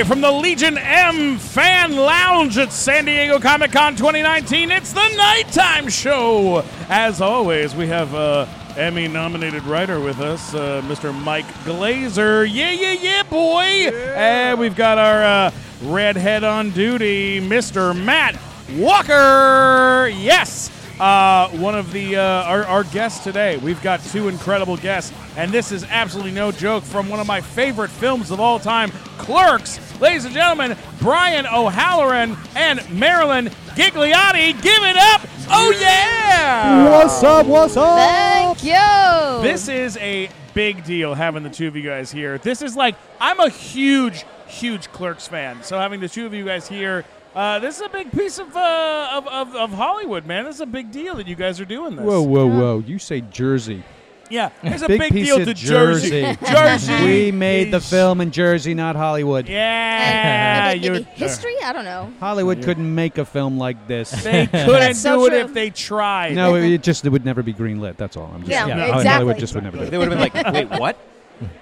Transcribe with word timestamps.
Live 0.00 0.08
from 0.08 0.22
the 0.22 0.32
Legion 0.32 0.78
M 0.78 1.36
Fan 1.36 1.94
Lounge 1.94 2.56
at 2.56 2.72
San 2.72 3.04
Diego 3.04 3.38
Comic 3.38 3.70
Con 3.70 3.94
2019. 3.96 4.70
It's 4.70 4.94
the 4.94 5.06
nighttime 5.14 5.90
show. 5.90 6.64
As 6.88 7.20
always, 7.20 7.76
we 7.76 7.86
have 7.88 8.14
uh, 8.14 8.46
Emmy 8.78 9.08
nominated 9.08 9.62
writer 9.64 10.00
with 10.00 10.20
us, 10.20 10.54
uh, 10.54 10.80
Mr. 10.86 11.12
Mike 11.12 11.44
Glazer. 11.64 12.48
Yeah, 12.50 12.70
yeah, 12.70 12.92
yeah, 12.92 13.22
boy. 13.24 13.94
And 14.16 14.58
we've 14.58 14.74
got 14.74 14.96
our 14.96 15.22
uh, 15.22 15.50
redhead 15.82 16.44
on 16.44 16.70
duty, 16.70 17.38
Mr. 17.38 17.94
Matt 17.94 18.40
Walker. 18.78 20.08
Yes. 20.08 20.70
Uh, 21.00 21.48
one 21.52 21.74
of 21.74 21.92
the 21.92 22.14
uh, 22.14 22.22
our, 22.22 22.62
our 22.66 22.84
guests 22.84 23.24
today. 23.24 23.56
We've 23.56 23.80
got 23.80 24.04
two 24.04 24.28
incredible 24.28 24.76
guests, 24.76 25.14
and 25.34 25.50
this 25.50 25.72
is 25.72 25.82
absolutely 25.84 26.32
no 26.32 26.52
joke 26.52 26.84
from 26.84 27.08
one 27.08 27.18
of 27.18 27.26
my 27.26 27.40
favorite 27.40 27.90
films 27.90 28.30
of 28.30 28.38
all 28.38 28.58
time, 28.58 28.90
Clerks. 29.16 29.80
Ladies 29.98 30.26
and 30.26 30.34
gentlemen, 30.34 30.76
Brian 30.98 31.46
O'Halloran 31.46 32.36
and 32.54 32.86
Marilyn 32.90 33.46
Ghigliotti. 33.76 34.60
Give 34.60 34.82
it 34.82 34.96
up! 34.98 35.22
Oh 35.48 35.74
yeah! 35.80 36.90
What's 36.90 37.22
up? 37.22 37.46
What's 37.46 37.78
up? 37.78 37.98
Thank 37.98 38.62
you. 38.62 39.42
This 39.42 39.68
is 39.68 39.96
a 39.96 40.28
big 40.52 40.84
deal 40.84 41.14
having 41.14 41.42
the 41.42 41.48
two 41.48 41.66
of 41.66 41.76
you 41.76 41.82
guys 41.82 42.12
here. 42.12 42.36
This 42.36 42.60
is 42.60 42.76
like 42.76 42.94
I'm 43.18 43.40
a 43.40 43.48
huge, 43.48 44.26
huge 44.46 44.92
Clerks 44.92 45.26
fan, 45.26 45.62
so 45.62 45.78
having 45.78 46.00
the 46.00 46.10
two 46.10 46.26
of 46.26 46.34
you 46.34 46.44
guys 46.44 46.68
here. 46.68 47.06
Uh, 47.34 47.58
this 47.60 47.76
is 47.76 47.82
a 47.86 47.88
big 47.88 48.10
piece 48.10 48.38
of, 48.38 48.56
uh, 48.56 49.10
of, 49.12 49.28
of 49.28 49.54
of 49.54 49.70
Hollywood, 49.72 50.26
man. 50.26 50.44
This 50.46 50.56
is 50.56 50.60
a 50.60 50.66
big 50.66 50.90
deal 50.90 51.14
that 51.14 51.28
you 51.28 51.36
guys 51.36 51.60
are 51.60 51.64
doing 51.64 51.94
this. 51.94 52.04
Whoa, 52.04 52.22
whoa, 52.22 52.46
whoa! 52.46 52.78
You 52.84 52.98
say 52.98 53.20
Jersey? 53.20 53.84
Yeah, 54.30 54.50
it's 54.62 54.82
a 54.82 54.86
Big 54.88 55.00
big, 55.00 55.12
piece 55.12 55.26
deal 55.26 55.38
of 55.40 55.44
to 55.46 55.54
Jersey. 55.54 56.10
Jersey. 56.22 56.38
Jersey. 56.46 57.04
We 57.04 57.32
made 57.32 57.72
the 57.72 57.80
film 57.80 58.20
in 58.20 58.30
Jersey, 58.30 58.74
not 58.74 58.94
Hollywood. 58.94 59.48
Yeah, 59.48 60.70
Maybe- 60.72 60.84
you're- 60.86 61.02
history? 61.14 61.54
I 61.64 61.72
don't 61.72 61.84
know. 61.84 62.12
Hollywood 62.20 62.62
couldn't 62.62 62.94
make 62.94 63.18
a 63.18 63.24
film 63.24 63.58
like 63.58 63.88
this. 63.88 64.10
They 64.22 64.46
couldn't 64.52 64.94
so 64.94 65.28
do 65.28 65.34
it 65.34 65.40
if 65.44 65.52
they 65.52 65.70
tried. 65.70 66.36
no, 66.36 66.54
it, 66.54 66.64
it 66.64 66.82
just 66.84 67.04
it 67.04 67.08
would 67.10 67.24
never 67.24 67.42
be 67.42 67.52
greenlit. 67.52 67.96
That's 67.96 68.16
all. 68.16 68.30
I'm 68.32 68.40
just 68.42 68.50
Yeah, 68.52 68.66
saying. 68.66 68.78
exactly. 68.80 69.08
Hollywood 69.08 69.38
just 69.38 69.54
would 69.56 69.64
never 69.64 69.76
do 69.78 69.82
it. 69.84 69.90
They 69.90 69.98
would 69.98 70.12
have 70.12 70.32
been 70.32 70.42
like, 70.44 70.70
wait, 70.70 70.80
what? 70.80 70.96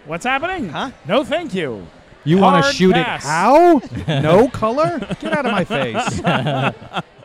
What's 0.05 0.25
happening? 0.27 0.69
Huh? 0.69 0.91
No, 1.07 1.25
thank 1.25 1.55
you. 1.55 1.87
You 2.25 2.39
want 2.39 2.65
to 2.65 2.73
shoot 2.73 2.95
pass. 2.95 3.25
it? 3.25 3.29
How? 3.29 3.81
no 4.21 4.49
color? 4.49 4.99
Get 5.21 5.33
out 5.33 5.47
of 5.47 5.53
my 5.53 5.65
face. 5.65 7.05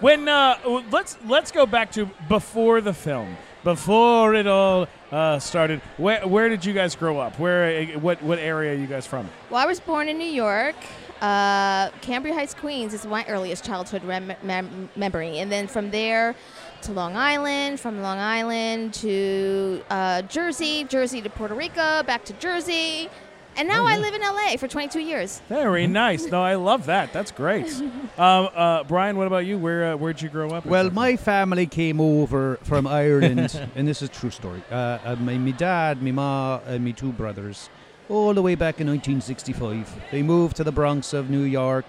When 0.00 0.28
uh, 0.28 0.82
let's 0.90 1.16
let's 1.26 1.52
go 1.52 1.64
back 1.64 1.92
to 1.92 2.10
before 2.28 2.80
the 2.80 2.92
film, 2.92 3.36
before 3.62 4.34
it 4.34 4.48
all 4.48 4.88
uh, 5.12 5.38
started. 5.38 5.80
Where 5.96 6.26
where 6.26 6.48
did 6.48 6.64
you 6.64 6.72
guys 6.72 6.96
grow 6.96 7.20
up? 7.20 7.38
Where 7.38 7.82
uh, 7.82 8.00
what 8.00 8.20
what 8.20 8.40
area 8.40 8.72
are 8.72 8.76
you 8.76 8.88
guys 8.88 9.06
from? 9.06 9.28
Well, 9.48 9.62
I 9.62 9.66
was 9.66 9.78
born 9.78 10.08
in 10.08 10.18
New 10.18 10.24
York. 10.24 10.74
Uh, 11.20 11.90
Cambria 12.00 12.34
Heights, 12.34 12.52
Queens 12.52 12.94
is 12.94 13.06
my 13.06 13.24
earliest 13.28 13.64
childhood 13.64 14.02
rem- 14.02 14.32
mem- 14.42 14.90
memory. 14.96 15.38
And 15.38 15.52
then 15.52 15.68
from 15.68 15.92
there 15.92 16.34
to 16.82 16.92
Long 16.92 17.16
Island, 17.16 17.78
from 17.78 18.02
Long 18.02 18.18
Island 18.18 18.94
to 18.94 19.84
uh, 19.88 20.22
Jersey, 20.22 20.82
Jersey 20.82 21.22
to 21.22 21.30
Puerto 21.30 21.54
Rico, 21.54 22.02
back 22.02 22.24
to 22.24 22.32
Jersey. 22.32 23.08
And 23.56 23.68
now 23.68 23.84
I 23.86 23.98
live 23.98 24.14
in 24.14 24.22
LA 24.22 24.56
for 24.56 24.66
22 24.66 25.00
years. 25.00 25.40
Very 25.48 25.86
nice. 25.86 26.24
No, 26.26 26.42
I 26.42 26.54
love 26.54 26.86
that. 26.86 27.12
That's 27.12 27.30
great. 27.30 27.82
Um, 28.18 28.50
uh, 28.54 28.84
Brian, 28.84 29.16
what 29.16 29.26
about 29.26 29.46
you? 29.46 29.56
Where 29.56 29.92
uh, 29.92 29.96
where'd 29.96 30.20
you 30.20 30.28
grow 30.28 30.50
up? 30.50 30.66
Well, 30.66 30.90
my 30.90 31.16
family 31.16 31.66
came 31.66 31.98
over 31.98 32.58
from 32.62 32.86
Ireland, 32.86 33.58
and 33.74 33.88
this 33.88 34.02
is 34.02 34.10
a 34.10 34.12
true 34.12 34.28
story. 34.28 34.62
Uh, 34.70 34.98
uh, 35.02 35.16
my, 35.18 35.38
my 35.38 35.52
dad, 35.52 36.02
my 36.02 36.10
ma, 36.10 36.60
and 36.66 36.84
my 36.84 36.90
two 36.90 37.10
brothers, 37.10 37.70
all 38.10 38.34
the 38.34 38.42
way 38.42 38.54
back 38.54 38.82
in 38.82 38.86
1965. 38.86 39.94
They 40.10 40.22
moved 40.22 40.56
to 40.56 40.64
the 40.64 40.72
Bronx 40.72 41.14
of 41.14 41.30
New 41.30 41.44
York. 41.44 41.86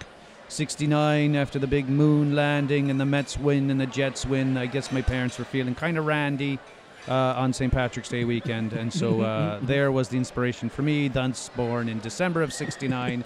69 0.47 1.35
after 1.35 1.59
the 1.59 1.67
big 1.67 1.89
moon 1.89 2.35
landing 2.35 2.89
and 2.91 2.99
the 3.01 3.05
Mets 3.05 3.37
win 3.37 3.69
and 3.69 3.81
the 3.81 3.87
Jets 3.87 4.25
win. 4.25 4.55
I 4.55 4.67
guess 4.67 4.91
my 4.91 5.01
parents 5.01 5.37
were 5.39 5.45
feeling 5.45 5.75
kind 5.75 5.97
of 5.97 6.05
randy 6.05 6.59
uh, 7.07 7.13
on 7.13 7.53
St. 7.53 7.71
Patrick's 7.71 8.09
Day 8.09 8.23
weekend, 8.23 8.73
and 8.73 8.91
so 8.91 9.21
uh, 9.21 9.59
there 9.61 9.91
was 9.91 10.09
the 10.09 10.17
inspiration 10.17 10.69
for 10.69 10.81
me. 10.81 11.07
Thus, 11.07 11.49
born 11.55 11.89
in 11.89 11.99
December 11.99 12.41
of 12.41 12.53
69 12.53 13.23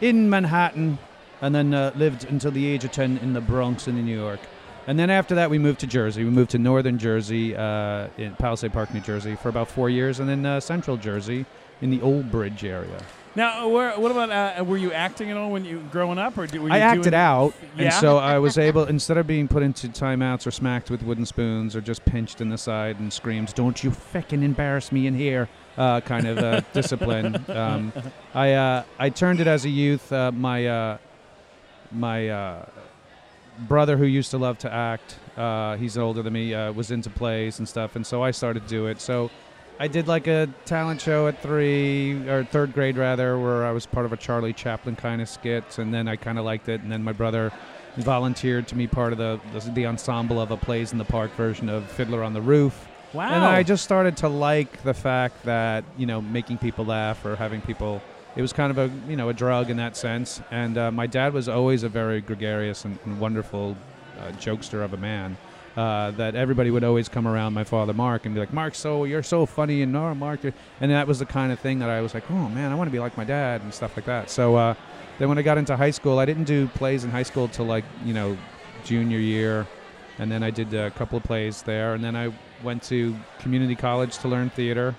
in 0.00 0.30
Manhattan, 0.30 0.98
and 1.40 1.54
then 1.54 1.74
uh, 1.74 1.92
lived 1.94 2.24
until 2.24 2.50
the 2.50 2.66
age 2.66 2.84
of 2.84 2.92
10 2.92 3.18
in 3.18 3.32
the 3.32 3.40
Bronx 3.40 3.88
in 3.88 4.04
New 4.04 4.18
York. 4.18 4.40
And 4.86 4.98
then 4.98 5.10
after 5.10 5.34
that, 5.36 5.50
we 5.50 5.58
moved 5.58 5.80
to 5.80 5.86
Jersey. 5.86 6.24
We 6.24 6.30
moved 6.30 6.50
to 6.50 6.58
northern 6.58 6.98
Jersey, 6.98 7.54
uh, 7.54 8.08
in 8.16 8.34
Palisade 8.36 8.72
Park, 8.72 8.92
New 8.92 9.00
Jersey, 9.00 9.36
for 9.36 9.48
about 9.48 9.68
four 9.68 9.90
years, 9.90 10.20
and 10.20 10.28
then 10.28 10.44
uh, 10.44 10.58
central 10.58 10.96
Jersey 10.96 11.46
in 11.80 11.90
the 11.90 12.00
Old 12.02 12.30
Bridge 12.30 12.64
area. 12.64 13.00
Now, 13.36 13.68
where, 13.68 13.92
what 13.98 14.10
about 14.10 14.30
uh, 14.30 14.64
were 14.64 14.76
you 14.76 14.92
acting 14.92 15.30
at 15.30 15.36
all 15.36 15.50
when 15.50 15.64
you 15.64 15.80
growing 15.92 16.18
up, 16.18 16.36
or 16.36 16.46
do, 16.46 16.60
were 16.62 16.68
you 16.68 16.74
I 16.74 16.78
acted 16.78 17.14
out, 17.14 17.54
Yeah? 17.76 17.84
and 17.84 17.94
so 17.94 18.18
I 18.18 18.38
was 18.38 18.58
able, 18.68 18.84
instead 18.84 19.16
of 19.18 19.26
being 19.26 19.46
put 19.46 19.62
into 19.62 19.88
timeouts 19.88 20.46
or 20.46 20.50
smacked 20.50 20.90
with 20.90 21.02
wooden 21.02 21.24
spoons 21.24 21.76
or 21.76 21.80
just 21.80 22.04
pinched 22.04 22.40
in 22.40 22.48
the 22.48 22.58
side 22.58 22.98
and 22.98 23.12
screams, 23.12 23.52
"Don't 23.52 23.82
you 23.84 23.90
feckin' 23.90 24.42
embarrass 24.42 24.90
me 24.90 25.06
in 25.06 25.14
here!" 25.14 25.48
Uh, 25.78 26.00
kind 26.00 26.26
of 26.26 26.38
uh, 26.38 26.60
discipline. 26.72 27.42
Um, 27.48 27.92
I 28.34 28.52
uh, 28.54 28.82
I 28.98 29.10
turned 29.10 29.40
it 29.40 29.46
as 29.46 29.64
a 29.64 29.70
youth. 29.70 30.12
Uh, 30.12 30.32
my 30.32 30.66
uh, 30.66 30.98
my 31.92 32.28
uh, 32.28 32.66
brother, 33.60 33.96
who 33.96 34.06
used 34.06 34.30
to 34.32 34.38
love 34.38 34.58
to 34.58 34.72
act, 34.72 35.16
uh, 35.36 35.76
he's 35.76 35.96
older 35.96 36.22
than 36.22 36.32
me, 36.32 36.52
uh, 36.54 36.72
was 36.72 36.90
into 36.90 37.10
plays 37.10 37.58
and 37.60 37.68
stuff, 37.68 37.94
and 37.96 38.06
so 38.06 38.22
I 38.22 38.32
started 38.32 38.64
to 38.64 38.68
do 38.68 38.86
it. 38.86 39.00
So. 39.00 39.30
I 39.80 39.88
did 39.88 40.06
like 40.06 40.26
a 40.26 40.46
talent 40.66 41.00
show 41.00 41.26
at 41.26 41.40
three 41.42 42.28
or 42.28 42.44
third 42.44 42.74
grade 42.74 42.98
rather, 42.98 43.38
where 43.38 43.64
I 43.64 43.72
was 43.72 43.86
part 43.86 44.04
of 44.04 44.12
a 44.12 44.16
Charlie 44.18 44.52
Chaplin 44.52 44.94
kind 44.94 45.22
of 45.22 45.28
skit, 45.28 45.78
and 45.78 45.92
then 45.92 46.06
I 46.06 46.16
kind 46.16 46.38
of 46.38 46.44
liked 46.44 46.68
it. 46.68 46.82
And 46.82 46.92
then 46.92 47.02
my 47.02 47.12
brother 47.14 47.50
volunteered 47.96 48.68
to 48.68 48.74
be 48.74 48.86
part 48.86 49.12
of 49.12 49.18
the, 49.18 49.40
the 49.54 49.70
the 49.70 49.86
ensemble 49.86 50.38
of 50.38 50.50
a 50.50 50.58
plays 50.58 50.92
in 50.92 50.98
the 50.98 51.04
park 51.06 51.30
version 51.32 51.70
of 51.70 51.90
Fiddler 51.90 52.22
on 52.22 52.34
the 52.34 52.42
Roof. 52.42 52.86
Wow. 53.14 53.30
And 53.30 53.42
I 53.42 53.62
just 53.62 53.82
started 53.82 54.18
to 54.18 54.28
like 54.28 54.82
the 54.82 54.92
fact 54.92 55.44
that 55.44 55.84
you 55.96 56.04
know 56.04 56.20
making 56.20 56.58
people 56.58 56.84
laugh 56.84 57.24
or 57.24 57.34
having 57.34 57.62
people. 57.62 58.02
It 58.36 58.42
was 58.42 58.52
kind 58.52 58.70
of 58.70 58.76
a 58.76 58.90
you 59.08 59.16
know 59.16 59.30
a 59.30 59.34
drug 59.34 59.70
in 59.70 59.78
that 59.78 59.96
sense. 59.96 60.42
And 60.50 60.76
uh, 60.76 60.90
my 60.90 61.06
dad 61.06 61.32
was 61.32 61.48
always 61.48 61.84
a 61.84 61.88
very 61.88 62.20
gregarious 62.20 62.84
and, 62.84 62.98
and 63.06 63.18
wonderful 63.18 63.78
uh, 64.20 64.32
jokester 64.32 64.84
of 64.84 64.92
a 64.92 64.98
man. 64.98 65.38
Uh, 65.76 66.10
that 66.12 66.34
everybody 66.34 66.68
would 66.68 66.82
always 66.82 67.08
come 67.08 67.28
around 67.28 67.54
my 67.54 67.62
father 67.62 67.92
Mark 67.92 68.26
and 68.26 68.34
be 68.34 68.40
like, 68.40 68.52
Mark, 68.52 68.74
so 68.74 69.04
you're 69.04 69.22
so 69.22 69.46
funny, 69.46 69.82
and 69.82 69.96
oh, 69.96 70.12
Mark, 70.16 70.42
you're-" 70.42 70.56
and 70.80 70.90
that 70.90 71.06
was 71.06 71.20
the 71.20 71.26
kind 71.26 71.52
of 71.52 71.60
thing 71.60 71.78
that 71.78 71.88
I 71.88 72.00
was 72.00 72.12
like, 72.12 72.28
oh 72.28 72.48
man, 72.48 72.72
I 72.72 72.74
want 72.74 72.88
to 72.88 72.92
be 72.92 72.98
like 72.98 73.16
my 73.16 73.22
dad 73.22 73.62
and 73.62 73.72
stuff 73.72 73.96
like 73.96 74.04
that. 74.06 74.30
So 74.30 74.56
uh, 74.56 74.74
then 75.20 75.28
when 75.28 75.38
I 75.38 75.42
got 75.42 75.58
into 75.58 75.76
high 75.76 75.92
school, 75.92 76.18
I 76.18 76.24
didn't 76.24 76.44
do 76.44 76.66
plays 76.68 77.04
in 77.04 77.10
high 77.10 77.22
school 77.22 77.46
till 77.46 77.66
like 77.66 77.84
you 78.04 78.12
know 78.12 78.36
junior 78.84 79.18
year, 79.18 79.64
and 80.18 80.30
then 80.30 80.42
I 80.42 80.50
did 80.50 80.74
a 80.74 80.90
couple 80.90 81.18
of 81.18 81.22
plays 81.22 81.62
there, 81.62 81.94
and 81.94 82.02
then 82.02 82.16
I 82.16 82.32
went 82.64 82.82
to 82.84 83.14
community 83.38 83.76
college 83.76 84.18
to 84.18 84.28
learn 84.28 84.50
theater. 84.50 84.94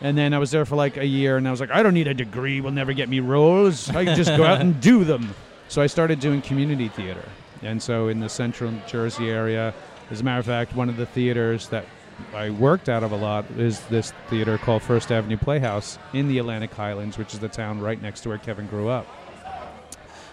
And 0.00 0.18
then 0.18 0.34
I 0.34 0.38
was 0.38 0.50
there 0.50 0.64
for 0.64 0.74
like 0.74 0.96
a 0.96 1.06
year, 1.06 1.36
and 1.36 1.46
I 1.46 1.52
was 1.52 1.60
like, 1.60 1.70
I 1.70 1.82
don't 1.84 1.94
need 1.94 2.08
a 2.08 2.14
degree; 2.14 2.60
will 2.60 2.72
never 2.72 2.92
get 2.92 3.08
me 3.08 3.20
roles. 3.20 3.88
I 3.90 4.04
can 4.04 4.16
just 4.16 4.36
go 4.36 4.44
out 4.44 4.60
and 4.60 4.80
do 4.80 5.04
them. 5.04 5.32
So 5.68 5.80
I 5.80 5.86
started 5.86 6.18
doing 6.18 6.42
community 6.42 6.88
theater, 6.88 7.24
and 7.62 7.80
so 7.80 8.08
in 8.08 8.18
the 8.18 8.28
central 8.28 8.72
Jersey 8.88 9.30
area, 9.30 9.72
as 10.12 10.20
a 10.20 10.24
matter 10.24 10.38
of 10.38 10.46
fact, 10.46 10.76
one 10.76 10.90
of 10.90 10.98
the 10.98 11.06
theaters 11.06 11.68
that 11.68 11.86
I 12.34 12.50
worked 12.50 12.90
out 12.90 13.02
of 13.02 13.12
a 13.12 13.16
lot 13.16 13.50
is 13.52 13.80
this 13.86 14.12
theater 14.28 14.58
called 14.58 14.82
First 14.82 15.10
Avenue 15.10 15.38
Playhouse 15.38 15.98
in 16.12 16.28
the 16.28 16.36
Atlantic 16.36 16.72
Highlands, 16.74 17.16
which 17.16 17.32
is 17.32 17.40
the 17.40 17.48
town 17.48 17.80
right 17.80 18.00
next 18.00 18.20
to 18.20 18.28
where 18.28 18.36
Kevin 18.36 18.66
grew 18.66 18.90
up. 18.90 19.06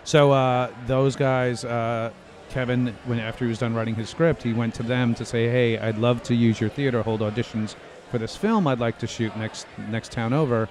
So 0.03 0.33
uh, 0.33 0.69
those 0.85 1.15
guys, 1.15 1.63
uh, 1.63 2.11
Kevin, 2.49 2.93
when 3.05 3.21
after 3.21 3.45
he 3.45 3.49
was 3.49 3.59
done 3.59 3.73
writing 3.73 3.95
his 3.95 4.09
script, 4.09 4.43
he 4.43 4.51
went 4.51 4.75
to 4.75 4.83
them 4.83 5.15
to 5.15 5.23
say, 5.23 5.47
"Hey, 5.47 5.77
I'd 5.77 5.97
love 5.97 6.23
to 6.23 6.35
use 6.35 6.59
your 6.59 6.69
theater, 6.69 7.01
hold 7.01 7.21
auditions 7.21 7.75
for 8.11 8.17
this 8.17 8.35
film 8.35 8.67
I'd 8.67 8.79
like 8.79 8.97
to 8.99 9.07
shoot 9.07 9.35
next 9.37 9.65
next 9.89 10.11
town 10.11 10.33
over." 10.33 10.67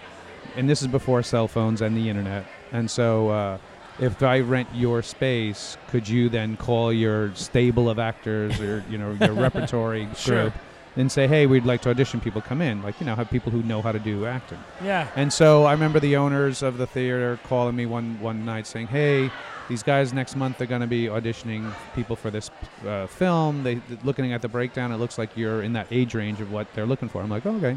And 0.54 0.68
this 0.68 0.82
is 0.82 0.88
before 0.88 1.22
cell 1.22 1.48
phones 1.48 1.80
and 1.80 1.96
the 1.96 2.10
internet. 2.10 2.44
And 2.72 2.90
so, 2.90 3.30
uh, 3.30 3.58
if 3.98 4.22
I 4.22 4.40
rent 4.40 4.68
your 4.74 5.02
space, 5.02 5.76
could 5.88 6.08
you 6.08 6.28
then 6.28 6.56
call 6.56 6.92
your 6.92 7.34
stable 7.34 7.88
of 7.90 7.98
actors 7.98 8.60
or 8.60 8.84
you 8.90 8.98
know 8.98 9.16
your 9.20 9.32
repertory 9.46 10.08
Sure. 10.16 10.42
group 10.44 10.54
and 10.96 11.10
say, 11.12 11.26
"Hey, 11.28 11.46
we'd 11.46 11.64
like 11.66 11.80
to 11.82 11.90
audition 11.90 12.20
people 12.20 12.40
come 12.40 12.60
in." 12.62 12.82
Like 12.82 12.98
you 13.00 13.06
know, 13.06 13.14
have 13.14 13.30
people 13.30 13.50
who 13.52 13.62
know 13.62 13.82
how 13.82 13.92
to 13.92 13.98
do 13.98 14.26
acting. 14.26 14.58
yeah. 14.82 15.08
And 15.16 15.32
so 15.32 15.64
I 15.64 15.72
remember 15.72 16.00
the 16.00 16.16
owners 16.16 16.62
of 16.62 16.78
the 16.78 16.86
theater 16.86 17.38
calling 17.44 17.74
me 17.76 17.86
one 17.86 18.18
one 18.20 18.44
night 18.44 18.66
saying, 18.66 18.86
"Hey, 18.88 19.30
these 19.68 19.82
guys 19.82 20.12
next 20.12 20.34
month 20.36 20.60
are 20.60 20.66
going 20.66 20.80
to 20.80 20.86
be 20.86 21.06
auditioning 21.06 21.72
people 21.94 22.16
for 22.16 22.30
this 22.30 22.50
uh, 22.86 23.06
film. 23.06 23.62
They 23.64 23.80
looking 24.04 24.32
at 24.32 24.42
the 24.42 24.48
breakdown, 24.48 24.92
it 24.92 24.96
looks 24.96 25.18
like 25.18 25.36
you're 25.36 25.62
in 25.62 25.72
that 25.74 25.86
age 25.90 26.14
range 26.14 26.40
of 26.40 26.50
what 26.52 26.66
they're 26.74 26.86
looking 26.86 27.08
for." 27.08 27.20
I'm 27.22 27.28
like, 27.30 27.46
oh, 27.46 27.56
"Okay." 27.56 27.76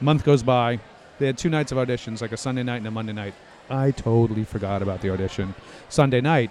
Month 0.00 0.24
goes 0.24 0.42
by. 0.42 0.78
They 1.18 1.26
had 1.26 1.36
two 1.36 1.48
nights 1.50 1.72
of 1.72 1.78
auditions, 1.78 2.20
like 2.22 2.30
a 2.32 2.36
Sunday 2.36 2.62
night 2.62 2.76
and 2.76 2.86
a 2.86 2.90
Monday 2.90 3.12
night. 3.12 3.34
I 3.70 3.90
totally 3.90 4.44
forgot 4.44 4.82
about 4.82 5.00
the 5.00 5.10
audition. 5.10 5.54
Sunday 5.88 6.20
night, 6.20 6.50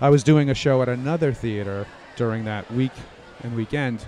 I 0.00 0.10
was 0.10 0.22
doing 0.22 0.50
a 0.50 0.54
show 0.54 0.82
at 0.82 0.88
another 0.88 1.32
theater 1.32 1.86
during 2.16 2.44
that 2.44 2.70
week 2.72 2.92
and 3.42 3.54
weekend. 3.54 4.04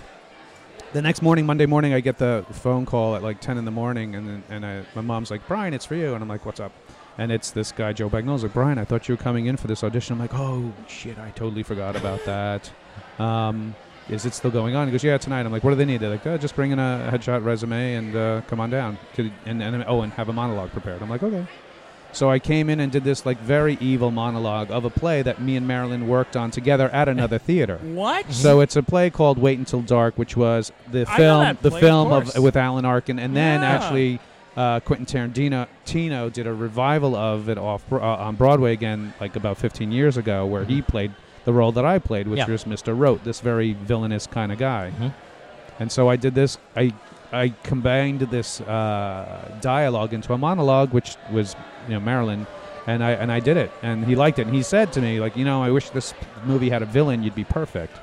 The 0.93 1.01
next 1.01 1.21
morning, 1.21 1.45
Monday 1.45 1.65
morning, 1.65 1.93
I 1.93 1.99
get 1.99 2.17
the 2.17 2.45
phone 2.51 2.85
call 2.85 3.15
at 3.15 3.23
like 3.23 3.39
10 3.39 3.57
in 3.57 3.65
the 3.65 3.71
morning, 3.71 4.15
and 4.15 4.27
then, 4.27 4.43
and 4.49 4.65
I, 4.65 4.83
my 4.95 5.01
mom's 5.01 5.31
like, 5.31 5.47
"Brian, 5.47 5.73
it's 5.73 5.85
for 5.85 5.95
you," 5.95 6.13
and 6.13 6.21
I'm 6.21 6.27
like, 6.27 6.45
"What's 6.45 6.59
up?" 6.59 6.73
and 7.17 7.31
it's 7.31 7.51
this 7.51 7.71
guy 7.71 7.93
Joe 7.93 8.09
Bagnola's 8.09 8.43
like 8.43 8.53
Brian, 8.53 8.77
I 8.77 8.85
thought 8.85 9.07
you 9.07 9.15
were 9.15 9.21
coming 9.21 9.45
in 9.45 9.57
for 9.57 9.67
this 9.67 9.83
audition. 9.83 10.13
I'm 10.13 10.19
like, 10.19 10.33
oh 10.33 10.71
shit, 10.87 11.17
I 11.17 11.31
totally 11.31 11.63
forgot 11.63 11.95
about 11.95 12.23
that. 12.25 12.71
Um, 13.19 13.75
is 14.09 14.25
it 14.25 14.33
still 14.33 14.51
going 14.51 14.75
on? 14.75 14.87
He 14.87 14.91
goes, 14.91 15.03
yeah, 15.03 15.17
tonight. 15.17 15.45
I'm 15.45 15.51
like, 15.51 15.63
what 15.63 15.69
do 15.69 15.75
they 15.75 15.85
need? 15.85 16.01
They're 16.01 16.09
like, 16.09 16.25
oh, 16.25 16.37
just 16.37 16.55
bring 16.55 16.71
in 16.71 16.79
a 16.79 17.09
headshot 17.13 17.45
resume 17.45 17.95
and 17.95 18.15
uh, 18.15 18.41
come 18.47 18.59
on 18.59 18.69
down. 18.69 18.97
And, 19.17 19.61
and 19.61 19.85
oh, 19.87 20.01
and 20.01 20.11
have 20.13 20.29
a 20.29 20.33
monologue 20.33 20.71
prepared. 20.71 21.01
I'm 21.01 21.09
like, 21.09 21.23
okay. 21.23 21.45
So 22.13 22.29
I 22.29 22.39
came 22.39 22.69
in 22.69 22.79
and 22.79 22.91
did 22.91 23.03
this 23.03 23.25
like 23.25 23.39
very 23.39 23.77
evil 23.79 24.11
monologue 24.11 24.69
of 24.69 24.83
a 24.85 24.89
play 24.89 25.21
that 25.21 25.41
me 25.41 25.55
and 25.55 25.67
Marilyn 25.67 26.07
worked 26.07 26.35
on 26.35 26.51
together 26.51 26.89
at 26.89 27.07
another 27.07 27.37
theater. 27.37 27.77
What? 27.83 28.31
So 28.31 28.59
it's 28.61 28.75
a 28.75 28.83
play 28.83 29.09
called 29.09 29.37
Wait 29.37 29.57
Until 29.57 29.81
Dark, 29.81 30.17
which 30.17 30.35
was 30.35 30.71
the 30.91 31.05
I 31.07 31.11
know 31.11 31.17
film, 31.17 31.39
that 31.43 31.61
the 31.61 31.69
play, 31.69 31.79
of 31.79 31.81
film 31.81 32.09
course. 32.09 32.37
with 32.37 32.55
Alan 32.57 32.85
Arkin, 32.85 33.17
and 33.19 33.35
then 33.35 33.61
Yeah. 33.61 33.69
actually 33.71 34.19
uh, 34.57 34.81
Quentin 34.81 35.05
Tarantino 35.05 35.67
Tino 35.85 36.29
did 36.29 36.45
a 36.45 36.53
revival 36.53 37.15
of 37.15 37.47
it 37.47 37.57
off 37.57 37.83
uh, 37.91 37.97
on 37.99 38.35
Broadway 38.35 38.73
again, 38.73 39.13
like 39.21 39.37
about 39.37 39.57
15 39.57 39.91
years 39.93 40.17
ago, 40.17 40.45
where 40.45 40.65
he 40.65 40.81
played 40.81 41.13
the 41.45 41.53
role 41.53 41.71
that 41.71 41.85
I 41.85 41.99
played, 41.99 42.27
which 42.27 42.39
Yeah. 42.39 42.47
was 42.49 42.65
Mr. 42.65 42.97
Roat, 42.97 43.23
this 43.23 43.39
very 43.39 43.71
villainous 43.73 44.27
kind 44.27 44.51
of 44.51 44.57
guy. 44.59 44.91
Mhm. 44.99 45.13
And 45.79 45.91
so 45.91 46.09
I 46.09 46.17
did 46.17 46.35
this. 46.35 46.57
I 46.75 46.91
I 47.31 47.49
combined 47.63 48.21
this 48.21 48.61
uh, 48.61 49.57
dialogue 49.61 50.13
into 50.13 50.33
a 50.33 50.37
monologue, 50.37 50.91
which 50.91 51.15
was 51.31 51.55
you 51.87 51.93
know 51.93 51.99
Marilyn, 51.99 52.45
and 52.87 53.03
I 53.03 53.11
and 53.11 53.31
I 53.31 53.39
did 53.39 53.57
it, 53.57 53.71
and 53.81 54.05
he 54.05 54.15
liked 54.15 54.39
it. 54.39 54.47
And 54.47 54.55
he 54.55 54.63
said 54.63 54.91
to 54.93 55.01
me 55.01 55.19
like, 55.19 55.37
you 55.37 55.45
know, 55.45 55.63
I 55.63 55.71
wish 55.71 55.89
this 55.91 56.13
movie 56.43 56.69
had 56.69 56.81
a 56.81 56.85
villain. 56.85 57.23
You'd 57.23 57.35
be 57.35 57.43
perfect. 57.43 57.97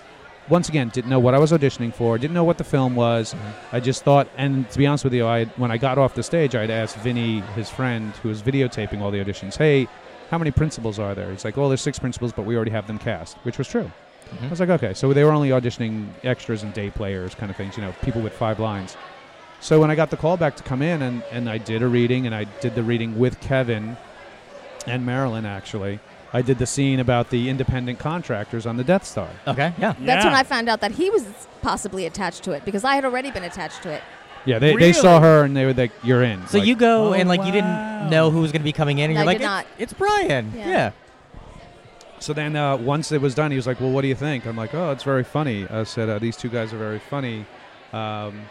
Once 0.49 0.71
again, 0.71 0.89
didn't 0.89 1.11
know 1.11 1.19
what 1.19 1.35
I 1.35 1.39
was 1.39 1.53
auditioning 1.53 1.93
for. 1.93 2.17
Didn't 2.17 2.33
know 2.33 2.45
what 2.45 2.57
the 2.57 2.65
film 2.65 2.95
was. 2.95 3.35
I 3.71 3.81
just 3.81 4.03
thought, 4.03 4.29
and 4.39 4.69
to 4.71 4.79
be 4.79 4.87
honest 4.87 5.05
with 5.05 5.13
you, 5.13 5.27
I 5.27 5.45
when 5.57 5.71
I 5.71 5.77
got 5.77 5.99
off 5.99 6.15
the 6.15 6.23
stage, 6.23 6.55
I'd 6.55 6.71
asked 6.71 6.97
Vinny, 6.97 7.41
his 7.55 7.69
friend, 7.69 8.13
who 8.23 8.31
was 8.31 8.43
videotaping 8.43 9.01
all 9.01 9.11
the 9.11 9.23
auditions, 9.23 9.57
hey. 9.57 9.89
How 10.31 10.37
many 10.37 10.51
principals 10.51 10.99
are 10.99 11.15
there? 11.15 11.31
He's 11.31 11.43
like, 11.43 11.57
well, 11.57 11.69
there's 11.69 11.81
six 11.81 11.99
principals, 11.99 12.35
but 12.35 12.45
we 12.45 12.55
already 12.55 12.71
have 12.71 12.87
them 12.87 12.99
cast, 12.99 13.39
which 13.45 13.57
was 13.57 13.67
true. 13.67 13.91
I 14.43 14.49
was 14.49 14.61
like, 14.61 14.69
okay. 14.69 14.93
So 14.95 15.13
they 15.15 15.25
were 15.25 15.33
only 15.33 15.49
auditioning 15.51 16.09
extras 16.23 16.63
and 16.63 16.73
day 16.75 16.91
players, 16.91 17.35
kind 17.35 17.51
of 17.51 17.57
things, 17.57 17.77
you 17.79 17.83
know, 17.83 17.95
people 18.03 18.21
with 18.21 18.35
five 18.35 18.61
lines. 18.61 18.97
So 19.61 19.81
when 19.81 19.91
I 19.91 19.95
got 19.97 20.11
the 20.11 20.17
call 20.17 20.37
back 20.37 20.57
to 20.57 20.63
come 20.63 20.83
in, 20.83 21.03
and, 21.03 21.23
and 21.33 21.49
I 21.51 21.59
did 21.59 21.83
a 21.83 21.89
reading, 21.89 22.27
and 22.27 22.35
I 22.35 22.45
did 22.61 22.75
the 22.75 22.83
reading 22.83 23.19
with 23.19 23.41
Kevin 23.41 23.97
and 24.87 25.05
Marilyn, 25.05 25.45
actually. 25.45 25.99
I 26.33 26.43
did 26.43 26.59
the 26.59 26.67
scene 26.67 27.01
about 27.01 27.31
the 27.31 27.49
independent 27.49 27.99
contractors 27.99 28.67
on 28.67 28.77
the 28.77 28.85
Death 28.85 29.05
Star. 29.05 29.29
Okay. 29.47 29.73
Yeah. 29.79 29.95
That's 29.99 29.99
Yeah. 30.01 30.25
when 30.27 30.35
I 30.35 30.43
found 30.45 30.69
out 30.69 30.81
that 30.83 30.93
he 30.93 31.11
was 31.11 31.25
possibly 31.63 32.07
attached 32.07 32.45
to 32.45 32.53
it 32.53 32.65
because 32.65 32.85
I 32.85 32.95
had 32.95 33.05
already 33.05 33.31
been 33.31 33.45
attached 33.45 33.83
to 33.83 33.91
it. 33.91 34.03
Yeah, 34.45 34.59
they, 34.59 34.77
they 34.77 34.93
saw 34.93 35.21
her, 35.21 35.43
and 35.45 35.57
they 35.57 35.67
were 35.67 35.75
like, 35.75 35.91
you're 36.05 36.23
in. 36.23 36.47
So 36.47 36.59
Like, 36.59 36.67
you 36.69 36.77
go 36.77 37.09
Oh, 37.09 37.13
and 37.15 37.29
like 37.29 37.45
you 37.45 37.51
didn't 37.53 38.09
know 38.11 38.31
who 38.31 38.41
was 38.41 38.53
going 38.53 38.61
to 38.63 38.65
be 38.65 38.73
coming 38.73 38.99
in, 38.99 39.07
and 39.11 39.15
No, 39.15 39.21
you're 39.21 39.31
I 39.31 39.33
like, 39.33 39.39
did 39.39 39.45
"It's- 39.45 39.65
not. 39.65 39.67
It's, 39.79 39.93
Brian. 39.93 40.53
Yeah. 40.55 40.69
Yeah. 40.69 40.91
So 42.21 42.33
then 42.33 42.55
uh, 42.57 42.77
once 42.77 43.11
it 43.13 43.21
was 43.21 43.35
done, 43.35 43.51
he 43.51 43.57
was 43.57 43.67
like, 43.67 43.81
"Well, 43.81 43.91
what 43.91 44.03
do 44.03 44.09
you 44.09 44.15
think?" 44.15 44.45
I'm 44.47 44.57
like, 44.57 44.75
"Oh, 44.75 44.91
it's 44.91 45.05
very 45.05 45.23
funny." 45.23 45.67
I 45.69 45.85
said, 45.85 46.09
uh, 46.09 46.19
"These 46.19 46.37
two 46.37 46.49
guys 46.49 46.73
are 46.73 46.79
very 46.79 46.99
funny." 46.99 47.47
Um, 47.93 48.43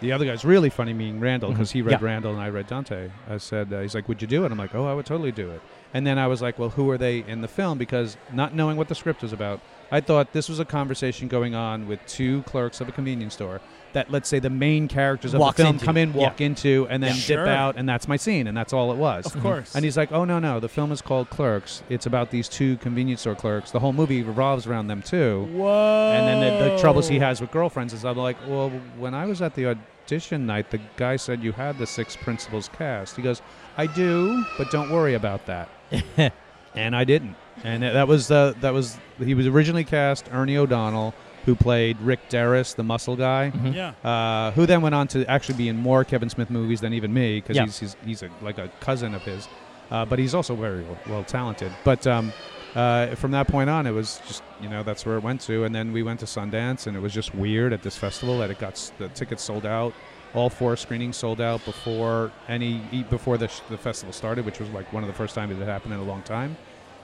the 0.00 0.12
other 0.12 0.24
guy's 0.24 0.44
really 0.44 0.70
funny, 0.70 0.92
meaning 0.92 1.20
Randall, 1.20 1.50
because 1.50 1.70
Mhm. 1.70 1.72
he 1.72 1.82
read 1.82 2.00
Yeah. 2.00 2.06
Randall 2.06 2.32
and 2.32 2.40
I 2.40 2.48
read 2.48 2.66
Dante. 2.66 3.10
I 3.28 3.38
said, 3.38 3.72
uh, 3.72 3.80
"He's 3.80 3.94
like, 3.94 4.08
would 4.08 4.20
you 4.22 4.28
do 4.28 4.44
it?" 4.44 4.52
I'm 4.52 4.58
like, 4.58 4.74
"Oh, 4.74 4.86
I 4.86 4.94
would 4.94 5.06
totally 5.06 5.32
do 5.32 5.50
it." 5.50 5.60
And 5.94 6.06
then 6.06 6.18
I 6.18 6.26
was 6.26 6.40
like, 6.42 6.58
"Well, 6.58 6.70
who 6.70 6.88
are 6.90 6.98
they 6.98 7.18
in 7.26 7.40
the 7.40 7.48
film?" 7.48 7.78
Because 7.78 8.16
not 8.32 8.54
knowing 8.54 8.76
what 8.76 8.88
the 8.88 8.94
script 8.94 9.22
was 9.22 9.32
about, 9.32 9.60
I 9.90 10.00
thought 10.00 10.32
this 10.32 10.48
was 10.48 10.60
a 10.60 10.64
conversation 10.64 11.28
going 11.28 11.54
on 11.54 11.88
with 11.88 12.00
two 12.06 12.42
clerks 12.42 12.80
of 12.80 12.88
a 12.88 12.92
convenience 12.92 13.34
store. 13.34 13.60
That 13.94 14.10
let's 14.10 14.28
say 14.28 14.38
the 14.38 14.50
main 14.50 14.86
characters 14.86 15.32
of 15.34 15.40
Walks 15.40 15.56
the 15.56 15.62
film 15.64 15.76
into. 15.76 15.84
come 15.84 15.96
in, 15.96 16.12
Yeah. 16.12 16.20
walk 16.20 16.40
into, 16.40 16.86
and 16.90 17.02
then 17.02 17.10
Yeah. 17.10 17.26
dip 17.26 17.38
Sure. 17.38 17.48
out, 17.48 17.76
and 17.76 17.88
that's 17.88 18.06
my 18.06 18.16
scene, 18.16 18.46
and 18.46 18.56
that's 18.56 18.72
all 18.72 18.92
it 18.92 18.96
was. 18.96 19.26
Of 19.26 19.32
mm-hmm. 19.32 19.42
course. 19.42 19.74
And 19.74 19.84
he's 19.84 19.96
like, 19.96 20.12
"Oh 20.12 20.24
no, 20.24 20.38
no, 20.38 20.60
the 20.60 20.68
film 20.68 20.92
is 20.92 21.00
called 21.00 21.30
Clerks. 21.30 21.82
It's 21.88 22.06
about 22.06 22.30
these 22.30 22.48
two 22.48 22.76
convenience 22.78 23.22
store 23.22 23.34
clerks. 23.34 23.70
The 23.70 23.80
whole 23.80 23.92
movie 23.92 24.22
revolves 24.22 24.66
around 24.66 24.88
them 24.88 25.02
too." 25.02 25.48
Whoa. 25.52 26.12
And 26.12 26.26
then 26.26 26.40
the, 26.40 26.70
the 26.70 26.78
troubles 26.78 27.08
he 27.08 27.18
has 27.18 27.40
with 27.40 27.50
girlfriends 27.50 27.92
is 27.92 28.04
I'm 28.04 28.16
like, 28.16 28.36
"Well, 28.46 28.70
when 28.98 29.14
I 29.14 29.24
was 29.26 29.40
at 29.42 29.54
the 29.54 29.74
audition 30.06 30.46
night, 30.46 30.70
the 30.70 30.80
guy 30.96 31.16
said 31.16 31.42
you 31.42 31.52
had 31.52 31.78
the 31.78 31.86
six 31.86 32.16
principals 32.16 32.68
cast." 32.76 33.16
He 33.16 33.22
goes, 33.22 33.40
"I 33.76 33.86
do, 33.86 34.44
but 34.58 34.70
don't 34.70 34.90
worry 34.90 35.14
about 35.14 35.46
that." 35.46 35.68
and 36.74 36.94
I 36.94 37.04
didn't. 37.04 37.36
And 37.64 37.82
that 37.82 38.06
was 38.06 38.28
that 38.28 38.62
was 38.62 38.98
he 39.18 39.34
was 39.34 39.46
originally 39.46 39.84
cast 39.84 40.28
Ernie 40.32 40.56
O'Donnell, 40.56 41.14
who 41.48 41.54
played 41.54 41.98
Rick 42.02 42.28
Derris, 42.28 42.76
the 42.76 42.82
muscle 42.84 43.16
guy 43.16 43.50
Mhm. 43.54 43.74
Yeah. 43.74 43.92
uh, 44.10 44.50
who 44.50 44.66
then 44.66 44.82
went 44.82 44.94
on 44.94 45.08
to 45.08 45.24
actually 45.30 45.54
be 45.56 45.68
in 45.70 45.78
more 45.78 46.04
Kevin 46.04 46.28
Smith 46.28 46.50
movies 46.50 46.82
than 46.82 46.92
even 46.92 47.10
me 47.14 47.36
because 47.40 47.56
Yeah. 47.56 47.64
he's, 47.64 47.78
he's 47.78 47.96
he's 48.04 48.22
a, 48.22 48.28
like 48.42 48.58
a 48.58 48.68
cousin 48.80 49.14
of 49.14 49.22
his, 49.22 49.48
uh, 49.90 50.04
but 50.04 50.18
he's 50.18 50.34
also 50.34 50.54
very 50.54 50.82
well, 50.82 50.98
well 51.08 51.24
talented. 51.24 51.72
But 51.84 52.06
um, 52.06 52.34
uh, 52.74 53.14
from 53.14 53.30
that 53.30 53.48
point 53.48 53.70
on, 53.70 53.86
it 53.86 53.92
was 53.92 54.20
just 54.28 54.42
you 54.60 54.68
know 54.68 54.82
that's 54.82 55.06
where 55.06 55.16
it 55.16 55.22
went 55.22 55.40
to, 55.48 55.64
and 55.64 55.74
then 55.74 55.90
we 55.90 56.02
went 56.02 56.20
to 56.20 56.26
Sundance, 56.26 56.86
and 56.86 56.94
it 56.94 57.00
was 57.00 57.14
just 57.14 57.34
weird 57.34 57.72
at 57.72 57.82
this 57.82 57.96
festival 57.96 58.38
that 58.40 58.50
it 58.50 58.58
got 58.58 58.72
s- 58.72 58.92
the 58.98 59.08
tickets 59.08 59.42
sold 59.42 59.64
out. 59.64 59.94
All 60.34 60.50
four 60.50 60.76
screenings 60.76 61.16
sold 61.16 61.40
out 61.40 61.64
before 61.64 62.30
any 62.46 62.82
e- 62.92 63.04
before 63.04 63.38
the, 63.38 63.48
sh- 63.48 63.60
the 63.70 63.78
festival 63.78 64.12
started, 64.12 64.44
which 64.44 64.60
was 64.60 64.68
like 64.68 64.92
one 64.92 65.02
of 65.02 65.06
the 65.06 65.14
first 65.16 65.34
times 65.34 65.52
it 65.52 65.58
had 65.58 65.68
happened 65.68 65.94
in 65.94 66.00
a 66.00 66.04
long 66.12 66.20
time. 66.20 66.58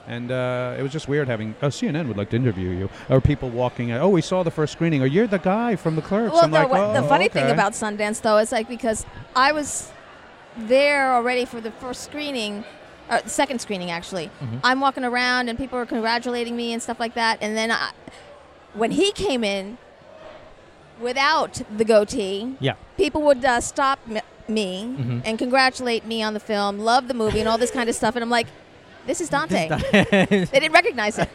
And 0.06 0.30
uh, 0.30 0.76
it 0.78 0.82
was 0.82 0.92
just 0.92 1.08
weird 1.08 1.28
having 1.28 1.54
oh 1.62 1.68
CNN 1.68 2.08
would 2.08 2.16
like 2.18 2.28
to 2.30 2.36
interview 2.36 2.70
you 2.70 2.90
or 3.08 3.20
people 3.22 3.48
walking. 3.48 3.90
Oh, 3.92 4.10
we 4.10 4.20
saw 4.20 4.42
the 4.42 4.50
first 4.50 4.72
screening. 4.74 5.02
Or 5.02 5.06
you're 5.06 5.26
the 5.26 5.38
guy 5.38 5.76
from 5.76 5.96
the 5.96 6.02
Clerks. 6.02 6.32
Well, 6.34 6.44
I'm 6.44 6.50
no, 6.50 6.58
like, 6.60 6.68
what, 6.70 6.92
the 6.92 7.00
"Oh, 7.04 7.08
funny 7.08 7.28
thing 7.28 7.50
about 7.50 7.72
Sundance, 7.72 8.20
though, 8.20 8.36
is 8.38 8.52
like 8.52 8.68
because 8.68 9.06
I 9.34 9.52
was 9.52 9.90
there 10.58 11.12
already 11.14 11.46
for 11.46 11.60
the 11.60 11.70
first 11.70 12.02
screening, 12.02 12.64
or 13.10 13.20
the 13.22 13.28
second 13.30 13.60
screening 13.60 13.90
actually. 13.90 14.30
Mhm. 14.42 14.60
I'm 14.62 14.80
walking 14.80 15.04
around 15.04 15.48
and 15.48 15.56
people 15.58 15.78
are 15.78 15.86
congratulating 15.86 16.54
me 16.54 16.72
and 16.74 16.82
stuff 16.82 17.00
like 17.00 17.14
that. 17.14 17.38
And 17.40 17.56
then 17.56 17.70
I, 17.70 17.90
when 18.74 18.90
he 18.90 19.10
came 19.12 19.42
in 19.42 19.78
without 21.00 21.62
the 21.76 21.84
goatee, 21.84 22.54
Yeah. 22.60 22.74
people 22.96 23.22
would 23.22 23.44
uh, 23.44 23.60
stop 23.60 23.98
m- 24.08 24.20
me 24.48 24.84
Mhm. 24.98 25.22
and 25.24 25.38
congratulate 25.38 26.04
me 26.06 26.22
on 26.22 26.34
the 26.34 26.40
film, 26.40 26.78
love 26.78 27.08
the 27.08 27.14
movie, 27.14 27.40
and 27.40 27.48
all 27.48 27.58
this 27.58 27.70
kind 27.70 27.88
of 27.88 27.94
stuff. 27.96 28.14
And 28.14 28.22
I'm 28.22 28.30
like, 28.30 28.46
this 29.06 29.20
is 29.20 29.28
Dante. 29.28 29.68
This 29.68 29.80
they 30.50 30.60
didn't 30.60 30.72
recognize 30.72 31.18
it. 31.18 31.28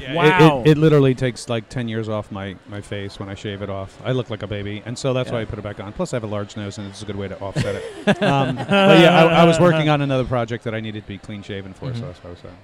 Yeah, 0.00 0.14
Wow. 0.14 0.60
It, 0.60 0.72
it, 0.72 0.78
literally 0.78 1.14
takes 1.14 1.48
like 1.48 1.68
10 1.68 1.88
years 1.88 2.08
off 2.08 2.30
my, 2.30 2.56
my 2.68 2.80
face 2.80 3.18
when 3.18 3.28
I 3.28 3.34
shave 3.34 3.62
it 3.62 3.70
off. 3.70 3.98
I 4.04 4.12
look 4.12 4.28
like 4.28 4.42
a 4.42 4.46
baby. 4.46 4.82
And 4.84 4.98
so 4.98 5.14
that's 5.14 5.30
why 5.30 5.40
I 5.40 5.44
put 5.44 5.58
it 5.58 5.62
back 5.62 5.80
on. 5.80 5.92
Plus, 5.92 6.12
I 6.12 6.16
have 6.16 6.24
a 6.24 6.28
large 6.28 6.56
nose, 6.56 6.78
and 6.78 6.86
it's 6.86 7.02
a 7.02 7.06
good 7.06 7.16
way 7.16 7.28
to 7.28 7.40
offset 7.40 7.76
it. 7.76 8.22
um, 8.22 8.56
but 8.56 8.68
yeah, 8.68 9.24
I, 9.24 9.42
I 9.42 9.44
was 9.44 9.58
working 9.58 9.88
on 9.88 10.02
another 10.02 10.24
project 10.24 10.64
that 10.64 10.74
I 10.74 10.80
needed 10.80 11.02
to 11.02 11.08
be 11.08 11.18
clean 11.18 11.42
shaven 11.42 11.72
for, 11.72 11.94
so 11.94 12.00
Mhm. 12.00 12.06
that's 12.06 12.18
what 12.18 12.26
I 12.26 12.30
was 12.30 12.38
saying. 12.40 12.56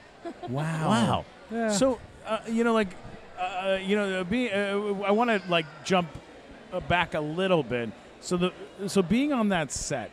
Wow. 0.50 0.88
wow. 0.88 1.24
Yeah. 1.50 1.68
So, 1.70 2.00
uh, 2.26 2.38
you 2.48 2.64
know, 2.64 2.72
like, 2.72 2.88
uh, 3.38 3.78
you 3.82 3.96
know, 3.96 4.20
uh, 4.20 4.24
being, 4.24 4.52
uh, 4.52 5.02
I 5.06 5.10
want 5.12 5.30
to 5.30 5.42
like 5.50 5.66
jump 5.84 6.08
uh, 6.72 6.80
back 6.80 7.14
a 7.14 7.20
little 7.20 7.62
bit. 7.62 7.90
So 8.20 8.36
the 8.36 8.52
so 8.86 9.02
being 9.02 9.32
on 9.32 9.48
that 9.48 9.72
set, 9.72 10.10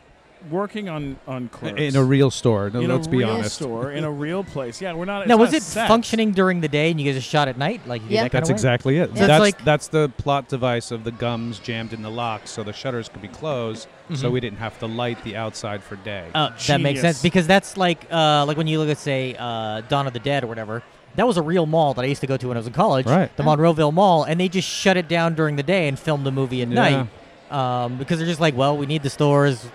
working 0.50 0.88
on 0.88 1.16
on 1.26 1.48
Clerks 1.48 1.80
in 1.80 1.96
a 1.96 2.02
real 2.04 2.30
store. 2.30 2.70
No, 2.72 2.80
in 2.80 2.88
let's 2.90 3.06
a 3.06 3.10
be 3.10 3.18
real 3.18 3.30
honest. 3.30 3.56
store 3.56 3.92
in 3.92 4.04
a 4.04 4.10
real 4.10 4.42
place. 4.44 4.80
Yeah, 4.80 4.92
we're 4.94 5.04
not. 5.04 5.26
Now, 5.26 5.36
was 5.36 5.50
not 5.52 5.58
it 5.58 5.62
set. 5.62 5.88
functioning 5.88 6.32
during 6.32 6.60
the 6.60 6.68
day 6.68 6.90
and 6.90 7.00
you 7.00 7.06
guys 7.06 7.16
just 7.20 7.28
shot 7.28 7.48
at 7.48 7.58
night? 7.58 7.80
Like 7.86 8.02
Yeah. 8.08 8.22
that 8.22 8.32
kind 8.32 8.42
That's 8.42 8.50
of 8.50 8.54
exactly 8.54 8.98
it. 8.98 9.10
So 9.16 9.26
that's 9.26 9.40
like- 9.40 9.64
that's 9.64 9.88
the 9.88 10.08
plot 10.16 10.48
device 10.48 10.90
of 10.90 11.04
the 11.04 11.10
gums 11.12 11.58
jammed 11.58 11.92
in 11.92 12.02
the 12.02 12.10
locks, 12.10 12.50
so 12.50 12.62
the 12.62 12.72
shutters 12.72 13.08
could 13.08 13.22
be 13.22 13.28
closed, 13.28 13.86
so 14.14 14.28
Mhm. 14.28 14.32
we 14.32 14.40
didn't 14.40 14.58
have 14.58 14.78
to 14.78 14.86
light 14.86 15.22
the 15.24 15.36
outside 15.36 15.82
for 15.82 15.96
day. 15.96 16.26
Uh, 16.34 16.50
that 16.68 16.80
makes 16.80 17.00
sense 17.00 17.20
because 17.22 17.46
that's 17.46 17.76
like 17.76 18.06
uh, 18.10 18.44
like 18.46 18.56
when 18.56 18.66
you 18.66 18.78
look 18.78 18.88
at 18.88 18.98
say 18.98 19.36
uh, 19.38 19.82
Dawn 19.88 20.06
of 20.06 20.12
the 20.12 20.18
Dead 20.20 20.44
or 20.44 20.46
whatever. 20.46 20.82
That 21.16 21.26
was 21.26 21.36
a 21.36 21.42
real 21.42 21.66
mall 21.66 21.92
that 21.94 22.02
I 22.02 22.06
used 22.06 22.20
to 22.20 22.28
go 22.28 22.36
to 22.36 22.46
when 22.48 22.56
I 22.56 22.60
was 22.60 22.68
in 22.68 22.72
college, 22.72 23.04
Right. 23.04 23.36
the 23.36 23.42
Monroeville 23.42 23.92
Mall, 23.92 24.22
and 24.22 24.38
they 24.40 24.48
just 24.48 24.68
shut 24.68 24.96
it 24.96 25.08
down 25.08 25.34
during 25.34 25.56
the 25.56 25.62
day 25.64 25.88
and 25.88 25.98
filmed 25.98 26.24
the 26.24 26.30
movie 26.30 26.62
at 26.62 26.68
Yeah. 26.68 26.74
night 26.74 27.06
um, 27.50 27.96
because 27.96 28.18
they're 28.18 28.28
just 28.28 28.38
like, 28.40 28.56
well, 28.56 28.76
we 28.76 28.86
need 28.86 29.02
the 29.02 29.10
stores. 29.10 29.66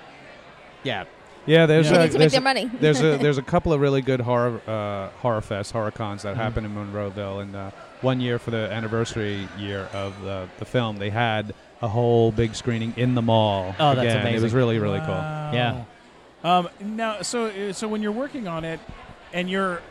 Yeah, 0.85 1.03
yeah, 1.45 1.65
there's 1.65 1.89
They 1.89 1.95
a, 1.95 1.99
need 2.03 2.11
to 2.11 2.19
make 2.19 2.19
there's 2.19 2.31
their 2.31 2.39
a- 2.41 2.43
money. 2.43 2.65
there's 2.79 3.01
a 3.01 3.17
there's 3.21 3.37
a 3.37 3.41
couple 3.43 3.73
of 3.73 3.81
really 3.81 4.01
good 4.01 4.21
horror 4.21 4.61
uh, 4.67 5.09
horror 5.19 5.41
fests, 5.41 5.71
horror 5.71 5.91
cons 5.91 6.23
that 6.23 6.35
Mhm. 6.35 6.37
happen 6.37 6.65
in 6.65 6.73
Monroeville, 6.73 7.41
and 7.41 7.55
uh, 7.55 7.71
one 8.01 8.19
year 8.21 8.39
for 8.39 8.51
the 8.51 8.71
anniversary 8.71 9.47
year 9.57 9.89
of 9.93 10.21
the 10.23 10.47
the 10.59 10.65
film, 10.65 10.97
they 10.97 11.09
had 11.09 11.53
a 11.81 11.87
whole 11.89 12.31
big 12.31 12.55
screening 12.55 12.93
in 12.95 13.15
the 13.15 13.21
mall. 13.21 13.75
Oh, 13.79 13.95
that's 13.95 13.99
again. 13.99 14.27
It 14.27 14.33
was 14.35 14.43
amazing. 14.43 14.57
really 14.57 14.79
really 14.79 14.99
cool. 14.99 15.09
Wow. 15.09 15.51
Yeah. 15.53 15.83
Um, 16.43 16.69
now, 16.79 17.21
so 17.21 17.47
uh, 17.47 17.73
so 17.73 17.87
when 17.87 18.01
you're 18.03 18.11
working 18.11 18.47
on 18.47 18.63
it, 18.63 18.79
and 19.33 19.49
you're 19.49 19.81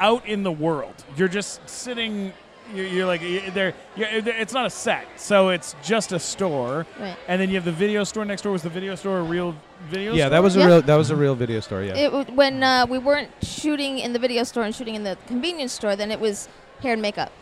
out 0.00 0.26
in 0.26 0.42
the 0.42 0.52
world, 0.52 0.94
you're 1.16 1.28
just 1.28 1.68
sitting. 1.68 2.32
You're, 2.74 2.86
you're 2.86 3.06
like 3.06 3.20
there. 3.54 3.72
It's 3.96 4.52
not 4.52 4.66
a 4.66 4.70
set, 4.70 5.06
so 5.16 5.48
it's 5.48 5.74
just 5.82 6.12
a 6.12 6.18
store. 6.18 6.86
Right. 7.00 7.16
And 7.26 7.40
then 7.40 7.48
you 7.48 7.54
have 7.56 7.64
the 7.64 7.72
video 7.72 8.04
store 8.04 8.24
next 8.24 8.42
door. 8.42 8.52
Was 8.52 8.62
the 8.62 8.68
video 8.68 8.94
store 8.94 9.18
a 9.20 9.22
real 9.22 9.54
video? 9.88 10.12
Yeah, 10.12 10.24
store? 10.24 10.30
that 10.30 10.42
was 10.42 10.56
a 10.56 10.58
Yeah. 10.60 10.66
real 10.66 10.82
that 10.82 10.94
was 10.96 11.10
a 11.10 11.16
real 11.16 11.34
video 11.34 11.60
store. 11.60 11.82
Yeah. 11.82 11.96
It, 11.96 12.10
w- 12.10 12.36
when 12.36 12.62
uh, 12.62 12.86
we 12.88 12.98
weren't 12.98 13.30
shooting 13.42 13.98
in 13.98 14.12
the 14.12 14.18
video 14.18 14.44
store 14.44 14.64
and 14.64 14.74
shooting 14.74 14.94
in 14.94 15.04
the 15.04 15.16
convenience 15.26 15.72
store, 15.72 15.96
then 15.96 16.10
it 16.10 16.20
was 16.20 16.48
hair 16.82 16.92
and 16.92 17.02
makeup. 17.02 17.32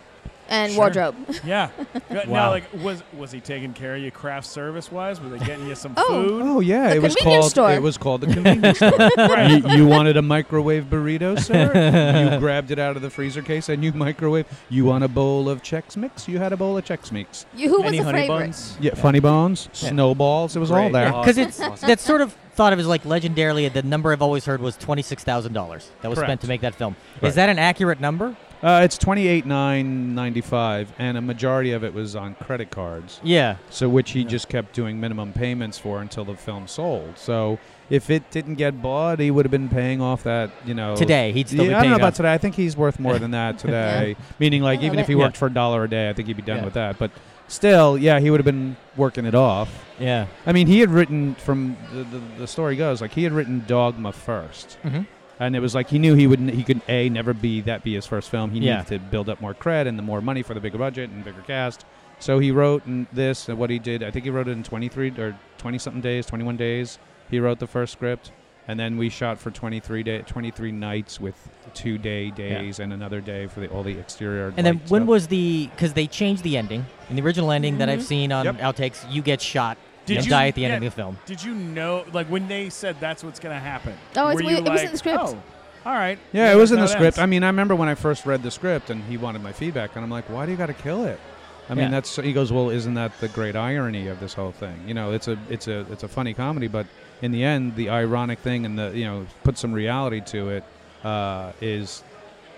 And 0.48 0.72
Sure. 0.72 0.78
wardrobe. 0.80 1.14
Yeah. 1.44 1.68
Now, 2.10 2.22
Wow. 2.28 2.50
like, 2.50 2.64
was 2.82 3.02
was 3.16 3.30
he 3.32 3.40
taking 3.40 3.72
care 3.72 3.94
of 3.96 4.00
you 4.02 4.10
craft 4.10 4.46
service 4.46 4.90
wise? 4.92 5.20
Were 5.20 5.28
they 5.28 5.44
getting 5.44 5.66
you 5.66 5.74
some 5.74 5.92
Oh. 5.96 6.06
food? 6.08 6.42
Oh 6.44 6.60
yeah, 6.60 6.88
The 6.90 6.96
it 6.96 7.02
was 7.02 7.14
called. 7.16 7.50
store. 7.50 7.72
It 7.72 7.82
was 7.82 7.98
called 7.98 8.20
the 8.22 8.28
convenience 8.32 8.78
store. 8.78 8.90
you, 9.48 9.76
you 9.76 9.86
wanted 9.86 10.16
a 10.16 10.22
microwave 10.22 10.84
burrito, 10.84 11.38
sir? 11.38 12.32
you 12.32 12.38
grabbed 12.40 12.70
it 12.70 12.78
out 12.78 12.96
of 12.96 13.02
the 13.02 13.10
freezer 13.10 13.42
case 13.42 13.68
and 13.68 13.82
you 13.84 13.92
microwave. 13.92 14.46
You 14.70 14.84
want 14.84 15.04
a 15.04 15.08
bowl 15.08 15.48
of 15.48 15.62
Chex 15.62 15.96
Mix? 15.96 16.26
You 16.28 16.38
had 16.38 16.52
a 16.52 16.56
bowl 16.56 16.76
of 16.78 16.84
Chex 16.84 17.10
Mix. 17.12 17.44
You, 17.54 17.68
who 17.68 17.76
was 17.82 17.86
Any 17.88 17.98
the 17.98 18.04
honey 18.04 18.20
favorite? 18.22 18.38
buns? 18.38 18.76
Yeah, 18.80 18.94
funny 18.94 19.20
bones, 19.20 19.68
snowballs. 19.72 20.56
It 20.56 20.60
was 20.60 20.70
all 20.70 20.78
Great. 20.78 20.92
there. 20.92 21.06
Yeah. 21.10 21.20
Because 21.20 21.38
it's 21.38 21.60
Awesome. 21.60 21.86
that's 21.88 22.02
sort 22.04 22.20
of 22.20 22.32
thought 22.54 22.72
of 22.72 22.78
as 22.78 22.86
like 22.86 23.02
legendarily. 23.04 23.70
The 23.72 23.82
number 23.82 24.12
I've 24.12 24.22
always 24.22 24.44
heard 24.46 24.60
was 24.62 24.76
twenty 24.76 25.02
six 25.02 25.24
thousand 25.24 25.52
dollars 25.52 25.90
that 26.02 26.08
was 26.08 26.18
Correct. 26.18 26.28
spent 26.30 26.40
to 26.42 26.48
make 26.48 26.60
that 26.62 26.74
film. 26.74 26.96
Right. 27.20 27.28
Is 27.28 27.34
that 27.34 27.48
an 27.48 27.58
accurate 27.58 28.00
number? 28.00 28.36
Uh, 28.62 28.80
it's 28.82 28.96
twenty 28.98 29.28
eight 29.28 29.44
nine 29.46 30.14
ninety 30.14 30.40
five, 30.40 30.92
and 30.98 31.16
a 31.18 31.20
majority 31.20 31.72
of 31.72 31.84
it 31.84 31.92
was 31.92 32.16
on 32.16 32.34
credit 32.36 32.70
cards. 32.70 33.20
Yeah. 33.22 33.56
So 33.70 33.88
which 33.88 34.12
he 34.12 34.24
just 34.24 34.48
kept 34.48 34.72
doing 34.74 34.98
minimum 34.98 35.32
payments 35.32 35.78
for 35.78 36.00
until 36.00 36.24
the 36.24 36.34
film 36.36 36.66
sold. 36.66 37.18
So 37.18 37.58
if 37.90 38.08
it 38.10 38.30
didn't 38.30 38.54
get 38.56 38.80
bought, 38.82 39.20
he 39.20 39.30
would 39.30 39.44
have 39.44 39.50
been 39.52 39.68
paying 39.68 40.00
off 40.00 40.22
that 40.24 40.50
you 40.64 40.74
know 40.74 40.96
Today 40.96 41.32
he'd 41.32 41.48
still 41.48 41.64
yeah, 41.64 41.68
be 41.70 41.74
I 41.74 41.80
don't 41.82 41.90
know 41.90 41.96
about 41.96 42.08
off. 42.08 42.14
today. 42.16 42.32
I 42.32 42.38
think 42.38 42.54
he's 42.54 42.76
worth 42.76 42.98
more 42.98 43.18
than 43.18 43.32
that 43.32 43.58
today. 43.64 44.16
Meaning, 44.40 44.62
like, 44.62 44.80
even 44.82 44.98
if 44.98 45.06
he 45.06 45.14
worked 45.14 45.36
for 45.36 45.46
a 45.46 45.52
dollar 45.52 45.84
a 45.84 45.88
day, 45.88 46.08
I 46.08 46.12
think 46.14 46.28
he'd 46.28 46.36
be 46.36 46.42
done 46.42 46.58
Yeah. 46.58 46.64
with 46.64 46.74
that. 46.74 46.98
But 46.98 47.10
still, 47.48 47.96
yeah, 47.98 48.18
he 48.20 48.30
would 48.30 48.40
have 48.40 48.44
been 48.46 48.76
working 48.96 49.26
it 49.26 49.34
off. 49.34 49.84
Yeah. 50.00 50.26
I 50.46 50.52
mean, 50.52 50.66
he 50.66 50.80
had 50.80 50.90
written 50.90 51.34
from 51.36 51.76
the, 51.92 52.02
the, 52.04 52.18
the 52.38 52.46
story 52.46 52.74
goes 52.76 53.00
like 53.00 53.12
he 53.12 53.22
had 53.22 53.32
written 53.32 53.64
Dogma 53.66 54.12
1st 54.12 54.74
hmm 54.76 55.02
and 55.38 55.54
it 55.56 55.60
was 55.60 55.74
like 55.74 55.88
he 55.90 55.98
knew 55.98 56.14
he 56.14 56.26
would 56.26 56.40
n- 56.40 56.48
he 56.48 56.62
could 56.62 56.80
a 56.88 57.08
never 57.08 57.32
be 57.34 57.60
that 57.62 57.82
be 57.84 57.94
his 57.94 58.06
first 58.06 58.30
film. 58.30 58.50
He 58.50 58.60
Yeah. 58.60 58.78
needed 58.78 58.86
to 58.88 58.98
build 58.98 59.28
up 59.28 59.40
more 59.40 59.54
cred 59.54 59.86
and 59.86 59.98
the 59.98 60.02
more 60.02 60.20
money 60.20 60.42
for 60.42 60.54
the 60.54 60.60
bigger 60.60 60.78
budget 60.78 61.10
and 61.10 61.24
bigger 61.24 61.42
cast. 61.42 61.84
So 62.18 62.38
he 62.38 62.50
wrote 62.50 62.86
in 62.86 63.06
this 63.12 63.48
and 63.48 63.58
what 63.58 63.68
he 63.70 63.78
did. 63.78 64.02
I 64.02 64.10
think 64.10 64.24
he 64.24 64.30
wrote 64.30 64.48
it 64.48 64.52
in 64.52 64.62
23 64.62 65.10
or 65.18 65.36
20 65.58 65.78
something 65.78 66.00
days, 66.00 66.24
21 66.26 66.56
days. 66.56 66.98
He 67.30 67.38
wrote 67.40 67.58
the 67.58 67.66
first 67.66 67.92
script, 67.92 68.32
and 68.68 68.80
then 68.80 68.96
we 68.96 69.10
shot 69.10 69.38
for 69.38 69.50
23 69.50 70.02
day, 70.02 70.22
23 70.26 70.72
nights 70.72 71.20
with 71.20 71.34
two 71.74 71.98
day 71.98 72.30
days 72.30 72.78
and 72.80 72.92
another 72.92 73.20
day 73.20 73.46
for 73.48 73.60
the, 73.60 73.66
all 73.68 73.82
the 73.82 73.98
exterior. 73.98 74.54
And 74.56 74.64
then 74.66 74.80
when 74.88 75.02
stuff. 75.02 75.08
was 75.08 75.26
the? 75.26 75.66
Because 75.72 75.92
they 75.92 76.06
changed 76.06 76.42
the 76.42 76.56
ending. 76.56 76.86
In 77.10 77.16
the 77.16 77.22
original 77.22 77.50
ending 77.52 77.76
that 77.78 77.90
I've 77.90 77.98
Mhm. 78.00 78.02
seen 78.04 78.32
on 78.32 78.44
Yep. 78.46 78.58
outtakes, 78.60 79.12
you 79.12 79.20
get 79.20 79.42
shot 79.42 79.76
Did 80.06 80.18
and 80.18 80.26
you- 80.26 80.30
die 80.30 80.48
at 80.48 80.54
the 80.54 80.64
end 80.64 80.72
yeah. 80.72 80.76
of 80.88 80.94
the 80.94 81.02
film. 81.02 81.18
Did 81.26 81.42
you 81.42 81.54
know, 81.54 82.04
like, 82.12 82.26
when 82.28 82.48
they 82.48 82.70
said 82.70 82.96
that's 83.00 83.22
what's 83.24 83.38
going 83.40 83.54
to 83.54 83.60
happen? 83.60 83.94
Oh, 84.16 84.28
it's- 84.30 84.34
were 84.36 84.42
you 84.50 84.56
it 84.58 84.64
was 84.68 84.82
in 84.82 84.92
the 84.92 84.98
script. 84.98 85.18
Oh, 85.20 85.42
all 85.84 85.92
right. 85.94 86.18
Yeah, 86.32 86.52
it 86.52 86.56
was 86.56 86.70
in 86.72 86.76
the 86.76 86.82
that's 86.82 86.92
how 86.92 86.98
it 86.98 87.00
script. 87.00 87.18
ends. 87.18 87.22
I 87.22 87.26
mean, 87.26 87.42
I 87.44 87.48
remember 87.48 87.74
when 87.76 87.88
I 87.88 87.94
first 87.94 88.26
read 88.26 88.42
the 88.42 88.50
script 88.50 88.90
and 88.90 89.04
he 89.04 89.16
wanted 89.16 89.42
my 89.42 89.52
feedback, 89.52 89.94
and 89.94 90.04
I'm 90.04 90.10
like, 90.10 90.28
why 90.30 90.44
do 90.46 90.50
you 90.52 90.56
got 90.58 90.66
to 90.66 90.74
kill 90.74 91.04
it? 91.04 91.20
I 91.68 91.74
mean, 91.74 91.84
Yeah. 91.86 91.90
that's 91.90 92.14
he 92.16 92.32
goes, 92.32 92.52
well, 92.52 92.70
isn't 92.70 92.94
that 92.94 93.12
the 93.20 93.26
great 93.28 93.56
irony 93.56 94.06
of 94.06 94.20
this 94.20 94.34
whole 94.34 94.52
thing? 94.52 94.80
You 94.86 94.94
know, 94.94 95.12
it's 95.12 95.26
a 95.26 95.36
it's 95.50 95.66
a 95.66 95.80
it's 95.90 96.04
a 96.04 96.08
funny 96.08 96.32
comedy, 96.32 96.68
but 96.68 96.86
in 97.22 97.32
the 97.32 97.42
end, 97.42 97.74
the 97.74 97.90
ironic 97.90 98.38
thing 98.38 98.64
and 98.64 98.78
the 98.78 98.92
you 98.96 99.04
know 99.04 99.26
put 99.42 99.58
some 99.58 99.72
reality 99.72 100.20
to 100.26 100.50
it 100.50 100.64
uh, 101.04 101.50
is 101.60 102.04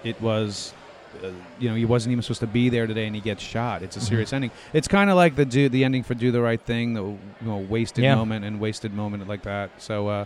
it 0.05 0.21
was. 0.21 0.75
Uh, 1.23 1.31
you 1.59 1.69
know, 1.69 1.75
he 1.75 1.85
wasn't 1.85 2.13
even 2.13 2.23
supposed 2.23 2.41
to 2.41 2.47
be 2.47 2.69
there 2.69 2.87
today, 2.87 3.07
and 3.07 3.15
he 3.15 3.21
gets 3.21 3.43
shot. 3.43 3.83
It's 3.83 3.97
a 3.97 4.01
Mhm. 4.01 4.09
serious 4.09 4.33
ending. 4.33 4.51
It's 4.73 4.89
kind 4.89 5.11
of 5.11 5.17
like 5.17 5.35
the 5.37 5.45
do 5.45 5.69
the 5.69 5.85
ending 5.85 6.03
for 6.03 6.15
"Do 6.15 6.31
the 6.31 6.41
Right 6.41 6.61
Thing," 6.61 6.95
the 6.95 7.03
you 7.03 7.19
know 7.43 7.59
wasted 7.59 8.05
Yeah. 8.05 8.15
moment 8.15 8.45
and 8.45 8.61
wasted 8.61 8.93
moment 8.95 9.27
like 9.29 9.43
that. 9.43 9.71
So 9.79 10.09
uh, 10.09 10.25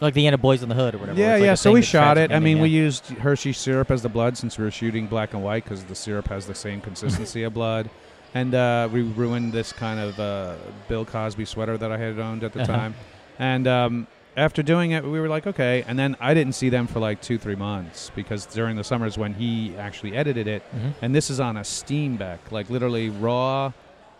Like 0.00 0.14
the 0.14 0.26
end 0.26 0.34
of 0.34 0.40
Boyz 0.40 0.62
n 0.62 0.68
the 0.68 0.74
Hood 0.74 0.94
or 0.94 0.98
whatever. 0.98 1.18
yeah, 1.20 1.32
like 1.34 1.42
yeah. 1.42 1.54
So 1.54 1.72
we 1.72 1.82
shot 1.82 2.18
it. 2.18 2.32
I 2.32 2.40
mean, 2.40 2.58
ending, 2.58 2.62
we 2.62 2.68
used 2.70 3.06
Hershey 3.20 3.52
syrup 3.52 3.90
as 3.90 4.02
the 4.02 4.08
blood 4.08 4.36
since 4.36 4.58
we 4.58 4.64
were 4.64 4.70
shooting 4.70 5.06
black 5.06 5.32
and 5.34 5.42
white 5.44 5.62
because 5.64 5.84
the 5.84 5.94
syrup 5.94 6.28
has 6.28 6.46
the 6.46 6.54
same 6.54 6.80
consistency 6.80 7.42
of 7.44 7.54
blood. 7.54 7.88
And 8.34 8.54
uh, 8.54 8.88
we 8.90 9.02
ruined 9.02 9.52
this 9.52 9.72
kind 9.72 10.00
of 10.00 10.18
uh, 10.18 10.54
Bill 10.88 11.04
Cosby 11.04 11.44
sweater 11.44 11.76
that 11.76 11.92
I 11.92 11.98
had 11.98 12.18
owned 12.18 12.42
at 12.42 12.52
the 12.54 12.62
Uh-huh. 12.62 12.72
time. 12.72 12.94
And 13.38 13.68
um, 13.68 14.06
after 14.36 14.62
doing 14.62 14.92
it, 14.92 15.04
we 15.04 15.20
were 15.20 15.28
like, 15.28 15.46
okay. 15.46 15.84
And 15.86 15.98
then 15.98 16.16
I 16.20 16.34
didn't 16.34 16.54
see 16.54 16.68
them 16.68 16.86
for 16.86 17.00
like 17.00 17.20
two, 17.20 17.38
three 17.38 17.56
months 17.56 18.10
because 18.14 18.46
during 18.46 18.76
the 18.76 18.84
summers 18.84 19.18
when 19.18 19.34
he 19.34 19.74
actually 19.76 20.16
edited 20.16 20.46
it, 20.46 20.62
Mhm. 20.74 20.92
and 21.02 21.14
this 21.14 21.28
is 21.30 21.38
on 21.40 21.56
a 21.56 21.60
Steenbeck, 21.60 22.38
like 22.50 22.70
literally 22.70 23.10
raw, 23.10 23.72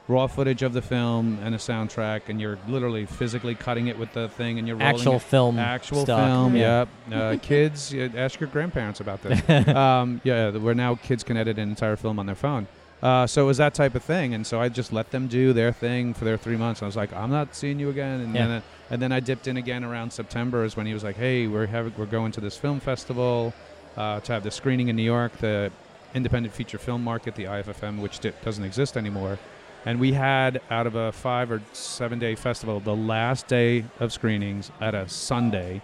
raw 0.08 0.26
footage 0.26 0.62
of 0.62 0.72
the 0.74 0.82
film 0.82 1.38
and 1.44 1.54
a 1.54 1.58
soundtrack, 1.58 2.22
and 2.28 2.40
you're 2.40 2.58
literally 2.68 3.06
physically 3.06 3.54
cutting 3.54 3.86
it 3.86 3.98
with 3.98 4.12
the 4.12 4.28
thing, 4.30 4.58
and 4.58 4.66
you're 4.66 4.76
rolling 4.76 4.94
actual 4.96 5.16
it. 5.16 5.22
film. 5.22 5.58
Actual 5.58 6.02
stock. 6.04 6.26
film, 6.28 6.56
Yeah. 6.56 6.80
yep. 6.80 6.88
Uh, 7.12 7.36
kids, 7.40 7.94
ask 8.16 8.38
your 8.40 8.48
grandparents 8.50 9.00
about 9.00 9.22
this. 9.22 9.40
um, 9.74 10.20
yeah, 10.24 10.50
where 10.50 10.74
now 10.74 10.96
kids 10.96 11.22
can 11.24 11.36
edit 11.36 11.56
an 11.58 11.68
entire 11.70 11.96
film 11.96 12.18
on 12.18 12.26
their 12.26 12.34
phone. 12.34 12.66
Uh, 13.02 13.26
so 13.26 13.42
it 13.42 13.46
was 13.46 13.56
that 13.58 13.74
type 13.74 13.94
of 13.96 14.02
thing, 14.04 14.32
and 14.34 14.46
so 14.46 14.60
I 14.60 14.68
just 14.68 14.92
let 14.92 15.10
them 15.10 15.26
do 15.26 15.52
their 15.52 15.72
thing 15.72 16.14
for 16.14 16.24
their 16.24 16.36
three 16.36 16.56
months. 16.56 16.80
And 16.82 16.86
I 16.86 16.88
was 16.88 16.94
like, 16.96 17.12
I'm 17.12 17.30
not 17.30 17.54
seeing 17.54 17.80
you 17.80 17.88
again. 17.90 18.20
And 18.20 18.34
Yeah. 18.34 18.46
then, 18.46 18.56
uh, 18.58 18.60
and 18.92 19.00
then 19.00 19.10
I 19.10 19.20
dipped 19.20 19.48
in 19.48 19.56
again 19.56 19.84
around 19.84 20.12
September, 20.12 20.64
is 20.64 20.76
when 20.76 20.84
he 20.84 20.92
was 20.92 21.02
like, 21.02 21.16
Hey, 21.16 21.46
we're 21.46 21.66
having, 21.66 21.94
we're 21.96 22.04
going 22.04 22.30
to 22.32 22.42
this 22.42 22.58
film 22.58 22.78
festival 22.78 23.54
uh, 23.96 24.20
to 24.20 24.32
have 24.32 24.42
the 24.44 24.50
screening 24.50 24.88
in 24.88 24.96
New 24.96 25.02
York, 25.02 25.36
the 25.38 25.72
independent 26.14 26.54
feature 26.54 26.76
film 26.76 27.02
market, 27.02 27.34
the 27.34 27.44
IFFM, 27.44 28.00
which 28.00 28.20
di- 28.20 28.34
doesn't 28.44 28.62
exist 28.64 28.98
anymore. 28.98 29.38
And 29.86 29.98
we 29.98 30.12
had 30.12 30.60
out 30.70 30.86
of 30.86 30.94
a 30.94 31.10
five 31.10 31.50
or 31.50 31.62
seven 31.72 32.18
day 32.18 32.34
festival, 32.34 32.80
the 32.80 32.94
last 32.94 33.48
day 33.48 33.86
of 33.98 34.12
screenings 34.12 34.70
at 34.80 34.94
a 34.94 35.08
Sunday 35.08 35.80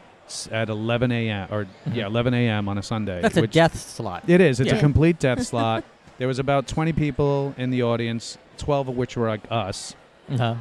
at 0.53 0.69
11 0.69 1.11
a.m. 1.11 1.49
or 1.50 1.67
yeah, 1.91 2.07
11 2.07 2.35
a.m. 2.35 2.69
on 2.69 2.77
a 2.77 2.83
Sunday. 2.83 3.23
That's 3.23 3.38
a 3.38 3.47
death 3.47 3.75
slot. 3.75 4.29
It 4.29 4.43
is. 4.43 4.61
It's 4.61 4.71
a 4.71 4.79
complete 4.79 5.19
death 5.19 5.43
slot. 5.47 5.83
There 6.19 6.29
was 6.29 6.38
about 6.38 6.67
20 6.69 6.93
people 6.93 7.55
in 7.57 7.71
the 7.71 7.83
audience, 7.83 8.37
12 8.59 8.88
of 8.88 8.97
which 8.97 9.17
were 9.17 9.29
like 9.29 9.41
us. 9.50 9.95
Uh-huh. 10.31 10.57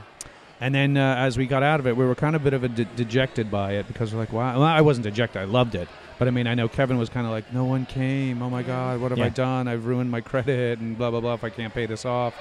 And 0.59 0.73
then 0.73 0.97
uh, 0.97 1.15
as 1.17 1.37
we 1.37 1.45
got 1.45 1.61
out 1.61 1.79
of 1.79 1.87
it, 1.87 1.95
we 1.95 2.05
were 2.05 2.15
kind 2.15 2.35
of 2.35 2.41
a 2.41 2.43
bit 2.43 2.53
of 2.53 2.63
a 2.63 2.67
de- 2.67 2.85
dejected 2.85 3.51
by 3.51 3.73
it 3.73 3.87
because 3.87 4.13
we're 4.13 4.19
like, 4.19 4.33
wow. 4.33 4.53
Well, 4.53 4.63
I 4.63 4.81
wasn't 4.81 5.03
dejected. 5.03 5.41
I 5.41 5.45
loved 5.45 5.75
it. 5.75 5.87
But 6.17 6.27
I 6.27 6.31
mean, 6.31 6.47
I 6.47 6.55
know 6.55 6.67
Kevin 6.67 6.97
was 6.97 7.09
kind 7.09 7.27
of 7.27 7.31
like, 7.31 7.53
no 7.53 7.63
one 7.63 7.85
came. 7.85 8.41
Oh 8.41 8.49
my 8.49 8.63
God, 8.63 8.99
what 8.99 9.11
have 9.11 9.19
I 9.19 9.29
done? 9.29 9.67
I've 9.67 9.85
ruined 9.85 10.09
my 10.09 10.21
credit 10.21 10.79
and 10.79 10.97
blah, 10.97 11.11
blah, 11.11 11.19
blah 11.19 11.35
if 11.35 11.43
I 11.43 11.51
can't 11.51 11.73
pay 11.73 11.85
this 11.85 12.05
off. 12.05 12.33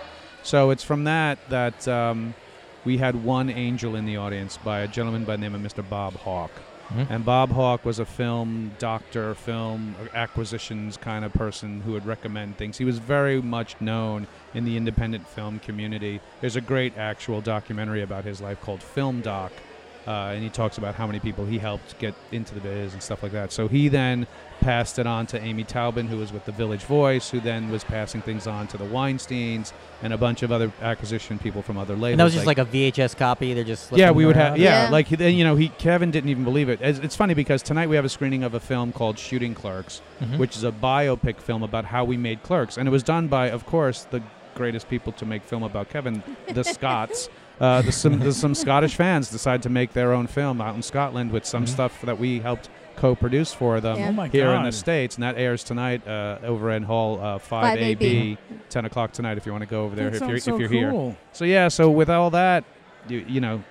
So 0.42 0.70
it's 0.70 0.82
from 0.82 1.04
that 1.04 1.38
that 1.50 1.86
um, 1.86 2.34
we 2.86 2.96
had 2.96 3.22
one 3.22 3.50
angel 3.50 3.96
in 3.96 4.06
the 4.06 4.16
audience 4.16 4.56
by 4.56 4.80
a 4.80 4.88
gentleman 4.88 5.24
by 5.24 5.36
the 5.36 5.42
name 5.42 5.54
of 5.54 5.60
Mr. 5.60 5.86
Bob 5.86 6.14
Hawk. 6.14 6.52
Mhm. 6.94 7.06
And 7.10 7.24
Bob 7.24 7.50
Hawk 7.52 7.84
was 7.84 7.98
a 7.98 8.04
film 8.04 8.72
doctor, 8.78 9.34
film 9.34 9.96
acquisitions 10.14 10.96
kind 10.96 11.24
of 11.24 11.32
person 11.32 11.80
who 11.80 11.92
would 11.92 12.06
recommend 12.06 12.56
things. 12.58 12.78
He 12.78 12.84
was 12.84 12.98
very 12.98 13.42
much 13.42 13.74
known 13.80 14.26
in 14.54 14.64
the 14.64 14.76
independent 14.76 15.26
film 15.26 15.58
community. 15.58 16.20
There's 16.40 16.56
a 16.56 16.60
great 16.60 16.96
actual 16.96 17.40
documentary 17.40 18.02
about 18.02 18.24
his 18.24 18.40
life 18.40 18.60
called 18.60 18.82
Film 18.82 19.20
Doc, 19.20 19.52
uh, 20.06 20.32
and 20.34 20.42
he 20.42 20.48
talks 20.48 20.78
about 20.78 20.94
how 20.94 21.06
many 21.06 21.18
people 21.18 21.44
he 21.44 21.58
helped 21.58 21.98
get 21.98 22.14
into 22.30 22.54
the 22.54 22.60
biz 22.60 22.92
and 22.92 23.02
stuff 23.02 23.22
like 23.22 23.32
that. 23.32 23.50
So 23.50 23.66
he 23.66 23.88
then 23.88 24.26
passed 24.66 24.98
it 24.98 25.06
on 25.06 25.26
to 25.28 25.40
Amy 25.40 25.62
Taubin, 25.62 26.08
who 26.08 26.16
was 26.16 26.32
with 26.32 26.44
the 26.44 26.50
Village 26.50 26.82
Voice, 26.82 27.30
who 27.30 27.38
then 27.38 27.70
was 27.70 27.84
passing 27.84 28.20
things 28.20 28.48
on 28.48 28.66
to 28.66 28.76
the 28.76 28.84
Weinsteins 28.84 29.72
and 30.02 30.12
a 30.12 30.18
bunch 30.18 30.42
of 30.42 30.50
other 30.50 30.72
acquisition 30.82 31.38
people 31.38 31.62
from 31.62 31.78
other 31.78 31.94
labels. 31.94 32.10
And 32.14 32.20
that 32.20 32.24
was 32.24 32.34
just 32.34 32.46
like, 32.46 32.58
a 32.58 32.64
VHS 32.64 33.16
copy. 33.16 33.54
They're 33.54 33.62
just 33.62 33.92
yeah, 33.92 34.10
we 34.10 34.26
would 34.26 34.34
have. 34.34 34.58
Yeah, 34.58 34.84
Yeah. 34.86 34.90
like 34.90 35.08
then 35.08 35.34
you 35.36 35.44
know, 35.44 35.54
he 35.54 35.68
Kevin 35.68 36.10
didn't 36.10 36.30
even 36.30 36.42
believe 36.42 36.68
it. 36.68 36.80
It's, 36.82 36.98
it's 36.98 37.14
funny 37.14 37.32
because 37.34 37.62
tonight 37.62 37.88
we 37.88 37.94
have 37.94 38.04
a 38.04 38.08
screening 38.08 38.42
of 38.42 38.54
a 38.54 38.60
film 38.60 38.90
called 38.90 39.20
Shooting 39.20 39.54
Clerks, 39.54 40.00
Mhm. 40.20 40.38
which 40.38 40.56
is 40.56 40.64
a 40.64 40.72
biopic 40.72 41.36
film 41.38 41.62
about 41.62 41.84
how 41.84 42.02
we 42.04 42.16
made 42.16 42.42
Clerks, 42.42 42.76
and 42.76 42.88
it 42.88 42.90
was 42.90 43.04
done 43.04 43.28
by, 43.28 43.48
of 43.50 43.66
course, 43.66 44.02
the 44.10 44.20
greatest 44.56 44.88
people 44.88 45.12
to 45.12 45.24
make 45.24 45.44
film 45.44 45.62
about 45.62 45.90
Kevin, 45.90 46.24
the 46.52 46.64
Scots. 46.74 47.28
Uh, 47.60 47.80
the, 47.82 47.92
some 47.92 48.18
the, 48.18 48.32
some 48.32 48.54
Scottish 48.54 48.96
fans 48.96 49.30
decide 49.30 49.62
to 49.62 49.70
make 49.70 49.92
their 49.92 50.12
own 50.12 50.26
film 50.26 50.60
out 50.60 50.74
in 50.74 50.82
Scotland 50.82 51.30
with 51.30 51.46
some 51.46 51.64
Mhm. 51.64 51.68
stuff 51.68 52.02
that 52.02 52.18
we 52.18 52.40
helped 52.40 52.68
co-produce 52.96 53.52
for 53.52 53.80
them 53.80 53.96
Yeah. 53.98 54.14
Oh 54.18 54.24
here 54.24 54.50
in 54.50 54.62
the 54.64 54.72
states, 54.72 55.14
and 55.16 55.22
that 55.22 55.36
airs 55.36 55.62
tonight 55.64 56.06
uh, 56.06 56.38
over 56.42 56.70
in 56.72 56.82
Hall 56.82 57.20
uh, 57.20 57.38
5AB. 57.38 57.98
5AB, 57.98 58.38
10 58.68 58.84
o'clock 58.84 59.12
tonight. 59.12 59.36
If 59.38 59.46
you 59.46 59.52
want 59.52 59.62
to 59.62 59.70
go 59.70 59.84
over 59.84 59.94
there, 59.96 60.10
That 60.10 60.22
if 60.22 60.28
you're 60.28 60.38
so 60.38 60.54
if 60.54 60.60
you're 60.60 60.68
here. 60.70 61.16
So 61.32 61.44
yeah, 61.44 61.68
so 61.68 61.90
with 61.90 62.08
all 62.10 62.30
that, 62.30 62.64
you, 63.08 63.24
you 63.28 63.40
know, 63.40 63.62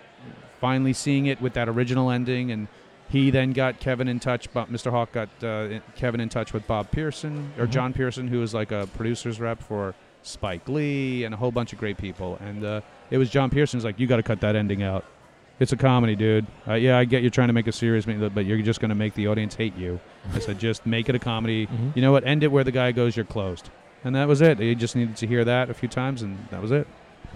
finally 0.61 0.93
seeing 0.93 1.25
it 1.25 1.41
with 1.41 1.53
that 1.53 1.67
original 1.67 2.09
ending, 2.11 2.51
and 2.51 2.67
he 3.09 3.29
then 3.29 3.51
got 3.53 3.79
Kevin 3.79 4.07
in 4.07 4.19
touch. 4.19 4.51
But 4.53 4.71
Mr. 4.71 4.91
Hawk 4.91 5.11
got 5.11 5.29
uh, 5.43 5.79
Kevin 5.95 6.19
in 6.21 6.29
touch 6.29 6.53
with 6.53 6.65
Bob 6.67 6.91
Pearson 6.91 7.51
or 7.57 7.67
Mhm. 7.67 7.71
John 7.71 7.93
Pearson, 7.93 8.27
who 8.27 8.39
was 8.39 8.53
like 8.53 8.71
a 8.71 8.87
producer's 8.95 9.39
rep 9.39 9.61
for 9.61 9.93
Spike 10.23 10.67
Lee 10.67 11.23
and 11.23 11.33
a 11.33 11.37
whole 11.37 11.51
bunch 11.51 11.71
of 11.71 11.77
great 11.79 11.97
people. 11.97 12.37
And 12.41 12.63
uh, 12.63 12.81
it 13.11 13.17
was 13.19 13.29
John 13.29 13.49
Pearson's 13.51 13.83
like, 13.83 13.99
you 13.99 14.07
got 14.07 14.15
to 14.17 14.23
cut 14.23 14.41
that 14.41 14.55
ending 14.55 14.81
out. 14.81 15.05
It's 15.59 15.71
a 15.71 15.77
comedy, 15.77 16.15
dude. 16.15 16.45
Uh, 16.67 16.73
yeah, 16.73 16.97
I 16.97 17.05
get 17.05 17.21
you're 17.21 17.31
trying 17.31 17.47
to 17.47 17.53
make 17.53 17.67
a 17.67 17.71
serious, 17.71 18.05
movie, 18.05 18.27
but 18.29 18.45
you're 18.45 18.61
just 18.61 18.81
going 18.81 18.89
to 18.89 18.95
make 18.95 19.13
the 19.13 19.27
audience 19.27 19.55
hate 19.55 19.75
you. 19.77 19.99
I 20.33 20.39
said, 20.39 20.59
just 20.59 20.85
make 20.85 21.07
it 21.07 21.15
a 21.15 21.19
comedy. 21.19 21.67
Mhm. 21.67 21.95
You 21.95 22.01
know 22.01 22.11
what? 22.11 22.25
End 22.25 22.43
it 22.43 22.51
where 22.51 22.63
the 22.65 22.71
guy 22.71 22.91
goes, 22.91 23.15
you're 23.15 23.25
closed. 23.25 23.69
And 24.03 24.15
that 24.15 24.27
was 24.27 24.41
it. 24.41 24.59
He 24.59 24.75
just 24.75 24.95
needed 24.95 25.15
to 25.17 25.27
hear 25.27 25.45
that 25.45 25.69
a 25.69 25.73
few 25.73 25.87
times, 25.89 26.21
and 26.21 26.37
that 26.51 26.61
was 26.61 26.71
it. 26.71 26.87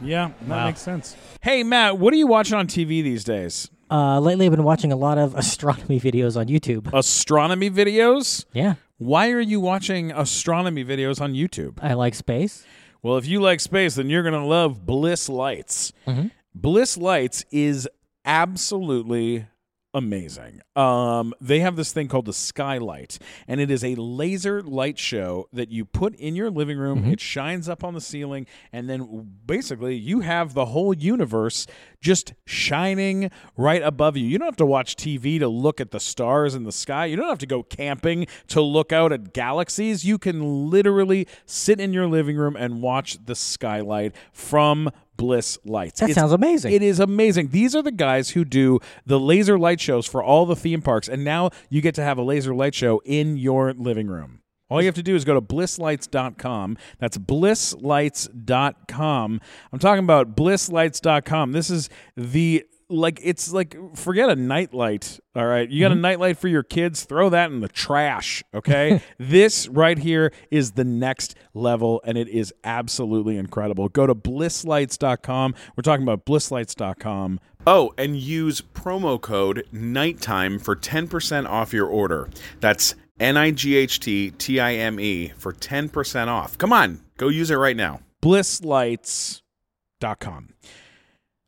Yeah, 0.04 0.32
that 0.42 0.48
Wow. 0.50 0.66
makes 0.68 0.82
sense. 0.82 1.16
Hey, 1.42 1.64
Matt, 1.64 1.98
what 1.98 2.14
are 2.14 2.18
you 2.18 2.28
watching 2.28 2.58
on 2.58 2.68
TV 2.68 3.02
these 3.02 3.24
days? 3.24 3.70
Uh, 3.92 4.20
lately, 4.20 4.46
I've 4.46 4.52
been 4.52 4.64
watching 4.64 4.92
a 4.92 4.96
lot 4.98 5.18
of 5.18 5.34
astronomy 5.38 6.00
videos 6.00 6.38
on 6.38 6.48
YouTube. 6.48 6.94
Astronomy 6.94 7.70
videos? 7.72 8.46
Yeah. 8.54 8.76
Why 8.98 9.32
are 9.32 9.40
you 9.40 9.60
watching 9.62 10.12
astronomy 10.12 10.84
videos 10.84 11.22
on 11.22 11.34
YouTube? 11.34 11.80
I 11.82 11.94
like 11.94 12.14
space. 12.16 12.66
Well, 13.02 13.18
if 13.18 13.26
you 13.26 13.40
like 13.40 13.62
space, 13.62 13.96
then 13.96 14.10
you're 14.10 14.24
going 14.24 14.34
to 14.40 14.46
love 14.46 14.86
Bliss 14.86 15.30
Lights. 15.30 15.94
Mhm. 16.06 16.32
Bliss 16.54 16.98
Lights 16.98 17.46
is 17.50 17.88
absolutely 18.30 19.48
amazing. 19.92 20.62
Um, 20.76 21.34
they 21.42 21.62
have 21.62 21.76
this 21.76 21.92
thing 21.92 22.08
called 22.08 22.26
the 22.26 22.34
Skylight, 22.34 23.18
and 23.48 23.60
it 23.60 23.72
is 23.72 23.84
a 23.84 23.96
laser 23.96 24.62
light 24.62 25.00
show 25.00 25.48
that 25.52 25.72
you 25.72 25.84
put 25.84 26.14
in 26.14 26.36
your 26.36 26.52
living 26.52 26.78
room. 26.78 27.06
It 27.12 27.20
shines 27.20 27.68
up 27.68 27.84
on 27.84 27.96
the 27.96 28.02
ceiling, 28.02 28.46
and 28.72 28.88
then 28.88 29.32
basically 29.48 29.96
you 29.96 30.20
have 30.20 30.54
the 30.54 30.66
whole 30.66 30.94
universe 30.94 31.66
just 32.02 32.36
shining 32.46 33.32
right 33.58 33.82
above 33.82 34.16
you. 34.16 34.28
You 34.28 34.38
don't 34.38 34.46
have 34.46 34.56
to 34.58 34.66
watch 34.66 34.96
TV 34.96 35.40
to 35.40 35.48
look 35.48 35.82
at 35.82 35.90
the 35.90 36.00
stars 36.00 36.54
in 36.54 36.66
the 36.66 36.72
sky. 36.72 37.08
You 37.08 37.16
don't 37.16 37.28
have 37.28 37.40
to 37.40 37.48
go 37.48 37.64
camping 37.64 38.28
to 38.50 38.62
look 38.62 38.94
out 38.94 39.12
at 39.12 39.34
galaxies. 39.34 40.06
You 40.06 40.20
can 40.20 40.70
literally 40.70 41.28
sit 41.48 41.80
in 41.80 41.94
your 41.94 42.06
living 42.06 42.38
room 42.38 42.56
and 42.56 42.84
watch 42.84 43.18
the 43.26 43.34
skylight 43.34 44.14
from 44.32 44.92
Bliss 45.20 45.60
Lights. 45.66 46.00
That 46.00 46.10
It's- 46.10 46.20
sounds 46.20 46.32
amazing. 46.34 46.72
It 46.74 46.82
is 46.82 47.00
amazing. 47.00 47.50
These 47.50 47.76
are 47.76 47.84
the 47.84 47.92
guys 47.92 48.30
who 48.32 48.44
do 48.46 48.80
the 49.06 49.20
laser 49.20 49.60
light 49.60 49.80
shows 49.82 50.08
for 50.08 50.24
all 50.24 50.46
the 50.48 50.56
theme 50.56 50.82
parks, 50.82 51.08
and 51.10 51.24
now 51.26 51.50
you 51.70 51.82
get 51.82 51.94
to 51.96 52.02
have 52.02 52.18
a 52.18 52.24
laser 52.24 52.56
light 52.56 52.74
show 52.74 53.02
in 53.06 53.36
your 53.38 53.74
living 53.74 54.08
room. 54.08 54.40
All 54.72 54.82
you 54.82 54.86
have 54.86 54.96
to 54.96 55.04
do 55.04 55.16
is 55.16 55.26
go 55.26 55.34
to 55.34 55.42
blisslights.com. 55.42 56.78
That's 57.00 57.18
blisslights.com. 57.18 59.42
I'm 59.74 59.80
talking 59.80 60.04
about 60.04 60.36
blisslights.com. 60.36 61.52
This 61.52 61.70
is 61.70 61.90
the 62.16 62.64
like 62.90 63.20
it's 63.24 63.54
like 63.54 63.78
forget 63.96 64.30
a 64.30 64.36
nightlight. 64.36 65.20
All 65.36 65.46
right. 65.46 65.70
You 65.70 65.80
got 65.80 65.92
a 65.92 65.96
mm-hmm. 65.96 66.02
nightlight 66.02 66.38
for 66.38 66.48
your 66.48 66.64
kids, 66.64 67.04
throw 67.04 67.30
that 67.30 67.52
in 67.52 67.62
the 67.62 67.68
trash, 67.68 68.44
okay? 68.54 69.02
this 69.18 69.68
right 69.68 69.98
here 69.98 70.34
is 70.50 70.72
the 70.72 70.84
next 70.84 71.36
level 71.54 72.02
and 72.04 72.18
it 72.18 72.28
is 72.28 72.54
absolutely 72.64 73.38
incredible. 73.38 73.90
Go 73.90 74.08
to 74.08 74.16
blisslights.com. 74.16 75.56
We're 75.76 75.84
talking 75.84 76.04
about 76.04 76.26
blisslights.com. 76.26 77.40
Oh, 77.68 77.94
and 77.98 78.18
use 78.18 78.62
promo 78.62 79.22
code 79.22 79.68
NIGHTTIME 79.74 80.62
for 80.62 80.76
10% 80.76 81.48
off 81.48 81.74
your 81.74 81.88
order. 81.88 82.30
That's 82.60 82.96
N 83.20 83.38
I 83.38 83.52
G 83.52 83.76
H 83.76 84.00
T 84.00 84.32
T 84.32 84.60
I 84.60 84.74
M 84.76 85.00
E 85.00 85.34
for 85.38 85.54
10% 85.54 86.28
off. 86.28 86.58
Come 86.58 86.74
on, 86.74 87.02
go 87.18 87.28
use 87.28 87.52
it 87.52 87.56
right 87.56 87.78
now. 87.78 88.00
blisslights.com. 88.24 90.54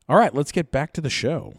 All 0.09 0.17
right, 0.17 0.33
let's 0.33 0.51
get 0.51 0.71
back 0.71 0.93
to 0.93 1.01
the 1.01 1.09
show. 1.09 1.53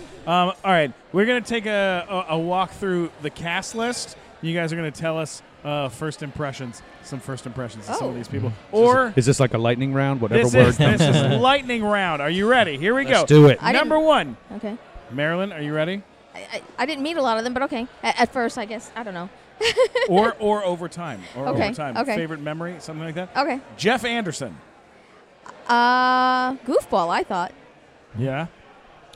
Um, 0.00 0.06
all 0.26 0.54
right, 0.64 0.92
we're 1.12 1.24
going 1.24 1.42
to 1.42 1.48
take 1.48 1.66
a, 1.66 2.06
a, 2.28 2.34
a 2.34 2.38
walk 2.38 2.70
through 2.72 3.10
the 3.22 3.30
cast 3.30 3.74
list. 3.74 4.16
You 4.42 4.54
guys 4.54 4.72
are 4.72 4.76
going 4.76 4.90
to 4.90 5.00
tell 5.00 5.18
us 5.18 5.42
uh, 5.64 5.88
first 5.88 6.22
impressions, 6.22 6.82
some 7.02 7.18
first 7.18 7.46
impressions 7.46 7.88
of 7.88 7.96
some 7.96 8.08
of 8.08 8.12
Oh. 8.14 8.16
these 8.16 8.28
people. 8.28 8.52
Or 8.70 9.12
Is 9.16 9.24
this 9.26 9.40
like 9.40 9.54
a 9.54 9.58
lightning 9.58 9.92
round? 9.94 10.20
Whatever 10.20 10.42
this 10.44 10.54
word 10.54 10.66
is, 10.68 10.76
comes 10.76 10.98
this 10.98 11.16
is 11.16 11.40
lightning 11.40 11.82
round. 11.82 12.20
Are 12.20 12.30
you 12.30 12.46
ready? 12.46 12.76
Here 12.76 12.94
we 12.94 13.06
Let's 13.06 13.20
go. 13.22 13.26
do 13.26 13.46
it. 13.48 13.58
I 13.60 13.72
Number 13.72 13.98
one, 13.98 14.36
Okay. 14.56 14.76
Marilyn, 15.10 15.52
are 15.52 15.62
you 15.62 15.72
ready? 15.74 16.02
I, 16.34 16.38
I, 16.52 16.62
I 16.80 16.86
didn't 16.86 17.02
meet 17.02 17.16
a 17.16 17.22
lot 17.22 17.38
of 17.38 17.44
them, 17.44 17.54
but 17.54 17.62
okay. 17.64 17.88
At, 18.02 18.20
at 18.20 18.32
first, 18.32 18.58
I 18.58 18.66
guess. 18.66 18.90
I 18.94 19.02
don't 19.02 19.14
know. 19.14 19.30
or 20.08 20.34
or 20.38 20.62
over 20.64 20.86
time? 20.88 21.22
Or 21.34 21.48
Okay, 21.48 21.64
over 21.68 21.74
time. 21.74 21.96
okay. 21.96 22.14
Favorite 22.14 22.40
memory, 22.40 22.76
something 22.78 23.04
like 23.04 23.14
that. 23.14 23.30
Okay. 23.36 23.60
Jeff 23.78 24.04
Anderson. 24.04 24.56
Uh, 25.68 26.54
goofball, 26.66 27.10
I 27.10 27.22
thought. 27.22 27.52
Yeah. 28.18 28.46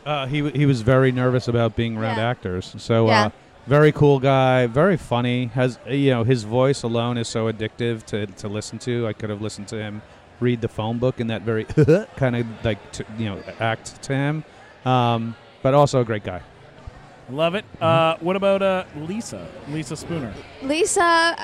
Uh, 0.05 0.27
he 0.27 0.39
w- 0.41 0.57
he 0.59 0.67
was 0.67 0.83
very 0.83 1.13
nervous 1.13 1.49
about 1.49 1.77
being 1.77 1.97
around 1.97 2.17
Yeah. 2.19 2.29
actors. 2.29 2.75
So 2.79 3.07
Yeah. 3.07 3.27
uh, 3.27 3.31
very 3.67 3.93
cool 3.93 4.19
guy, 4.19 4.67
very 4.67 4.97
funny. 4.97 5.47
Has 5.55 5.79
uh, 5.89 5.93
you 5.93 6.11
know 6.11 6.25
his 6.25 6.43
voice 6.45 6.83
alone 6.83 7.17
is 7.19 7.29
so 7.29 7.51
addictive 7.51 8.05
to 8.07 8.27
to 8.27 8.49
listen 8.49 8.79
to. 8.81 9.07
I 9.07 9.13
could 9.13 9.31
have 9.31 9.41
listened 9.41 9.69
to 9.69 9.77
him 9.77 10.03
read 10.41 10.61
the 10.61 10.69
phone 10.69 10.99
book 10.99 11.21
in 11.21 11.29
that 11.29 11.43
very 11.43 11.65
kind 12.17 12.35
of 12.37 12.47
like 12.65 12.79
t- 12.93 13.05
you 13.17 13.27
know 13.27 13.39
act 13.61 14.03
to 14.03 14.13
him. 14.15 14.45
Um, 14.85 15.37
but 15.63 15.73
also 15.75 16.01
a 16.01 16.05
great 16.05 16.25
guy. 16.25 16.41
Love 17.31 17.55
it. 17.55 17.65
Uh, 17.81 18.17
what 18.21 18.37
about 18.37 18.63
uh, 18.63 18.85
Lisa? 18.97 19.47
Lisa 19.69 19.95
Spoonauer. 19.95 20.35
Lisa, 20.63 21.37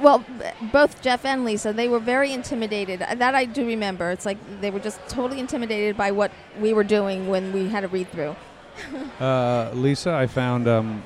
well, 0.00 0.24
both 0.72 1.00
Jeff 1.02 1.24
and 1.24 1.44
Lisa, 1.44 1.72
they 1.72 1.88
were 1.88 2.00
very 2.00 2.32
intimidated. 2.32 3.02
Uh, 3.02 3.14
That 3.14 3.34
I 3.34 3.44
do 3.44 3.66
remember. 3.66 4.10
It's 4.10 4.26
like 4.26 4.38
they 4.60 4.70
were 4.70 4.80
just 4.80 5.00
totally 5.08 5.40
intimidated 5.40 5.96
by 5.96 6.10
what 6.10 6.30
we 6.60 6.72
were 6.72 6.84
doing 6.84 7.28
when 7.28 7.52
we 7.52 7.68
had 7.68 7.84
a 7.84 7.88
read 7.88 8.10
through. 8.10 8.36
Uh, 9.18 9.72
Lisa, 9.74 10.12
I 10.12 10.28
found 10.28 10.68
um, 10.68 11.02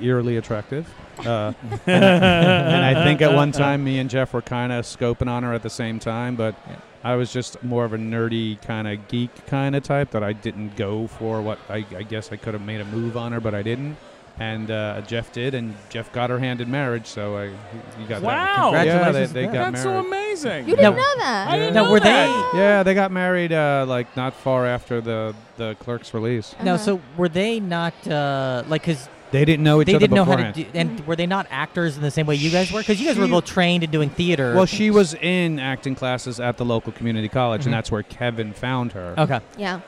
eerily 0.00 0.38
attractive. 0.38 0.88
Uh, 1.18 1.52
and, 1.62 1.80
and 1.86 2.84
I 2.84 3.04
think 3.04 3.20
at 3.20 3.34
one 3.34 3.52
time 3.52 3.84
me 3.84 3.98
and 3.98 4.08
Jeff 4.08 4.32
were 4.32 4.40
kind 4.40 4.72
of 4.72 4.86
scoping 4.86 5.28
on 5.28 5.42
her 5.42 5.52
at 5.52 5.62
the 5.62 5.68
same 5.68 5.98
time, 5.98 6.36
but 6.36 6.54
I 7.02 7.14
was 7.16 7.32
just 7.32 7.62
more 7.62 7.84
of 7.84 7.92
a 7.94 7.98
nerdy 7.98 8.60
kind 8.62 8.86
of 8.86 9.08
geek 9.08 9.46
kind 9.46 9.74
of 9.74 9.82
type 9.82 10.10
that 10.10 10.22
I 10.22 10.32
didn't 10.34 10.76
go 10.76 11.06
for 11.06 11.40
what 11.40 11.58
I, 11.68 11.84
I 11.96 12.02
guess 12.02 12.30
I 12.32 12.36
could 12.36 12.52
have 12.54 12.62
made 12.62 12.80
a 12.80 12.84
move 12.84 13.16
on 13.16 13.32
her, 13.32 13.40
but 13.40 13.54
I 13.54 13.62
didn't. 13.62 13.96
And 14.38 14.70
uh, 14.70 15.02
Jeff 15.02 15.32
did, 15.32 15.54
and 15.54 15.74
Jeff 15.90 16.10
got 16.12 16.30
her 16.30 16.38
hand 16.38 16.62
in 16.62 16.70
marriage, 16.70 17.06
so 17.06 17.36
I 17.36 17.44
you 17.46 18.06
got 18.08 18.22
Wow. 18.22 18.70
that. 18.72 18.86
Yeah, 18.86 18.92
they, 19.12 19.26
Congratulations 19.26 19.32
they 19.34 19.46
to 19.46 19.52
got 19.52 19.72
That's 19.72 19.82
so 19.82 19.90
married. 19.90 20.06
amazing. 20.06 20.68
You 20.68 20.76
didn't 20.76 20.94
No. 20.94 21.02
know 21.02 21.14
that? 21.18 21.48
I 21.48 21.56
didn't 21.58 21.74
Now, 21.74 21.84
know 21.84 21.90
were 21.92 22.00
that. 22.00 22.52
yeah, 22.54 22.82
they 22.82 22.94
got 22.94 23.12
married 23.12 23.52
uh, 23.52 23.84
like 23.86 24.14
not 24.16 24.32
far 24.34 24.66
after 24.66 25.00
the 25.02 25.34
the 25.58 25.74
clerk's 25.80 26.14
release. 26.14 26.54
Now, 26.62 26.74
Uh-huh. 26.74 26.84
so 26.84 27.00
were 27.18 27.28
they 27.28 27.60
not 27.60 27.92
uh, 28.08 28.62
like 28.68 28.82
because 28.82 29.08
They 29.30 29.44
didn't 29.44 29.62
know 29.64 29.80
each 29.80 29.86
they 29.86 29.94
other 29.94 30.00
didn't 30.00 30.16
know 30.16 30.24
how 30.24 30.36
to 30.36 30.52
do, 30.52 30.66
and 30.74 31.06
were 31.06 31.14
they 31.16 31.26
not 31.26 31.46
actors 31.50 31.96
in 31.96 32.02
the 32.02 32.10
same 32.10 32.26
way 32.26 32.34
you 32.34 32.50
guys 32.50 32.72
were? 32.72 32.80
Because 32.80 33.00
you 33.00 33.06
guys 33.06 33.16
were 33.16 33.26
She- 33.26 33.30
both 33.30 33.44
trained 33.46 33.84
in 33.84 33.90
doing 33.90 34.10
theater. 34.10 34.54
Well, 34.54 34.66
she 34.66 34.90
was 34.90 35.14
in 35.14 35.58
acting 35.60 35.94
classes 35.94 36.40
at 36.40 36.56
the 36.56 36.64
local 36.64 36.92
community 36.92 37.28
college, 37.28 37.62
Mhm. 37.62 37.66
and 37.66 37.74
that's 37.74 37.90
where 37.92 38.02
Kevin 38.02 38.52
found 38.52 38.92
her. 38.92 39.14
okay. 39.18 39.40
Yeah. 39.56 39.80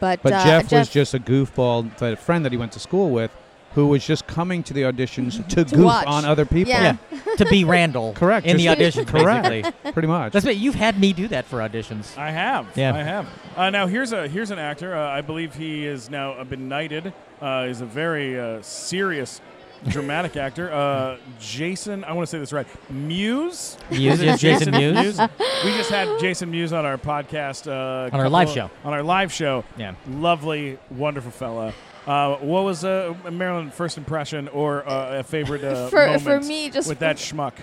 But, 0.00 0.20
But 0.22 0.32
uh, 0.32 0.44
Jeff, 0.44 0.72
was 0.72 0.88
just 0.88 1.14
a 1.14 1.20
goofball 1.20 1.96
that 1.98 2.18
friend 2.18 2.44
that 2.44 2.50
he 2.50 2.58
went 2.58 2.72
to 2.72 2.80
school 2.80 3.10
with, 3.10 3.30
who 3.74 3.86
was 3.86 4.04
just 4.06 4.26
coming 4.26 4.62
to 4.64 4.74
the 4.74 4.82
auditions 4.82 5.46
to, 5.50 5.64
To 5.64 5.76
goof 5.76 5.84
watch. 5.84 6.06
on 6.06 6.24
other 6.24 6.44
people. 6.44 6.70
Yeah. 6.70 6.96
to 7.36 7.44
be 7.46 7.64
Randall. 7.64 8.12
Correct, 8.16 8.46
In 8.46 8.56
the 8.56 8.68
audition, 8.68 9.04
correct. 9.04 9.48
basically. 9.48 9.92
Pretty 9.92 10.08
much. 10.08 10.32
That's 10.32 10.44
what 10.44 10.56
you've 10.56 10.74
had 10.74 10.98
me 11.00 11.12
do 11.12 11.28
that 11.28 11.44
for 11.46 11.58
auditions. 11.58 12.16
I 12.18 12.30
have. 12.30 12.66
Yeah. 12.76 12.94
I 12.94 13.02
have. 13.02 13.28
Uh, 13.56 13.70
now 13.70 13.86
here's 13.86 14.12
a 14.12 14.28
here's 14.28 14.50
an 14.50 14.58
actor. 14.58 14.94
Uh, 14.96 15.08
I 15.10 15.20
believe 15.22 15.54
he 15.54 15.86
is 15.86 16.10
now 16.10 16.32
uh, 16.32 16.44
been 16.44 16.68
knighted. 16.68 17.12
Uh, 17.40 17.66
he's 17.66 17.80
a 17.80 17.86
very 17.86 18.38
uh, 18.38 18.62
serious, 18.62 19.40
dramatic 19.88 20.36
actor. 20.36 20.72
Uh, 20.72 21.16
Jason. 21.40 22.04
I 22.04 22.12
want 22.12 22.26
to 22.28 22.30
say 22.30 22.38
this 22.38 22.52
right. 22.52 22.66
Mewes. 22.90 23.76
Mewes, 23.90 24.20
Is 24.20 24.22
yes, 24.22 24.40
Jason 24.40 24.70
Mewes. 24.72 25.18
We 25.64 25.70
just 25.76 25.90
had 25.90 26.18
Jason 26.20 26.50
Mewes 26.50 26.72
on 26.72 26.84
our 26.86 26.98
podcast. 26.98 27.66
Uh, 27.66 27.70
On 27.72 27.74
our 28.04 28.10
couple- 28.10 28.30
live 28.30 28.50
show. 28.50 28.70
On 28.84 28.92
our 28.92 29.02
live 29.02 29.32
show. 29.32 29.64
Yeah. 29.76 29.94
Lovely, 30.08 30.78
wonderful 30.90 31.30
fella. 31.30 31.72
Uh, 32.06 32.36
what 32.38 32.64
was 32.64 32.84
uh, 32.84 33.14
Marilyn 33.30 33.70
first 33.70 33.96
impression 33.96 34.48
or 34.48 34.86
uh, 34.88 35.20
a 35.20 35.22
favorite 35.22 35.62
uh, 35.62 35.88
For- 35.88 36.06
moment 36.06 36.22
for 36.22 36.40
me, 36.40 36.68
just 36.68 36.88
with 36.88 36.98
that 36.98 37.16
schmuck? 37.16 37.52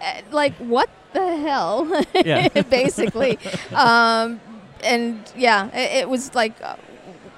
Uh, 0.00 0.22
like 0.30 0.54
what 0.56 0.88
the 1.12 1.36
hell 1.38 2.04
Yeah. 2.14 2.48
basically 2.70 3.38
um 3.74 4.40
and 4.82 5.20
yeah 5.36 5.66
it, 5.76 6.02
it 6.02 6.08
was 6.08 6.34
like 6.34 6.54
uh, 6.62 6.76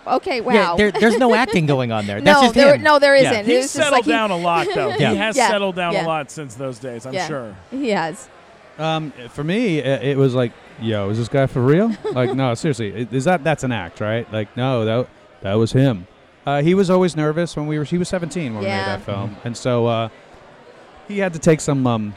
okay 0.07 0.41
wow 0.41 0.53
Yeah, 0.53 0.77
there, 0.77 0.93
there's 0.93 1.19
no 1.19 1.35
acting 1.45 1.67
going 1.67 1.91
on 1.93 2.07
there. 2.07 2.21
That's 2.21 2.41
no 2.41 2.43
just 2.47 2.55
there 2.55 2.75
him. 2.75 2.83
no 2.83 2.99
there 2.99 3.17
Yeah. 3.17 3.33
isn't 3.33 3.47
He's 3.47 3.63
just 3.65 3.75
settled 3.75 3.93
like 3.93 4.05
he- 4.05 4.11
down 4.11 4.31
a 4.31 4.37
lot, 4.37 4.67
though. 4.75 4.89
Yeah. 4.89 5.11
He 5.13 5.17
has 5.17 5.37
Yeah. 5.37 5.49
settled 5.49 5.75
down 5.77 5.95
Yeah. 5.95 6.05
a 6.05 6.07
lot 6.07 6.31
since 6.31 6.55
those 6.55 6.79
days, 6.79 7.07
I'm 7.07 7.15
Yeah. 7.15 7.27
sure. 7.27 7.57
he 7.71 7.89
has 7.91 8.29
Um, 8.79 9.13
for 9.31 9.43
me, 9.45 9.79
it, 9.79 10.03
it 10.03 10.17
was 10.17 10.35
like, 10.35 10.53
yo, 10.81 11.09
is 11.11 11.19
this 11.19 11.29
guy 11.29 11.47
for 11.47 11.63
real? 11.63 11.91
like, 12.13 12.35
no, 12.35 12.55
seriously, 12.55 13.09
is 13.11 13.25
that 13.25 13.43
that's 13.45 13.65
an 13.65 13.73
act, 13.73 14.01
right? 14.01 14.31
Like, 14.33 14.55
no, 14.57 14.85
that 14.85 15.09
that 15.43 15.55
was 15.55 15.73
him. 15.73 16.07
Uh, 16.45 16.63
he 16.63 16.75
was 16.75 16.91
always 16.91 17.15
nervous 17.15 17.57
when 17.57 17.67
we 17.67 17.79
were. 17.79 17.85
He 17.85 17.99
was 17.99 18.09
17 18.09 18.55
when 18.55 18.63
we 18.63 18.69
made 18.69 18.73
that 18.73 19.03
film, 19.03 19.37
and 19.45 19.57
so 19.57 19.87
uh, 19.87 20.09
he 21.07 21.19
had 21.19 21.33
to 21.35 21.39
take 21.39 21.61
some 21.61 21.87
um, 21.87 22.15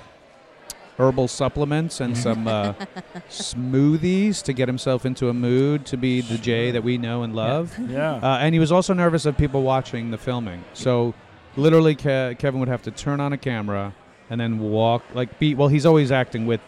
herbal 0.98 1.28
supplements 1.28 2.00
and 2.00 2.18
some 2.18 2.48
uh, 2.48 2.74
smoothies 3.30 4.42
to 4.44 4.54
get 4.54 4.68
himself 4.68 5.06
into 5.06 5.30
a 5.30 5.34
mood 5.34 5.86
to 5.88 5.98
be 5.98 6.22
the 6.22 6.38
Jay 6.38 6.72
that 6.72 6.84
we 6.84 6.98
know 6.98 7.24
and 7.24 7.36
love. 7.36 7.78
Yeah. 7.90 8.16
Uh, 8.16 8.38
and 8.40 8.56
he 8.56 8.60
was 8.60 8.72
also 8.72 8.94
nervous 8.94 9.26
of 9.26 9.38
people 9.38 9.62
watching 9.62 10.12
the 10.12 10.18
filming. 10.18 10.64
So 10.74 11.14
literally, 11.56 11.96
Ke- 11.96 12.38
Kevin 12.40 12.60
would 12.60 12.70
have 12.70 12.82
to 12.84 12.92
turn 12.92 13.20
on 13.20 13.34
a 13.34 13.38
camera 13.38 13.94
and 14.30 14.40
then 14.40 14.60
walk, 14.60 15.04
like, 15.14 15.38
be, 15.38 15.54
well, 15.54 15.68
he's 15.68 15.86
always 15.86 16.12
acting 16.12 16.46
with 16.46 16.62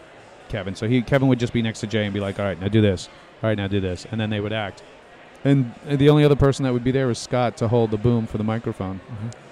Kevin. 0.48 0.74
So 0.74 0.86
he 0.86 1.02
Kevin 1.02 1.28
would 1.28 1.40
just 1.40 1.52
be 1.52 1.62
next 1.62 1.80
to 1.80 1.86
Jay 1.86 2.04
and 2.04 2.14
be 2.14 2.20
like, 2.20 2.38
all 2.38 2.44
right, 2.44 2.60
now 2.60 2.68
do 2.68 2.80
this. 2.80 3.08
All 3.42 3.48
right, 3.48 3.56
now 3.56 3.66
do 3.66 3.80
this. 3.80 4.06
And 4.10 4.20
then 4.20 4.30
they 4.30 4.40
would 4.40 4.52
act. 4.52 4.82
And 5.44 5.72
uh, 5.88 5.94
the 5.96 6.08
only 6.10 6.24
other 6.24 6.34
person 6.36 6.64
that 6.64 6.72
would 6.72 6.82
be 6.82 6.90
there 6.90 7.06
was 7.06 7.18
Scott 7.18 7.56
to 7.58 7.68
hold 7.68 7.90
the 7.92 7.96
boom 7.96 8.26
for 8.26 8.38
the 8.38 8.44
microphone. 8.44 9.00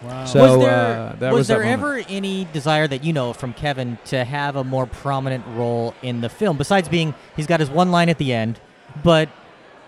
wow. 0.02 0.24
So 0.24 0.40
was 0.56 0.58
there, 0.64 0.70
uh, 1.10 1.16
that 1.20 1.32
was 1.32 1.38
was, 1.40 1.48
there 1.48 1.58
moment. 1.58 1.72
ever 1.80 2.02
any 2.08 2.44
desire 2.52 2.88
that 2.88 3.04
you 3.04 3.12
know 3.12 3.32
from 3.32 3.52
Kevin 3.54 3.96
to 4.06 4.24
have 4.24 4.56
a 4.56 4.64
more 4.64 4.86
prominent 4.86 5.44
role 5.54 5.94
in 6.02 6.20
the 6.22 6.28
film 6.28 6.56
besides 6.56 6.88
being 6.88 7.14
he's 7.36 7.46
got 7.46 7.60
his 7.60 7.70
one 7.70 7.90
line 7.92 8.08
at 8.08 8.18
the 8.18 8.32
end, 8.32 8.58
but 9.04 9.28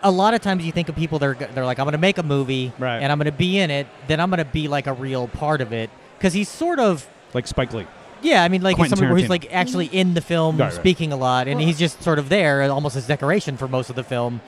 a 0.04 0.11
lot 0.12 0.34
of 0.34 0.40
times 0.40 0.64
you 0.64 0.70
think 0.70 0.88
of 0.88 0.94
people 0.94 1.18
that 1.18 1.26
are, 1.26 1.34
they're 1.34 1.64
like 1.66 1.80
I'm 1.80 1.84
going 1.84 1.92
to 1.92 1.98
make 1.98 2.18
a 2.18 2.22
movie 2.22 2.72
Right. 2.78 2.98
and 2.98 3.11
I'm 3.11 3.18
going 3.18 3.26
to 3.26 3.32
be 3.32 3.58
in 3.58 3.70
it, 3.72 3.88
then 4.06 4.20
I'm 4.20 4.30
going 4.30 4.38
to 4.38 4.44
be 4.44 4.68
like 4.68 4.87
a 4.87 4.92
real 4.92 5.26
part 5.26 5.61
of 5.61 5.72
it. 5.72 5.90
because 6.16 6.32
he's 6.32 6.48
sort 6.48 6.78
of 6.78 7.08
like 7.34 7.48
Spike 7.48 7.72
Lee. 7.74 7.87
yeah. 8.22 8.44
I 8.44 8.48
mean, 8.48 8.62
like 8.62 8.76
he's 8.76 8.82
Quentin 8.82 8.96
somebody 8.98 9.12
where 9.14 9.20
he's 9.20 9.28
like 9.30 9.52
actually 9.52 9.87
in 9.87 10.14
the 10.14 10.20
film, 10.20 10.56
Right, 10.58 10.66
right. 10.66 10.72
speaking 10.72 11.12
a 11.12 11.16
lot, 11.16 11.48
and 11.48 11.61
he's 11.61 11.76
just 11.78 12.02
sort 12.04 12.20
of 12.20 12.28
there, 12.28 12.62
almost 12.70 12.94
as 12.94 13.06
decoration 13.08 13.56
for 13.56 13.66
most 13.66 13.90
of 13.90 13.96
the 13.96 14.04
film, 14.04 14.40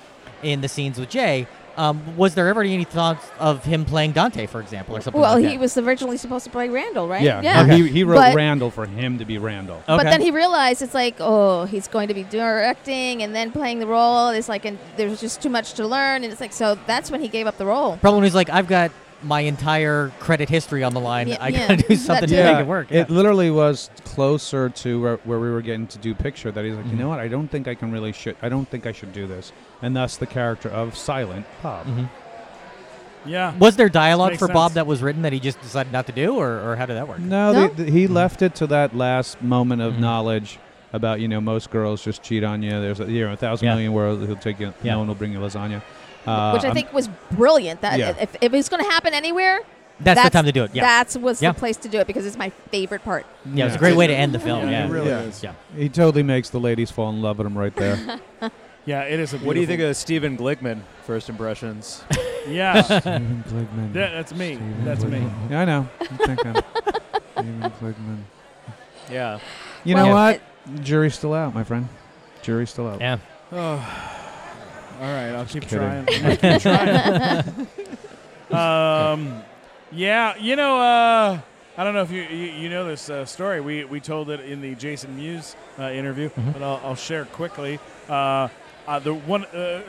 in 0.43 0.61
the 0.61 0.69
scenes 0.69 0.99
with 0.99 1.11
Jay. 1.11 1.47
Um, 1.77 2.17
was 2.17 2.35
there 2.35 2.49
ever 2.49 2.63
any 2.63 2.85
thoughts 2.85 3.27
of 3.39 3.65
him 3.65 3.85
playing 3.87 4.13
Dante, 4.13 4.47
for 4.47 4.61
example, 4.61 4.97
or 4.97 5.01
something? 5.01 5.21
Well, 5.21 5.35
like 5.37 5.45
he 5.45 5.51
that? 5.53 5.61
was 5.61 5.79
originally 5.79 6.17
supposed 6.19 6.45
to 6.45 6.51
play 6.51 6.69
Randall, 6.69 7.09
right? 7.09 7.23
Yeah, 7.23 7.41
Yeah. 7.41 7.65
He, 7.75 7.89
he 7.89 8.05
wrote 8.05 8.17
But- 8.17 8.35
Randall 8.35 8.71
for 8.71 8.85
him 8.87 9.19
to 9.19 9.25
be 9.25 9.39
Randall. 9.39 9.83
But 9.87 10.03
then 10.03 10.21
he 10.21 10.31
realized 10.31 10.83
it's 10.83 10.95
like, 10.95 11.15
oh, 11.21 11.65
he's 11.65 11.89
going 11.89 12.09
to 12.09 12.15
be 12.15 12.25
directing 12.25 13.23
and 13.23 13.35
then 13.35 13.51
playing 13.51 13.79
the 13.79 13.87
role. 13.87 14.29
It's 14.29 14.49
like, 14.49 14.65
and 14.67 14.79
there's 14.97 15.21
just 15.21 15.41
too 15.41 15.49
much 15.49 15.73
to 15.75 15.87
learn, 15.87 16.23
and 16.25 16.31
it's 16.33 16.41
like, 16.41 16.53
so 16.53 16.77
that's 16.87 17.11
when 17.11 17.21
he 17.23 17.29
gave 17.29 17.47
up 17.47 17.57
the 17.57 17.67
role. 17.67 17.97
Problem 17.99 18.25
is, 18.25 18.35
like, 18.35 18.51
I've 18.51 18.67
got 18.69 18.91
my 19.23 19.41
entire 19.41 20.11
credit 20.21 20.49
history 20.49 20.83
on 20.83 20.95
the 20.95 21.01
line. 21.01 21.29
Yeah, 21.29 21.37
I 21.41 21.51
gotta 21.51 21.77
do 21.89 21.97
something 21.97 22.29
to 22.29 22.37
too. 22.37 22.43
make 22.43 22.59
it 22.59 22.67
work. 22.67 22.91
It 22.91 23.11
literally 23.11 23.51
was 23.51 23.91
closer 24.05 24.69
to 24.71 25.01
where, 25.01 25.17
where 25.25 25.39
we 25.39 25.51
were 25.51 25.61
getting 25.63 25.87
to 25.89 25.99
do 25.99 26.15
picture 26.15 26.51
that 26.51 26.65
he's 26.65 26.75
like, 26.75 26.87
Mhm. 26.87 26.91
you 26.93 26.97
know 26.97 27.09
what? 27.09 27.21
I 27.21 27.29
don't 27.29 27.49
think 27.49 27.69
I 27.69 27.75
can 27.75 27.93
really 27.93 28.13
should. 28.13 28.37
I 28.43 28.49
don't 28.49 28.69
think 28.69 28.87
I 28.87 28.93
should 28.93 29.13
do 29.13 29.27
this, 29.27 29.53
and 29.83 29.95
thus 29.95 30.17
the 30.17 30.27
character 30.27 30.69
of 30.69 30.97
Silent 30.97 31.47
Bob. 31.63 31.87
Mhm. 31.87 32.09
Yeah. 33.27 33.55
Was 33.59 33.77
there 33.77 33.89
dialogue 33.91 34.31
Makes 34.31 34.41
for 34.41 34.49
Bob 34.49 34.73
that 34.73 34.87
was 34.87 35.03
written 35.03 35.23
that 35.23 35.33
he 35.33 35.41
just 35.41 35.61
decided 35.61 35.93
not 35.93 36.07
to 36.07 36.13
do, 36.13 36.37
or, 36.37 36.49
or 36.71 36.77
how 36.77 36.87
did 36.87 36.97
that 36.97 37.07
work? 37.07 37.19
No, 37.19 37.53
No? 37.53 37.69
They, 37.69 37.75
th- 37.85 37.93
he 37.93 38.07
left 38.07 38.41
it 38.41 38.55
to 38.57 38.67
that 38.69 38.97
last 38.97 39.43
moment 39.43 39.83
of 39.83 39.95
Mhm. 39.95 39.99
knowledge 40.01 40.59
about 40.93 41.21
you 41.21 41.29
know 41.29 41.41
most 41.41 41.71
girls 41.71 42.03
just 42.03 42.23
cheat 42.23 42.43
on 42.43 42.63
you. 42.63 42.71
There's 42.71 42.99
a, 42.99 43.05
you 43.11 43.27
know 43.27 43.33
a 43.35 43.37
thousand 43.37 43.67
Yeah. 43.67 43.75
million 43.75 43.93
worlds 43.93 44.27
he'll 44.27 44.37
take 44.37 44.59
you. 44.59 44.73
Yeah. 44.83 44.93
No 44.93 45.01
one 45.01 45.09
will 45.09 45.15
bring 45.15 45.33
you 45.33 45.39
lasagna. 45.39 45.83
Uh, 46.27 46.53
which 46.53 46.63
I 46.65 46.67
I'm- 46.69 46.75
think 46.75 46.93
was 46.93 47.09
brilliant. 47.33 47.81
That 47.81 47.99
Yeah. 47.99 48.15
if, 48.21 48.37
if 48.41 48.53
it's 48.55 48.69
going 48.69 48.83
to 48.85 48.91
happen 48.91 49.15
anywhere, 49.15 49.61
That's, 50.01 50.23
the 50.23 50.31
time 50.31 50.45
to 50.47 50.53
do 50.53 50.65
it. 50.65 50.71
Yeah, 50.75 50.83
that's 50.83 51.17
was 51.17 51.41
Yeah. 51.43 51.53
the 51.53 51.59
place 51.59 51.77
to 51.79 51.89
do 51.89 51.99
it 51.99 52.07
because 52.07 52.25
it's 52.27 52.39
my 52.39 52.51
favorite 52.71 53.05
part. 53.05 53.27
yeah, 53.53 53.65
it 53.65 53.69
was 53.69 53.75
a 53.77 53.79
great 53.79 53.97
way 53.97 54.07
to 54.07 54.15
end 54.15 54.33
the 54.35 54.39
film. 54.39 54.65
Yeah, 54.65 54.71
Yeah, 54.71 54.87
it 54.87 54.91
really 54.91 55.09
Yeah. 55.09 55.21
is. 55.21 55.43
Yeah. 55.43 55.53
he 55.77 55.89
totally 55.89 56.23
makes 56.23 56.51
the 56.51 56.61
ladies 56.61 56.91
fall 56.91 57.11
in 57.11 57.21
love 57.23 57.39
with 57.39 57.47
him 57.47 57.57
right 57.59 57.75
there. 57.77 58.21
Yeah, 58.87 59.03
it 59.03 59.21
is 59.21 59.35
a 59.35 59.39
What 59.39 59.53
do 59.55 59.61
you 59.61 59.67
think 59.67 59.83
of 59.83 59.95
Stephen 59.95 60.39
Glickman? 60.39 60.81
First 61.07 61.29
impressions. 61.29 62.03
Yeah. 62.49 62.81
Stephen 62.81 63.45
Glickman. 63.47 63.93
That- 63.93 64.13
that's 64.13 64.33
me. 64.35 64.55
Stephen 64.55 64.85
That's 64.87 65.05
me. 65.05 65.27
Yeah, 65.51 65.61
I 65.61 65.65
know. 65.67 65.89
I'm 66.01 66.17
thinking. 66.17 66.55
Stephen 67.33 67.61
Glickman. 67.83 68.19
yeah. 69.13 69.39
You 69.85 69.95
Well, 69.95 70.07
know 70.07 70.13
what? 70.15 70.37
it- 70.37 70.83
Jury's 70.83 71.15
still 71.15 71.35
out, 71.35 71.55
my 71.55 71.63
friend. 71.63 71.89
Jury's 72.43 72.71
still 72.71 72.89
out. 72.89 73.01
Yeah. 73.03 73.19
Oh. 73.53 74.17
All 75.01 75.07
right, 75.07 75.31
I'll 75.31 75.47
keep 75.47 75.67
trying. 75.67 76.07
I'll 76.25 76.37
keep 76.37 76.61
trying. 76.63 77.67
um, 78.51 79.43
yeah, 79.93 80.37
you 80.37 80.57
know, 80.57 80.79
uh, 80.79 81.41
I 81.79 81.85
don't 81.85 81.95
know 81.95 82.03
if 82.03 82.11
you 82.11 82.23
you, 82.23 82.53
you 82.53 82.69
know 82.69 82.87
this 82.87 83.09
uh, 83.09 83.25
story. 83.25 83.61
We 83.63 83.85
we 83.85 84.01
told 84.01 84.29
it 84.31 84.41
in 84.41 84.61
the 84.61 84.75
Jason 84.75 85.17
Mewes 85.17 85.57
uh, 85.79 85.85
interview, 85.91 86.29
Mhm. 86.31 86.53
but 86.53 86.63
I'll, 86.63 86.81
I'll 86.85 86.95
share 86.97 87.25
quickly. 87.25 87.79
Uh, 88.09 88.49
uh, 88.87 88.99
the 88.99 89.15
one 89.15 89.45
uh, 89.47 89.83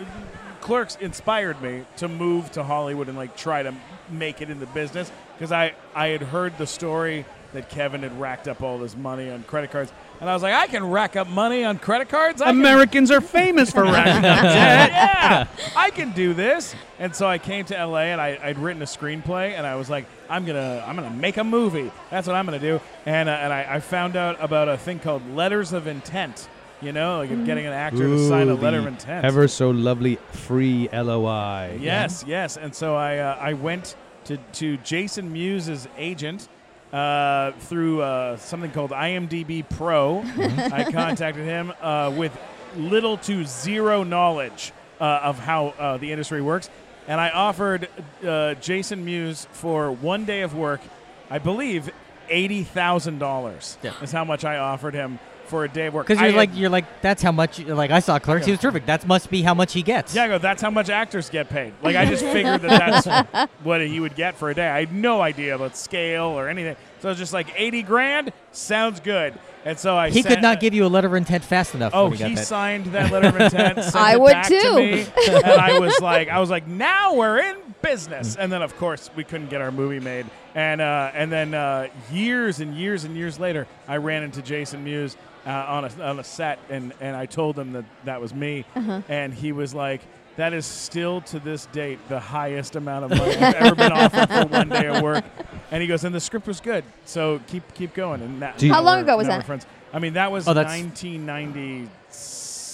Clerks 0.62 0.96
inspired 1.02 1.62
me 1.62 1.84
to 1.98 2.08
move 2.08 2.52
to 2.54 2.64
Hollywood 2.64 3.10
and 3.10 3.18
like 3.18 3.36
try 3.36 3.64
to 3.64 3.74
make 4.10 4.42
it 4.42 4.50
in 4.50 4.60
the 4.60 4.66
business 4.68 5.12
because 5.38 5.52
I 5.52 5.74
I 5.94 6.08
had 6.08 6.22
heard 6.22 6.58
the 6.58 6.68
story 6.68 7.26
that 7.54 7.70
Kevin 7.70 8.04
had 8.04 8.20
racked 8.20 8.48
up 8.48 8.62
all 8.62 8.78
this 8.78 8.96
money 8.96 9.30
on 9.30 9.44
credit 9.44 9.72
cards, 9.72 9.92
and 10.20 10.30
I 10.30 10.34
was 10.34 10.44
like, 10.44 10.54
I 10.54 10.68
can 10.68 10.88
rack 10.90 11.16
up 11.16 11.28
money 11.28 11.64
on 11.64 11.80
credit 11.80 12.08
cards. 12.08 12.42
I 12.42 12.52
can 12.52 12.60
Americans 12.60 13.10
are 13.10 13.22
famous 13.22 13.72
for 13.72 13.84
racking 13.86 14.24
up 14.24 14.42
debt. 14.44 14.92
yeah, 14.92 15.48
I 15.76 15.90
can 15.90 16.12
do 16.12 16.34
this. 16.36 16.76
And 17.00 17.16
so 17.16 17.28
I 17.28 17.40
came 17.40 17.66
to 17.66 17.86
LA 17.86 18.02
and 18.14 18.22
I, 18.22 18.40
I'd 18.42 18.60
written 18.60 18.84
a 18.84 18.86
screenplay 18.86 19.54
and 19.54 19.66
I 19.66 19.76
was 19.76 19.90
like, 19.90 20.06
I'm 20.30 20.46
gonna 20.46 20.84
I'm 20.88 20.96
gonna 20.96 21.10
make 21.10 21.38
a 21.38 21.44
movie. 21.44 21.92
That's 22.12 22.28
what 22.28 22.36
I'm 22.36 22.46
gonna 22.46 22.60
do. 22.60 22.80
And 23.08 23.28
uh, 23.28 23.32
and 23.32 23.52
I, 23.52 23.66
I 23.76 23.80
found 23.80 24.16
out 24.16 24.38
about 24.40 24.70
a 24.70 24.78
thing 24.78 25.00
called 25.00 25.28
letters 25.34 25.74
of 25.74 25.88
intent. 25.88 26.48
You 26.84 26.92
know, 26.92 27.20
like 27.20 27.46
getting 27.46 27.68
an 27.68 27.74
actor 27.74 28.08
to 28.08 28.28
sign 28.28 28.50
a 28.50 28.56
letter 28.56 28.80
of 28.80 28.88
intent. 28.88 29.24
Ever 29.24 29.48
so 29.48 29.70
lovely 29.70 30.16
free 30.32 30.90
LOI. 30.92 31.78
Yes, 31.80 32.24
yes. 32.28 32.58
And 32.58 32.74
so 32.74 32.96
I 32.96 33.18
uh, 33.18 33.38
I 33.40 33.54
went 33.54 33.96
to 34.26 34.38
to 34.38 34.78
Jason 34.78 35.32
Mewes' 35.32 35.88
agent 35.98 36.48
uh, 36.94 37.52
through 37.60 38.02
uh, 38.02 38.38
something 38.38 38.72
called 38.72 38.92
IMDb 38.92 39.68
Pro. 39.68 40.22
Mm-hmm. 40.26 40.74
I 40.74 40.92
contacted 40.92 41.46
him 41.46 41.72
uh, 41.82 42.14
with 42.16 42.38
little 42.76 43.18
to 43.18 43.44
zero 43.46 44.04
knowledge 44.04 44.72
uh, 45.00 45.04
of 45.24 45.40
how 45.40 45.68
uh, 45.68 45.98
the 45.98 46.12
industry 46.12 46.42
works, 46.42 46.70
and 47.08 47.20
I 47.20 47.30
offered 47.30 47.90
uh, 48.26 48.54
Jason 48.56 49.04
Mewes 49.06 49.48
for 49.52 49.92
one 49.92 50.26
day 50.26 50.42
of 50.42 50.56
work, 50.56 50.82
I 51.30 51.40
believe 51.40 51.90
eighty 52.30 52.64
thousand 52.64 53.20
dollars 53.20 53.78
Yeah. 53.84 53.94
is 54.02 54.12
how 54.12 54.24
much 54.24 54.46
I 54.46 54.58
offered 54.58 54.94
him 54.94 55.20
for 55.52 55.66
a 55.66 55.70
day 55.70 55.86
of 55.88 55.94
work. 55.94 56.08
Because 56.08 56.20
you're 56.20 56.32
had- 56.32 56.38
like 56.38 56.50
you're 56.56 56.70
like 56.70 57.02
that's 57.02 57.22
how 57.22 57.32
much. 57.32 57.60
Like 57.60 57.92
I 57.92 58.00
saw 58.00 58.18
Clerks, 58.18 58.46
he 58.46 58.52
was 58.52 58.60
terrific. 58.60 58.88
That 58.88 59.06
must 59.06 59.30
be 59.30 59.44
how 59.44 59.54
much 59.54 59.74
he 59.74 59.84
gets. 59.84 60.16
Yeah, 60.16 60.24
I 60.24 60.28
go, 60.30 60.38
that's 60.40 60.62
how 60.62 60.72
much 60.72 60.90
actors 60.90 61.30
get 61.30 61.50
paid. 61.50 61.74
Like, 61.84 61.96
I 61.96 62.06
just 62.06 62.24
figured 62.24 62.62
that 62.64 63.06
that's 63.06 63.52
what 63.64 63.82
he 63.82 64.00
would 64.00 64.16
get 64.16 64.36
for 64.36 64.50
a 64.50 64.56
day. 64.56 64.68
I 64.68 64.80
had 64.80 64.94
no 64.94 65.22
idea 65.22 65.54
about 65.56 65.78
scale 65.78 66.24
or 66.26 66.50
anything. 66.50 66.76
So 67.02 67.10
I 67.10 67.12
was 67.12 67.18
just 67.18 67.34
like, 67.34 67.48
80 67.56 67.82
grand? 67.84 68.32
Sounds 68.52 69.00
good. 69.00 69.34
And 69.66 69.78
so 69.78 69.96
I 69.98 70.10
he 70.10 70.22
sent- 70.22 70.36
could 70.36 70.42
not 70.42 70.60
give 70.60 70.74
you 70.74 70.86
a 70.86 70.88
letter 70.88 71.08
of 71.08 71.14
intent 71.16 71.44
fast 71.44 71.76
enough. 71.76 71.94
Oh, 71.96 72.06
when 72.06 72.14
he, 72.14 72.20
got 72.20 72.30
he 72.30 72.36
that. 72.36 72.46
signed 72.48 72.86
that 72.88 73.12
letter 73.12 73.28
of 73.30 73.36
intent. 73.42 73.84
Sent 73.84 73.96
I 73.96 74.14
it 74.14 74.22
would 74.22 74.32
back 74.32 74.48
too. 74.48 74.60
To 74.60 74.76
me, 74.76 75.06
and 75.30 75.44
I 75.46 75.80
was 75.80 76.00
like, 76.00 76.30
I 76.30 76.40
was 76.40 76.50
like, 76.50 76.68
now 76.68 77.16
we're 77.16 77.40
in 77.40 77.58
business. 77.82 78.36
And 78.36 78.52
then, 78.52 78.62
of 78.62 78.76
course, 78.78 79.10
we 79.16 79.24
couldn't 79.24 79.50
get 79.50 79.62
our 79.62 79.72
movie 79.72 80.00
made. 80.00 80.26
And 80.56 80.82
uh, 80.82 81.12
and 81.14 81.32
then 81.32 81.54
uh, 81.54 81.88
years 82.12 82.60
and 82.60 82.76
years 82.76 83.04
and 83.04 83.16
years 83.16 83.40
later, 83.40 83.68
I 83.88 83.98
ran 83.98 84.24
into 84.24 84.42
Jason 84.42 84.84
Mewes 84.84 85.18
uh, 85.46 85.50
on 85.50 85.86
a 85.86 86.04
on 86.04 86.20
a 86.20 86.24
set, 86.24 86.60
and 86.70 86.94
and 87.00 87.16
I 87.16 87.26
told 87.26 87.58
him 87.58 87.74
that 87.74 87.86
that 88.06 88.22
was 88.22 88.34
me, 88.34 88.66
uh-huh. 88.76 89.02
and 89.10 89.34
he 89.34 89.52
was 89.52 89.74
like. 89.74 90.02
That 90.38 90.54
is 90.54 90.66
still 90.66 91.20
to 91.24 91.40
this 91.40 91.66
date 91.68 92.00
the 92.08 92.20
highest 92.20 92.78
amount 92.78 93.04
of 93.04 93.12
money 93.12 93.36
I've 93.36 93.54
ever 93.54 93.76
been 93.76 93.92
offered 93.92 94.30
for 94.30 94.46
one 94.46 94.70
day 94.70 94.88
of 94.88 95.04
work, 95.04 95.26
and 95.72 95.82
he 95.82 95.90
goes, 95.90 96.06
and 96.06 96.16
the 96.16 96.22
script 96.22 96.48
was 96.48 96.62
good, 96.62 96.86
so 97.04 97.42
keep 97.48 97.74
keep 97.74 97.94
going. 97.94 98.22
And 98.22 98.42
that, 98.42 98.62
how 98.62 98.82
long 98.82 99.02
ago 99.02 99.18
was 99.18 99.28
that? 99.28 99.46
Friends. 99.46 99.66
I 99.92 100.00
mean, 100.00 100.14
that 100.14 100.32
was 100.32 100.48
oh, 100.48 100.54
1990 100.54 101.90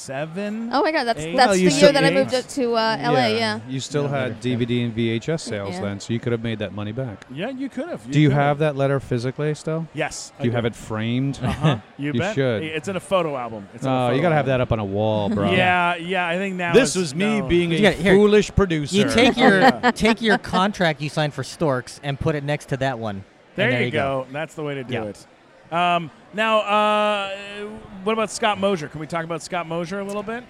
seven. 0.08 0.70
Oh 0.72 0.82
my 0.82 0.92
God, 0.94 1.04
that's 1.04 1.20
eight? 1.20 1.36
that's 1.36 1.52
oh, 1.52 1.54
the 1.56 1.60
year 1.60 1.92
that 1.92 2.04
I 2.04 2.12
moved 2.12 2.34
up 2.34 2.48
to 2.48 2.74
uh, 2.76 2.98
LA. 3.12 3.28
Yeah. 3.28 3.60
You 3.68 3.80
still 3.82 4.04
Yeah, 4.04 4.10
had. 4.30 4.42
DVD 4.42 4.86
and 4.86 4.96
VHS 4.96 5.42
sales 5.42 5.76
Yeah. 5.76 5.82
then, 5.82 6.00
so 6.00 6.14
you 6.14 6.20
could 6.20 6.32
have 6.32 6.42
made 6.42 6.60
that 6.60 6.74
money 6.74 6.94
back. 6.94 7.26
Yeah, 7.30 7.50
you 7.50 7.68
could 7.68 7.90
have. 7.90 8.10
do 8.10 8.20
you 8.20 8.30
have 8.30 8.60
that 8.60 8.78
letter 8.78 9.00
physically 9.02 9.54
still? 9.54 9.86
Yes. 9.94 10.32
I 10.40 10.44
Do 10.44 10.48
you 10.50 10.54
have 10.54 10.66
it 10.66 10.76
framed? 10.76 11.40
Uh-huh. 11.48 11.78
You, 11.98 12.14
You 12.14 12.20
bet. 12.20 12.36
should. 12.36 12.62
It's 12.64 12.88
in 12.88 12.96
a 12.96 13.00
photo 13.00 13.36
album. 13.36 13.68
It's 13.74 13.84
a 13.86 13.90
Oh, 13.90 14.12
you 14.12 14.22
gotta 14.22 14.36
have 14.36 14.46
that 14.46 14.62
up 14.62 14.72
on 14.72 14.80
a 14.80 14.86
wall, 14.86 15.30
bro. 15.38 15.52
Yeah, 15.52 15.96
yeah. 15.96 16.28
I 16.28 16.38
think 16.38 16.56
now. 16.56 16.74
This 16.74 16.96
was 16.96 17.16
me 17.16 17.40
no. 17.40 17.48
being 17.48 17.74
a 17.74 17.92
here. 17.92 18.14
foolish 18.14 18.52
producer. 18.56 18.96
You 18.96 19.10
take 19.10 19.36
your 19.36 19.72
take 19.92 20.22
your 20.22 20.38
contract 20.38 21.02
you 21.02 21.10
signed 21.10 21.34
for 21.34 21.44
Storks 21.44 22.00
and 22.04 22.20
put 22.20 22.36
it 22.36 22.44
next 22.44 22.70
to 22.70 22.78
that 22.78 23.00
one. 23.00 23.24
There, 23.56 23.82
you 23.82 23.90
go. 23.92 24.28
That's 24.32 24.54
the 24.54 24.64
way 24.64 24.76
to 24.76 24.84
do 24.84 25.04
it. 25.04 25.26
Um, 25.72 26.10
now, 26.34 26.60
uh, 26.60 27.36
what 28.04 28.14
about 28.14 28.30
Scott 28.32 28.60
Mosier? 28.60 28.88
Can 28.88 29.00
we 29.00 29.08
talk 29.08 29.24
about 29.26 29.42
Scott 29.42 29.68
Mosier 29.68 30.00
a 30.00 30.04
little 30.04 30.24
bit? 30.24 30.44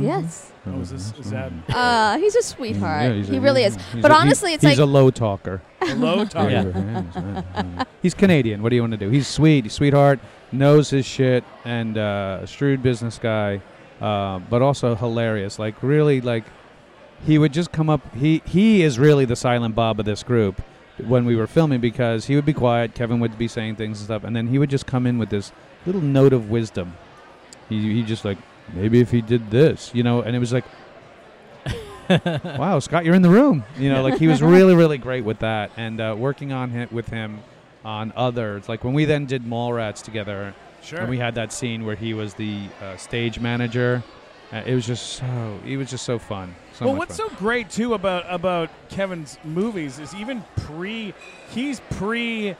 Yes. 0.00 0.52
Oh, 0.66 0.80
is 0.80 0.90
this 0.90 1.12
is 1.18 1.30
that 1.30 1.52
Uh, 1.68 2.18
he's 2.18 2.34
a 2.36 2.42
sweetheart. 2.42 3.10
Yeah, 3.10 3.12
he's 3.16 3.28
he 3.28 3.36
a- 3.36 3.40
really 3.40 3.64
is. 3.64 3.76
he's 3.92 4.02
But 4.02 4.10
a- 4.10 4.14
honestly, 4.14 4.52
it's 4.54 4.62
he's 4.62 4.70
like 4.70 4.72
he's 4.72 4.78
a 4.80 4.86
low 4.86 5.10
talker. 5.10 5.60
a 5.80 5.94
low 5.94 6.24
talk? 6.24 6.50
Yeah. 6.50 7.84
he's 8.02 8.14
Canadian. 8.14 8.62
What 8.62 8.70
do 8.70 8.76
you 8.76 8.82
want 8.82 8.92
to 8.92 8.96
do? 8.98 9.08
He's 9.10 9.26
sweet, 9.28 9.64
he's 9.64 9.72
sweetheart, 9.72 10.18
knows 10.52 10.90
his 10.90 11.06
shit, 11.06 11.44
and 11.64 11.96
uh, 11.98 12.40
a 12.42 12.46
shrewd 12.46 12.82
business 12.82 13.18
guy, 13.18 13.60
uh, 14.00 14.38
but 14.50 14.62
also 14.62 14.94
hilarious. 14.94 15.58
Like 15.58 15.82
really, 15.82 16.20
like 16.20 16.44
he 17.24 17.38
would 17.38 17.52
just 17.52 17.72
come 17.72 17.88
up. 17.88 18.14
He 18.14 18.42
he 18.44 18.82
is 18.82 18.98
really 18.98 19.24
the 19.24 19.36
silent 19.36 19.74
Bob 19.74 19.98
of 20.00 20.06
this 20.06 20.22
group 20.22 20.60
when 21.04 21.24
we 21.24 21.36
were 21.36 21.46
filming 21.46 21.80
because 21.80 22.26
he 22.26 22.34
would 22.36 22.46
be 22.46 22.52
quiet. 22.54 22.94
Kevin 22.94 23.20
would 23.20 23.36
be 23.38 23.48
saying 23.48 23.76
things 23.76 23.98
and 23.98 24.06
stuff, 24.06 24.24
and 24.24 24.34
then 24.34 24.48
he 24.48 24.58
would 24.58 24.70
just 24.70 24.86
come 24.86 25.06
in 25.06 25.18
with 25.18 25.30
this 25.30 25.52
little 25.84 26.00
note 26.00 26.32
of 26.32 26.50
wisdom. 26.50 26.96
He 27.68 27.94
he 27.94 28.02
just 28.02 28.24
like 28.24 28.38
maybe 28.72 29.00
if 29.00 29.10
he 29.10 29.20
did 29.20 29.50
this, 29.50 29.90
you 29.94 30.02
know, 30.02 30.22
and 30.22 30.34
it 30.36 30.38
was 30.38 30.52
like. 30.52 30.64
wow, 32.44 32.78
Scott, 32.78 33.04
you're 33.04 33.16
in 33.16 33.22
the 33.22 33.28
room. 33.30 33.64
You 33.76 33.92
know, 33.92 34.00
like 34.02 34.18
he 34.18 34.28
was 34.28 34.40
really, 34.40 34.74
really 34.82 34.96
great 34.98 35.24
with 35.24 35.40
that, 35.40 35.72
and 35.76 36.00
uh, 36.00 36.14
working 36.16 36.52
on 36.52 36.70
him 36.70 36.88
with 36.92 37.08
him 37.08 37.40
on 37.84 38.12
others. 38.14 38.68
Like 38.68 38.84
when 38.84 38.94
we 38.94 39.04
then 39.06 39.26
did 39.26 39.44
Mallrats 39.44 40.02
together, 40.02 40.54
Sure. 40.82 41.00
and 41.00 41.10
we 41.10 41.18
had 41.18 41.34
that 41.34 41.52
scene 41.52 41.84
where 41.84 41.96
he 41.96 42.14
was 42.14 42.34
the 42.34 42.68
uh, 42.80 42.96
stage 42.96 43.40
manager. 43.40 44.04
Uh, 44.52 44.62
it 44.64 44.74
was 44.76 44.86
just 44.86 45.14
so. 45.14 45.58
It 45.66 45.76
was 45.76 45.90
just 45.90 46.04
so 46.04 46.18
fun. 46.20 46.54
So 46.76 46.84
well, 46.86 46.94
what's 46.96 47.16
fun. 47.16 47.30
so 47.30 47.36
great 47.36 47.70
too 47.70 47.94
about 47.94 48.24
about 48.28 48.68
Kevin's 48.90 49.38
movies 49.44 49.98
is 49.98 50.14
even 50.14 50.44
pre, 50.56 51.14
he's 51.50 51.80
pre 51.92 52.54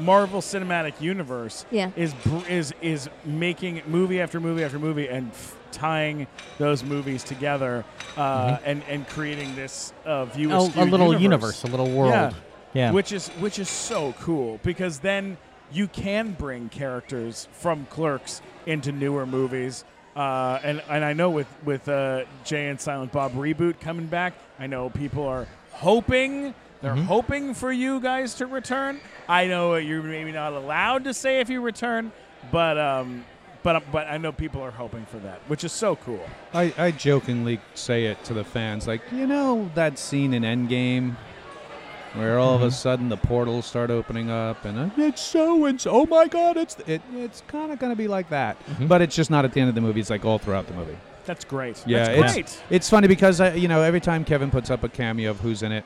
Marvel 0.00 0.40
Cinematic 0.40 1.00
Universe. 1.00 1.64
Yeah. 1.70 1.90
Is 1.96 2.12
br- 2.14 2.46
is 2.48 2.74
is 2.82 3.08
making 3.24 3.82
movie 3.86 4.20
after 4.20 4.40
movie 4.40 4.64
after 4.64 4.78
movie 4.78 5.08
and 5.08 5.30
f- 5.30 5.56
tying 5.70 6.26
those 6.58 6.82
movies 6.82 7.22
together 7.22 7.84
uh, 8.16 8.58
and 8.64 8.82
and 8.88 9.06
creating 9.08 9.54
this 9.54 9.92
uh, 10.04 10.24
view 10.24 10.52
Oh, 10.52 10.66
askew 10.66 10.82
a 10.82 10.84
little 10.84 11.06
universe. 11.12 11.62
universe, 11.62 11.62
a 11.64 11.66
little 11.68 11.90
world. 11.90 12.10
Yeah. 12.10 12.32
Yeah. 12.72 12.90
which 12.92 13.10
is 13.12 13.28
which 13.40 13.58
is 13.58 13.68
so 13.68 14.14
cool 14.20 14.58
because 14.64 14.98
then 15.00 15.38
you 15.72 15.86
can 15.86 16.32
bring 16.32 16.68
characters 16.68 17.46
from 17.52 17.86
Clerks 17.86 18.42
into 18.66 18.90
newer 18.90 19.26
movies. 19.26 19.84
Uh, 20.20 20.60
and 20.62 20.82
and 20.90 21.02
I 21.02 21.14
know 21.14 21.30
with 21.30 21.46
with 21.64 21.88
uh, 21.88 22.24
Jay 22.44 22.68
and 22.68 22.78
Silent 22.78 23.10
Bob 23.10 23.32
reboot 23.32 23.80
coming 23.80 24.06
back, 24.06 24.34
I 24.58 24.66
know 24.66 24.90
people 24.90 25.26
are 25.26 25.46
hoping 25.72 26.54
they're 26.82 26.92
Mm-hmm. 26.92 27.04
hoping 27.04 27.54
for 27.54 27.70
you 27.72 28.00
guys 28.00 28.34
to 28.34 28.46
return. 28.46 29.00
I 29.28 29.46
know 29.46 29.76
you're 29.76 30.02
maybe 30.02 30.32
not 30.32 30.52
allowed 30.52 31.04
to 31.04 31.14
say 31.14 31.40
if 31.40 31.48
you 31.48 31.60
return, 31.62 32.12
but 32.52 32.76
um, 32.76 33.24
but 33.62 33.82
but 33.92 34.08
I 34.08 34.18
know 34.18 34.30
people 34.32 34.60
are 34.62 34.70
hoping 34.70 35.06
for 35.06 35.18
that, 35.20 35.40
which 35.48 35.64
is 35.64 35.72
so 35.72 35.96
cool. 35.96 36.24
I, 36.52 36.74
I 36.76 36.90
jokingly 36.90 37.60
say 37.74 38.04
it 38.06 38.22
to 38.24 38.34
the 38.34 38.44
fans, 38.44 38.86
like 38.86 39.00
you 39.12 39.26
know 39.26 39.70
that 39.74 39.98
scene 39.98 40.34
in 40.34 40.42
Endgame, 40.42 41.16
where 42.14 42.38
all 42.38 42.54
Mm-hmm. 42.56 42.64
of 42.64 42.68
a 42.72 42.74
sudden 42.74 43.08
the 43.08 43.16
portals 43.16 43.66
start 43.66 43.90
opening 43.90 44.30
up, 44.30 44.64
and 44.64 44.78
uh, 44.78 44.88
it's 44.98 45.20
so 45.22 45.64
and 45.66 45.80
so. 45.80 45.90
Oh 45.92 46.06
my 46.06 46.26
God, 46.28 46.56
it's 46.56 46.76
it, 46.86 47.02
it's 47.14 47.42
kind 47.48 47.72
of 47.72 47.78
gonna 47.78 47.96
be 47.96 48.08
like 48.08 48.28
that, 48.30 48.58
Mm-hmm. 48.66 48.86
but 48.86 49.00
it's 49.02 49.14
just 49.14 49.30
not 49.30 49.44
at 49.44 49.52
the 49.52 49.60
end 49.60 49.68
of 49.68 49.74
the 49.74 49.80
movie. 49.80 50.00
It's 50.00 50.10
like 50.10 50.24
all 50.24 50.38
throughout 50.38 50.66
the 50.66 50.74
movie. 50.74 50.96
That's 51.26 51.44
great. 51.44 51.82
Yeah, 51.86 52.04
That's 52.20 52.36
it's 52.36 52.52
great. 52.56 52.62
it's 52.70 52.90
funny 52.90 53.06
because 53.08 53.40
uh, 53.40 53.52
you 53.56 53.68
know 53.68 53.82
every 53.82 54.00
time 54.00 54.24
Kevin 54.24 54.50
puts 54.50 54.70
up 54.70 54.82
a 54.84 54.88
cameo 54.88 55.30
of 55.30 55.40
who's 55.40 55.62
in 55.62 55.70
it, 55.70 55.84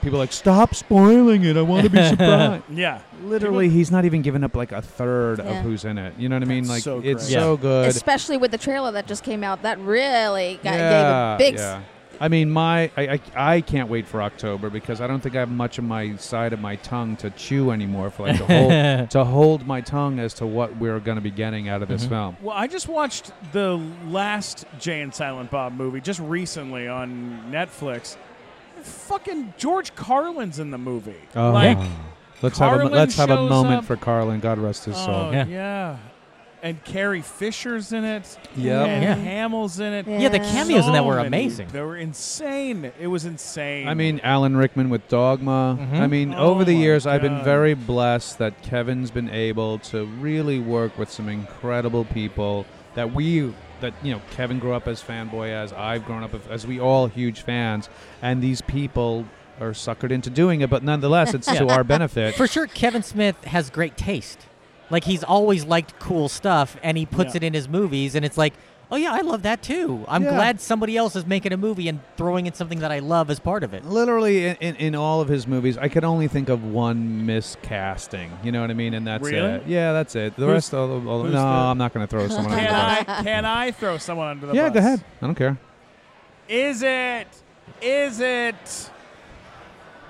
people 0.00 0.16
are 0.18 0.22
like 0.22 0.32
stop 0.32 0.74
spoiling 0.74 1.44
it. 1.44 1.56
I 1.56 1.62
want 1.62 1.84
to 1.84 1.90
be 1.90 2.02
surprised. 2.08 2.64
yeah. 2.70 3.00
Literally, 3.22 3.68
he's 3.68 3.90
not 3.92 4.04
even 4.04 4.22
giving 4.22 4.42
up 4.42 4.56
like 4.56 4.72
a 4.72 4.82
third 4.82 5.38
of 5.38 5.56
who's 5.58 5.84
in 5.84 5.96
it. 5.98 6.14
You 6.18 6.28
know 6.28 6.36
what 6.36 6.42
I 6.42 6.46
mean? 6.46 6.64
That's 6.64 6.70
Like 6.70 6.82
so 6.82 6.98
it's 6.98 7.26
great. 7.26 7.32
so 7.34 7.56
good. 7.56 7.88
Especially 7.88 8.36
with 8.36 8.50
the 8.50 8.58
trailer 8.58 8.90
that 8.92 9.06
just 9.06 9.22
came 9.22 9.44
out, 9.44 9.62
that 9.62 9.78
really 9.78 10.58
got, 10.64 10.74
yeah, 10.74 11.36
gave 11.38 11.46
a 11.46 11.50
big. 11.50 11.54
s- 11.54 11.60
yeah. 11.60 11.82
I 12.22 12.28
mean, 12.28 12.52
my 12.52 12.88
I, 12.96 13.02
I 13.14 13.20
I 13.34 13.60
can't 13.62 13.88
wait 13.88 14.06
for 14.06 14.22
October 14.22 14.70
because 14.70 15.00
I 15.00 15.08
don't 15.08 15.20
think 15.20 15.34
I 15.34 15.40
have 15.40 15.50
much 15.50 15.78
of 15.78 15.84
my 15.84 16.14
side 16.16 16.52
of 16.52 16.60
my 16.60 16.76
tongue 16.76 17.16
to 17.16 17.30
chew 17.30 17.72
anymore 17.72 18.10
for 18.10 18.28
like 18.28 18.36
to 18.38 18.46
hold 18.46 19.10
to 19.10 19.24
hold 19.24 19.66
my 19.66 19.80
tongue 19.80 20.20
as 20.20 20.32
to 20.34 20.46
what 20.46 20.76
we're 20.76 21.00
going 21.00 21.16
to 21.16 21.20
be 21.20 21.32
getting 21.32 21.68
out 21.68 21.82
of 21.82 21.88
this 21.88 22.02
mm-hmm. 22.02 22.10
film. 22.10 22.36
Well, 22.40 22.56
I 22.56 22.68
just 22.68 22.86
watched 22.86 23.32
the 23.50 23.84
last 24.06 24.66
Jay 24.78 25.00
and 25.00 25.12
Silent 25.12 25.50
Bob 25.50 25.72
movie 25.72 26.00
just 26.00 26.20
recently 26.20 26.86
on 26.86 27.50
Netflix. 27.50 28.16
Fucking 28.82 29.54
George 29.58 29.92
Carlin's 29.96 30.60
in 30.60 30.70
the 30.70 30.78
movie. 30.78 31.20
Oh. 31.34 31.50
like, 31.50 31.78
Let's 32.40 32.58
have 32.58 32.80
a 32.80 32.84
let's 32.84 33.16
have 33.16 33.30
a 33.30 33.48
moment 33.48 33.78
up. 33.78 33.84
for 33.84 33.96
Carlin. 33.96 34.38
God 34.38 34.58
rest 34.58 34.84
his 34.84 34.96
oh, 34.96 35.06
soul. 35.06 35.32
yeah. 35.32 35.46
Yeah. 35.46 35.98
And 36.64 36.82
Carrie 36.84 37.22
Fisher's 37.22 37.92
in 37.92 38.04
it. 38.04 38.38
Yep. 38.56 38.86
And 38.88 39.02
Yeah. 39.02 39.14
Hamill's 39.16 39.80
in 39.80 39.92
it. 39.92 40.06
Yeah, 40.06 40.28
the 40.28 40.38
Yeah. 40.38 40.52
cameos 40.52 40.86
in 40.86 40.92
that 40.92 41.00
So 41.00 41.04
were 41.06 41.16
many. 41.16 41.26
amazing. 41.26 41.66
They 41.72 41.80
were 41.80 41.96
insane. 41.96 42.92
It 43.00 43.08
was 43.08 43.24
insane. 43.24 43.88
I 43.88 43.94
mean, 43.94 44.20
Alan 44.22 44.56
Rickman 44.56 44.88
with 44.88 45.08
Dogma. 45.08 45.76
Mhm. 45.80 46.00
I 46.00 46.06
mean, 46.06 46.32
Oh 46.34 46.50
over 46.50 46.64
the 46.64 46.74
my 46.74 46.80
years, 46.80 47.04
I've 47.04 47.20
been 47.22 47.42
very 47.42 47.74
blessed 47.74 48.38
that 48.38 48.62
Kevin's 48.62 49.10
been 49.10 49.28
able 49.28 49.78
to 49.90 50.04
really 50.04 50.60
work 50.60 50.96
with 50.96 51.10
some 51.10 51.28
incredible 51.28 52.04
people 52.04 52.64
that 52.94 53.12
we, 53.12 53.52
that, 53.80 53.94
you 54.02 54.12
know, 54.12 54.20
Kevin 54.36 54.60
grew 54.60 54.72
up 54.74 54.86
as 54.86 55.02
fanboy 55.02 55.48
as, 55.50 55.72
I've 55.72 56.04
grown 56.04 56.22
up 56.22 56.30
as, 56.48 56.64
we 56.64 56.78
all 56.78 57.08
huge 57.08 57.40
fans. 57.40 57.88
And 58.22 58.40
these 58.40 58.60
people 58.60 59.24
are 59.60 59.70
suckered 59.72 60.12
into 60.12 60.30
doing 60.30 60.60
it, 60.60 60.70
but 60.70 60.84
nonetheless, 60.84 61.34
it's 61.34 61.46
to 61.52 61.66
our 61.68 61.82
benefit. 61.82 62.36
For 62.36 62.46
sure, 62.46 62.68
Kevin 62.68 63.02
Smith 63.02 63.42
has 63.46 63.68
great 63.68 63.96
taste. 63.96 64.46
Like 64.92 65.02
he's 65.04 65.24
always 65.24 65.64
liked 65.64 65.98
cool 65.98 66.28
stuff, 66.28 66.76
and 66.84 66.96
he 66.96 67.04
puts 67.06 67.32
Yeah. 67.34 67.38
it 67.38 67.42
in 67.42 67.54
his 67.54 67.68
movies, 67.68 68.14
and 68.14 68.24
it's 68.24 68.38
like, 68.38 68.52
oh 68.90 68.96
yeah, 68.96 69.10
I 69.12 69.22
love 69.22 69.42
that 69.42 69.62
too. 69.62 70.04
I'm 70.06 70.22
Yeah. 70.22 70.30
glad 70.34 70.60
somebody 70.60 70.98
else 70.98 71.16
is 71.16 71.26
making 71.26 71.50
a 71.52 71.56
movie 71.56 71.88
and 71.88 72.00
throwing 72.18 72.44
in 72.46 72.52
something 72.52 72.80
that 72.80 72.92
I 72.92 72.98
love 72.98 73.30
as 73.30 73.40
part 73.40 73.64
of 73.64 73.72
it. 73.72 73.86
Literally, 73.86 74.44
in, 74.48 74.56
in, 74.60 74.76
in 74.76 74.94
all 74.94 75.22
of 75.22 75.28
his 75.28 75.46
movies, 75.46 75.78
I 75.78 75.88
could 75.88 76.04
only 76.04 76.28
think 76.28 76.50
of 76.50 76.62
one 76.62 77.26
miscasting. 77.26 78.28
You 78.44 78.52
know 78.52 78.60
what 78.60 78.70
I 78.70 78.74
mean? 78.74 78.92
And 78.92 79.06
that's 79.06 79.24
Really? 79.24 79.50
it. 79.52 79.62
Yeah, 79.66 79.94
that's 79.94 80.14
it. 80.14 80.36
The 80.36 80.42
Who's- 80.44 80.52
rest, 80.56 80.74
all, 80.74 81.08
all, 81.08 81.24
no, 81.24 81.30
the- 81.30 81.38
I'm 81.38 81.78
not 81.78 81.94
going 81.94 82.06
to 82.06 82.10
throw 82.10 82.28
someone 82.28 82.52
under 82.52 82.56
can 82.66 82.98
the 82.98 83.04
bus. 83.06 83.18
I 83.18 83.22
can 83.22 83.44
I 83.46 83.70
throw 83.70 83.96
someone 83.96 84.28
under 84.28 84.46
the 84.48 84.52
Yeah, 84.54 84.64
bus? 84.68 84.72
go 84.74 84.78
ahead. 84.80 85.04
I 85.22 85.26
don't 85.26 85.34
care. 85.34 85.56
Is 86.50 86.82
it? 86.82 87.28
Is 87.80 88.20
it? 88.20 88.90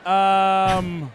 Um, 0.05 1.12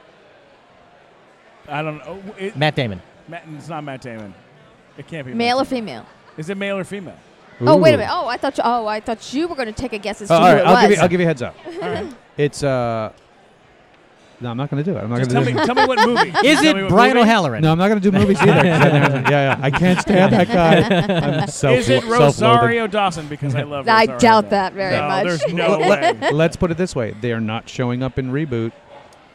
I 1.68 1.82
don't 1.82 1.98
know. 1.98 2.24
It, 2.40 2.56
Matt 2.56 2.76
Damon. 2.76 3.02
Matt, 3.28 3.44
it's 3.56 3.68
not 3.68 3.84
Matt 3.84 4.02
Damon. 4.02 4.34
It 4.98 5.08
can't 5.08 5.26
be 5.26 5.34
Male 5.34 5.58
or 5.60 5.64
Damon. 5.66 5.70
female? 5.86 6.06
Is 6.38 6.50
it 6.50 6.58
male 6.58 6.78
or 6.78 6.84
female? 6.84 7.18
Oh 7.62 7.76
wait 7.78 7.94
a 7.96 7.98
minute. 7.98 8.12
Oh, 8.14 8.28
I 8.28 8.38
thought. 8.38 8.56
You, 8.58 8.64
oh, 8.66 8.86
I 8.86 9.00
thought 9.00 9.34
you 9.34 9.48
were 9.48 9.56
going 9.56 9.68
to 9.68 9.74
take 9.74 9.92
a 9.94 9.98
guess 9.98 10.22
as 10.22 10.30
Oh, 10.30 10.36
to 10.36 10.40
all 10.42 10.48
who 10.48 10.54
right, 10.54 10.62
it 10.62 10.68
I'll 10.68 10.74
was. 10.74 10.82
give 10.84 10.92
you. 10.92 10.98
I'll 11.02 11.08
give 11.08 11.20
you 11.20 11.26
a 11.26 11.28
heads 11.28 11.42
up. 11.42 11.56
All 11.66 11.90
right. 11.90 12.16
It's 12.38 12.62
uh. 12.64 13.12
No, 14.40 14.52
I'm 14.52 14.58
not 14.58 14.70
going 14.70 14.84
to 14.84 14.92
do 14.92 14.96
it. 14.96 15.02
I'm 15.02 15.10
not 15.10 15.16
going 15.16 15.30
tell 15.30 15.44
to 15.44 15.52
me, 15.52 15.60
do 15.60 15.66
tell 15.66 15.74
me 15.74 15.86
what 15.88 16.08
movie. 16.08 16.30
Is 16.48 16.62
Tell 16.62 16.78
it 16.78 16.90
Brian 16.90 17.16
movie? 17.16 17.28
O'Halloran? 17.28 17.64
No, 17.64 17.72
I'm 17.72 17.80
not 17.80 17.88
going 17.88 18.00
to 18.00 18.12
do 18.12 18.16
movies 18.16 18.40
either. 18.40 18.54
yeah, 18.66 19.30
yeah. 19.30 19.60
I 19.60 19.72
can't 19.72 20.00
stand 20.00 20.32
that 20.32 20.48
guy. 20.48 21.42
I'm 21.42 21.48
self- 21.48 21.80
Is 21.80 21.90
it. 21.90 22.04
Rosario 22.04 22.86
Dawson? 22.86 23.28
Because 23.28 23.56
I 23.56 23.64
love. 23.64 23.88
Rosario. 23.88 23.92
I 23.98 24.02
Rosario 24.14 24.20
doubt 24.20 24.42
Dawson. 24.44 24.50
that 24.52 24.74
very 24.74 24.96
no, 24.96 25.08
much. 25.08 25.26
There's 25.26 25.54
no 25.54 25.80
way. 25.80 25.90
let- 26.14 26.36
Let's 26.36 26.56
put 26.56 26.70
it 26.70 26.78
this 26.78 26.96
way: 26.96 27.16
they 27.20 27.32
are 27.32 27.42
not 27.42 27.68
showing 27.68 28.04
up 28.04 28.20
in 28.20 28.32
reboot. 28.32 28.74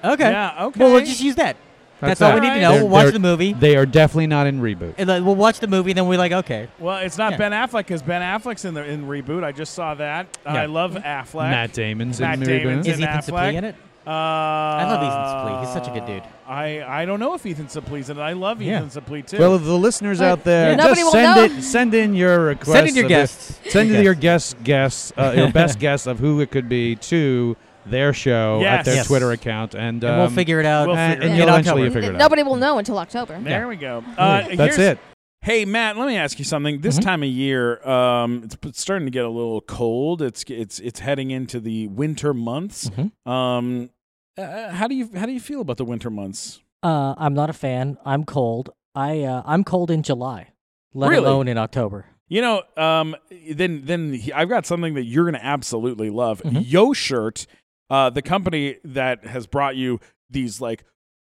Okay. 0.04 0.30
Yeah. 0.30 0.66
Okay. 0.66 0.78
Well, 0.78 0.92
we'll 0.92 1.04
just 1.04 1.20
use 1.20 1.34
that. 1.34 1.56
That's, 2.02 2.18
That's 2.18 2.22
all 2.22 2.34
we 2.34 2.40
need 2.46 2.54
to 2.54 2.60
know. 2.60 2.72
They're- 2.72 2.80
we'll 2.82 2.88
watch 2.90 3.02
they're- 3.04 3.12
the 3.12 3.18
movie. 3.20 3.52
They 3.52 3.76
are 3.76 3.86
definitely 3.86 4.26
not 4.26 4.46
in 4.46 4.60
reboot. 4.60 4.94
And 4.98 5.08
then 5.08 5.24
we'll 5.24 5.34
watch 5.36 5.60
the 5.60 5.68
movie, 5.68 5.92
then 5.92 6.06
we're 6.08 6.18
like, 6.18 6.32
okay. 6.32 6.68
Well, 6.78 6.98
it's 6.98 7.16
not 7.16 7.32
Yeah. 7.32 7.38
Ben 7.38 7.52
Affleck 7.52 7.78
because 7.86 8.02
Ben 8.02 8.20
Affleck's 8.22 8.64
in 8.64 8.74
the 8.74 8.84
in 8.84 9.06
reboot. 9.06 9.44
I 9.44 9.52
just 9.52 9.72
saw 9.74 9.94
that. 9.94 10.26
Uh, 10.46 10.50
Yeah. 10.52 10.62
I 10.62 10.66
love 10.66 10.92
Affleck. 10.94 11.50
Matt 11.50 11.72
Damon's 11.72 12.20
Matt 12.20 12.34
in 12.34 12.40
the 12.40 12.46
Damon's 12.46 12.86
reboot. 12.86 12.90
Is 12.90 12.98
in 12.98 13.04
Ethan 13.04 13.14
Affleck. 13.20 13.50
Suplee 13.50 13.54
in 13.54 13.64
it? 13.64 13.74
Uh, 14.04 14.10
I 14.10 14.84
love 14.84 15.02
Ethan 15.04 15.18
Suplee. 15.20 15.60
He's 15.64 15.72
such 15.72 15.86
a 15.86 15.90
good 16.00 16.06
dude. 16.06 16.22
I, 16.48 16.82
I 17.02 17.04
don't 17.04 17.20
know 17.20 17.34
if 17.34 17.46
Ethan 17.46 17.66
Suplee's 17.66 18.10
in 18.10 18.18
it. 18.18 18.20
I 18.20 18.32
love 18.32 18.60
Yeah. 18.60 18.84
Ethan 18.84 19.00
Suplee 19.02 19.24
too. 19.24 19.38
Well, 19.38 19.56
the 19.58 19.78
listeners 19.78 20.18
But 20.18 20.24
out 20.24 20.42
there, 20.44 20.74
nobody 20.74 21.02
just 21.02 21.04
will 21.04 21.12
send 21.12 21.36
know. 21.36 21.58
it. 21.58 21.62
Send 21.62 21.94
in 21.94 22.14
your 22.16 22.40
requests. 22.46 22.72
Send 22.72 22.88
in 22.88 22.94
your 22.96 23.04
of 23.04 23.08
guests. 23.08 23.60
it- 23.64 23.70
Send 23.70 23.88
in 23.90 23.94
Your 23.94 24.02
your 24.02 24.14
guess 24.14 24.56
guess 24.64 25.12
uh, 25.16 25.34
your 25.36 25.52
best 25.52 25.78
guess 25.78 26.08
of 26.08 26.18
who 26.18 26.40
it 26.40 26.50
could 26.50 26.68
be 26.68 26.96
to 26.96 27.56
their 27.86 28.12
show 28.12 28.62
at 28.64 28.84
their 28.84 28.96
Yes. 28.96 29.06
Twitter 29.06 29.30
account, 29.32 29.74
and, 29.74 30.02
and 30.04 30.16
we'll 30.16 30.26
um, 30.28 30.34
figure 30.34 30.60
it 30.60 30.66
out. 30.66 30.86
we'll 30.88 30.96
and, 30.96 31.14
figure 31.14 31.28
and 31.28 31.34
it 31.34 31.38
you'll 31.40 31.48
out. 31.50 31.60
eventually 31.60 31.86
In 31.86 31.92
figure 31.92 32.10
it 32.10 32.14
out. 32.14 32.18
Nobody 32.18 32.42
will 32.42 32.56
know 32.56 32.78
until 32.78 32.98
October. 32.98 33.38
there 33.40 33.68
we 33.68 33.76
go. 33.76 34.04
Uh, 34.16 34.54
That's 34.54 34.78
it. 34.78 34.98
Hey 35.44 35.64
Matt, 35.64 35.96
let 35.96 36.06
me 36.06 36.16
ask 36.16 36.38
you 36.38 36.44
something. 36.44 36.82
This 36.82 36.98
Mhm. 36.98 37.02
time 37.02 37.22
of 37.24 37.28
year, 37.28 37.82
um, 37.88 38.42
it's 38.44 38.54
p- 38.54 38.70
starting 38.74 39.06
to 39.06 39.10
get 39.10 39.24
a 39.24 39.28
little 39.28 39.60
cold. 39.60 40.22
It's 40.22 40.44
it's 40.48 40.78
it's 40.78 41.00
heading 41.00 41.32
into 41.32 41.58
the 41.58 41.88
winter 41.88 42.32
months. 42.32 42.88
Mhm. 42.90 43.28
Um, 43.28 43.90
uh, 44.38 44.70
how 44.70 44.86
do 44.86 44.94
you 44.94 45.10
how 45.16 45.26
do 45.26 45.32
you 45.32 45.40
feel 45.40 45.60
about 45.60 45.78
the 45.78 45.84
winter 45.84 46.10
months? 46.10 46.60
Uh, 46.84 47.14
I'm 47.18 47.34
not 47.34 47.50
a 47.50 47.52
fan. 47.52 47.98
I'm 48.04 48.22
cold. 48.24 48.70
I 48.94 49.22
uh, 49.22 49.42
I'm 49.44 49.64
cold 49.64 49.90
in 49.90 50.04
July, 50.04 50.50
let 50.94 51.08
Really? 51.10 51.24
alone 51.26 51.48
in 51.48 51.58
October. 51.58 52.06
You 52.28 52.40
know, 52.40 52.62
um, 52.76 53.16
then 53.50 53.82
then 53.84 54.12
he- 54.14 54.32
I've 54.32 54.48
got 54.48 54.64
something 54.64 54.94
that 54.94 55.04
you're 55.04 55.24
going 55.24 55.34
to 55.34 55.44
absolutely 55.44 56.08
love. 56.08 56.40
Mhm. 56.44 56.62
Yo 56.64 56.92
Shirt, 56.92 57.46
uh, 57.92 58.10
the 58.10 58.22
company 58.22 58.78
that 58.84 59.24
has 59.26 59.46
brought 59.46 59.76
you 59.76 60.00
these 60.30 60.60
like 60.60 60.84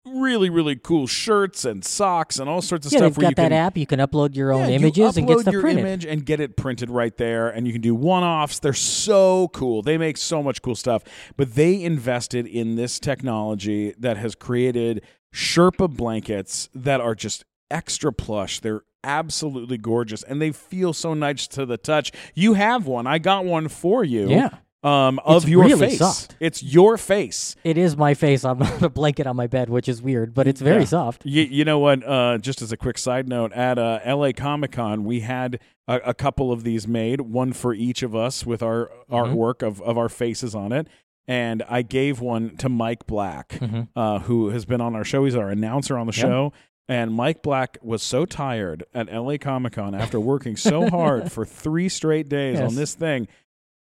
really 0.04 0.50
really 0.50 0.74
cool 0.74 1.06
shirts 1.06 1.64
and 1.64 1.84
socks 1.84 2.38
and 2.40 2.48
all 2.48 2.60
sorts 2.60 2.86
of 2.86 2.92
yeah, 2.92 2.98
stuff. 2.98 3.14
they've 3.14 3.22
you 3.22 3.28
got 3.30 3.36
that 3.36 3.50
can, 3.50 3.52
app. 3.52 3.76
You 3.76 3.86
can 3.86 4.00
upload 4.00 4.34
your 4.34 4.52
own 4.52 4.62
Yeah, 4.62 4.68
you 4.68 4.74
images 4.74 5.16
and 5.16 5.28
get 5.28 5.40
stuff 5.40 5.52
your 5.52 5.60
printed. 5.60 5.84
image 5.84 6.04
and 6.04 6.24
get 6.26 6.40
it 6.40 6.56
printed 6.56 6.90
right 6.90 7.16
there, 7.16 7.48
and 7.48 7.66
you 7.66 7.72
can 7.72 7.82
do 7.82 7.94
one-offs. 7.94 8.58
They're 8.58 8.72
so 8.72 9.48
cool. 9.48 9.82
They 9.82 9.98
make 9.98 10.16
so 10.16 10.42
much 10.42 10.60
cool 10.62 10.74
stuff. 10.74 11.04
But 11.36 11.54
they 11.54 11.82
invested 11.82 12.46
in 12.46 12.74
this 12.76 12.98
technology 12.98 13.94
that 13.98 14.16
has 14.16 14.34
created 14.34 15.02
Sherpa 15.34 15.94
blankets 15.96 16.68
that 16.74 17.00
are 17.00 17.14
just 17.14 17.44
extra 17.70 18.12
plush. 18.12 18.58
They're 18.60 18.82
absolutely 19.04 19.78
gorgeous, 19.78 20.22
and 20.24 20.40
they 20.42 20.52
feel 20.52 20.92
so 20.92 21.14
nice 21.14 21.46
to 21.48 21.64
the 21.64 21.76
touch. 21.76 22.12
You 22.34 22.54
have 22.54 22.86
one. 22.86 23.06
I 23.06 23.18
got 23.18 23.44
one 23.44 23.68
for 23.68 24.04
you. 24.04 24.28
Yeah, 24.28 24.50
Um, 24.82 25.20
of 25.24 25.44
It's 25.44 25.50
your 25.50 25.64
really 25.64 25.88
face. 25.90 25.98
soft. 25.98 26.34
It's 26.40 26.62
your 26.62 26.96
face. 26.98 27.54
it 27.62 27.78
is 27.78 27.96
my 27.96 28.14
face. 28.14 28.44
I'm 28.44 28.58
not 28.60 28.82
a 28.82 28.88
blanket 28.88 29.26
on 29.28 29.36
my 29.36 29.46
bed, 29.46 29.70
which 29.70 29.88
is 29.88 30.02
weird, 30.02 30.34
but 30.34 30.48
it's 30.48 30.60
very 30.60 30.80
Yeah. 30.80 30.86
soft. 30.86 31.24
You, 31.24 31.42
you 31.42 31.64
know 31.64 31.78
what? 31.78 32.02
Uh, 32.04 32.38
just 32.38 32.62
as 32.62 32.72
a 32.72 32.76
quick 32.76 32.98
side 32.98 33.28
note, 33.28 33.52
at 33.52 33.78
uh, 33.78 34.00
LA 34.04 34.32
Comic 34.32 34.72
Con, 34.72 35.04
we 35.04 35.20
had 35.20 35.60
a, 35.86 35.96
a 36.06 36.14
couple 36.14 36.50
of 36.50 36.64
these 36.64 36.88
made, 36.88 37.20
one 37.20 37.52
for 37.52 37.72
each 37.74 38.02
of 38.02 38.16
us 38.16 38.44
with 38.44 38.62
our 38.62 38.90
artwork 39.10 39.62
of, 39.62 39.80
of 39.82 39.96
our 39.96 40.08
faces 40.08 40.54
on 40.54 40.72
it. 40.72 40.88
And 41.28 41.62
I 41.68 41.82
gave 41.82 42.20
one 42.20 42.56
to 42.56 42.68
Mike 42.68 43.06
Black, 43.06 43.50
Mhm. 43.50 43.86
uh, 43.94 44.18
who 44.20 44.48
has 44.48 44.64
been 44.64 44.80
on 44.80 44.96
our 44.96 45.04
show. 45.04 45.24
He's 45.24 45.36
our 45.36 45.50
announcer 45.50 45.96
on 45.96 46.08
the 46.08 46.12
Yeah. 46.16 46.22
show. 46.22 46.52
And 46.88 47.14
Mike 47.14 47.42
Black 47.42 47.78
was 47.80 48.02
so 48.02 48.26
tired 48.26 48.82
at 48.92 49.08
LA 49.08 49.38
Comic 49.38 49.74
Con 49.74 49.94
after 49.94 50.18
working 50.18 50.56
so 50.56 50.90
hard 50.90 51.30
for 51.30 51.44
three 51.44 51.88
straight 51.88 52.28
days 52.28 52.58
Yes. 52.58 52.68
on 52.68 52.74
this 52.74 52.94
thing. 52.94 53.28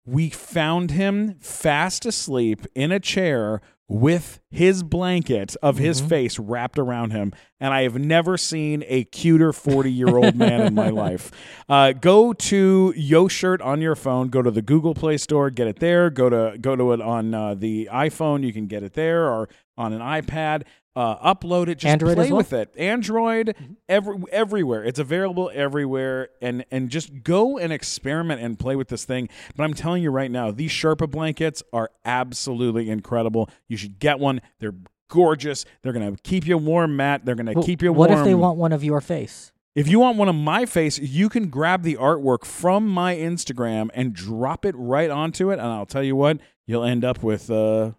We 0.06 0.30
found 0.30 0.92
him 0.92 1.34
fast 1.40 2.06
asleep 2.06 2.64
in 2.74 2.92
a 2.92 3.00
chair 3.00 3.60
with 3.88 4.40
his 4.50 4.82
blanket 4.82 5.54
of 5.62 5.78
his 5.78 6.02
Mhm. 6.02 6.08
face 6.08 6.38
wrapped 6.40 6.76
around 6.78 7.12
him. 7.12 7.32
And 7.60 7.72
I 7.72 7.82
have 7.82 7.96
never 7.98 8.36
seen 8.36 8.82
a 8.88 9.04
cuter 9.04 9.52
40 9.52 9.92
year 9.92 10.16
old 10.16 10.34
man 10.34 10.60
in 10.62 10.74
my 10.74 10.88
life. 11.04 11.30
Uh, 11.68 11.92
go 11.92 12.32
to 12.32 12.92
Yo 12.96 13.28
Shirt 13.28 13.60
on 13.62 13.80
your 13.80 13.94
phone. 13.94 14.28
Go 14.28 14.42
to 14.42 14.50
the 14.50 14.62
Google 14.62 14.94
Play 14.94 15.18
Store, 15.18 15.50
get 15.50 15.68
it 15.68 15.78
there. 15.78 16.10
Go 16.10 16.28
to 16.28 16.58
go 16.60 16.74
to 16.74 16.92
it 16.92 17.00
on 17.00 17.32
uh, 17.32 17.54
the 17.54 17.88
iPhone. 17.92 18.42
You 18.44 18.52
can 18.52 18.66
get 18.66 18.82
it 18.82 18.94
there, 18.94 19.28
or 19.30 19.48
on 19.78 19.92
an 19.92 20.00
iPad. 20.00 20.62
Uh, 20.96 21.34
upload 21.34 21.68
it, 21.68 21.74
just 21.74 21.92
Android 21.92 22.16
play 22.16 22.28
well? 22.30 22.38
with 22.38 22.54
it. 22.54 22.72
Android, 22.78 23.54
every, 23.86 24.16
everywhere. 24.32 24.82
It's 24.82 24.98
available 24.98 25.50
everywhere, 25.52 26.30
and 26.40 26.64
and 26.70 26.88
just 26.88 27.22
go 27.22 27.58
and 27.58 27.70
experiment 27.70 28.40
and 28.40 28.58
play 28.58 28.76
with 28.76 28.88
this 28.88 29.04
thing. 29.04 29.28
But 29.54 29.64
I'm 29.64 29.74
telling 29.74 30.02
you 30.02 30.10
right 30.10 30.30
now, 30.30 30.50
these 30.50 30.70
Sherpa 30.70 31.10
blankets 31.10 31.62
are 31.70 31.90
absolutely 32.06 32.88
incredible. 32.88 33.50
You 33.68 33.76
should 33.76 33.98
get 33.98 34.18
one. 34.18 34.40
They're 34.58 34.74
gorgeous. 35.10 35.66
They're 35.82 35.92
gonna 35.92 36.16
keep 36.22 36.46
you 36.46 36.56
warm, 36.56 36.96
Matt. 36.96 37.26
They're 37.26 37.34
gonna 37.34 37.52
Well, 37.52 37.64
keep 37.64 37.82
you 37.82 37.92
warm. 37.92 38.10
what 38.10 38.18
if 38.18 38.24
they 38.24 38.34
want 38.34 38.56
one 38.56 38.72
of 38.72 38.82
your 38.82 39.02
face? 39.02 39.52
If 39.74 39.88
you 39.88 40.00
want 40.00 40.16
one 40.16 40.30
of 40.30 40.34
my 40.34 40.64
face, 40.64 40.98
you 40.98 41.28
can 41.28 41.48
grab 41.50 41.82
the 41.82 41.96
artwork 41.96 42.46
from 42.46 42.88
my 42.88 43.14
Instagram 43.14 43.90
and 43.92 44.14
drop 44.14 44.64
it 44.64 44.74
right 44.78 45.10
onto 45.10 45.50
it, 45.50 45.58
and 45.58 45.68
I'll 45.68 45.84
tell 45.84 46.02
you 46.02 46.16
what, 46.16 46.38
you'll 46.66 46.84
end 46.84 47.04
up 47.04 47.22
with 47.22 47.50
uh, 47.50 47.90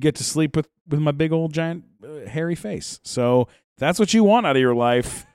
get 0.00 0.14
to 0.14 0.24
sleep 0.24 0.56
with 0.56 0.68
with 0.88 1.00
my 1.00 1.12
big 1.12 1.30
old 1.32 1.52
giant 1.52 1.84
hairy 2.26 2.54
face. 2.54 3.00
So 3.02 3.48
that's 3.78 3.98
what 3.98 4.14
you 4.14 4.24
want 4.24 4.46
out 4.46 4.56
of 4.56 4.60
your 4.60 4.74
life. 4.74 5.26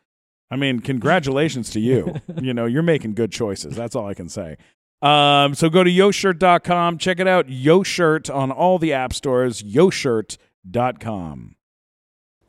I 0.52 0.56
mean, 0.56 0.80
congratulations 0.80 1.69
to 1.72 1.80
you. 1.80 2.15
you 2.41 2.54
know, 2.54 2.65
you're 2.65 2.84
making 2.84 3.15
good 3.15 3.32
choices. 3.32 3.76
That's 3.76 3.96
all 3.96 4.08
I 4.08 4.13
can 4.13 4.30
say. 4.30 4.58
Um, 5.02 5.54
so 5.54 5.69
go 5.69 5.84
to 5.84 5.89
yoshirt.com, 5.89 6.98
check 6.98 7.19
it 7.19 7.28
out. 7.28 7.48
YoShirt 7.48 8.34
on 8.34 8.52
all 8.52 8.80
the 8.80 8.93
app 8.93 9.13
stores. 9.13 9.62
YoShirt.com. 9.62 11.56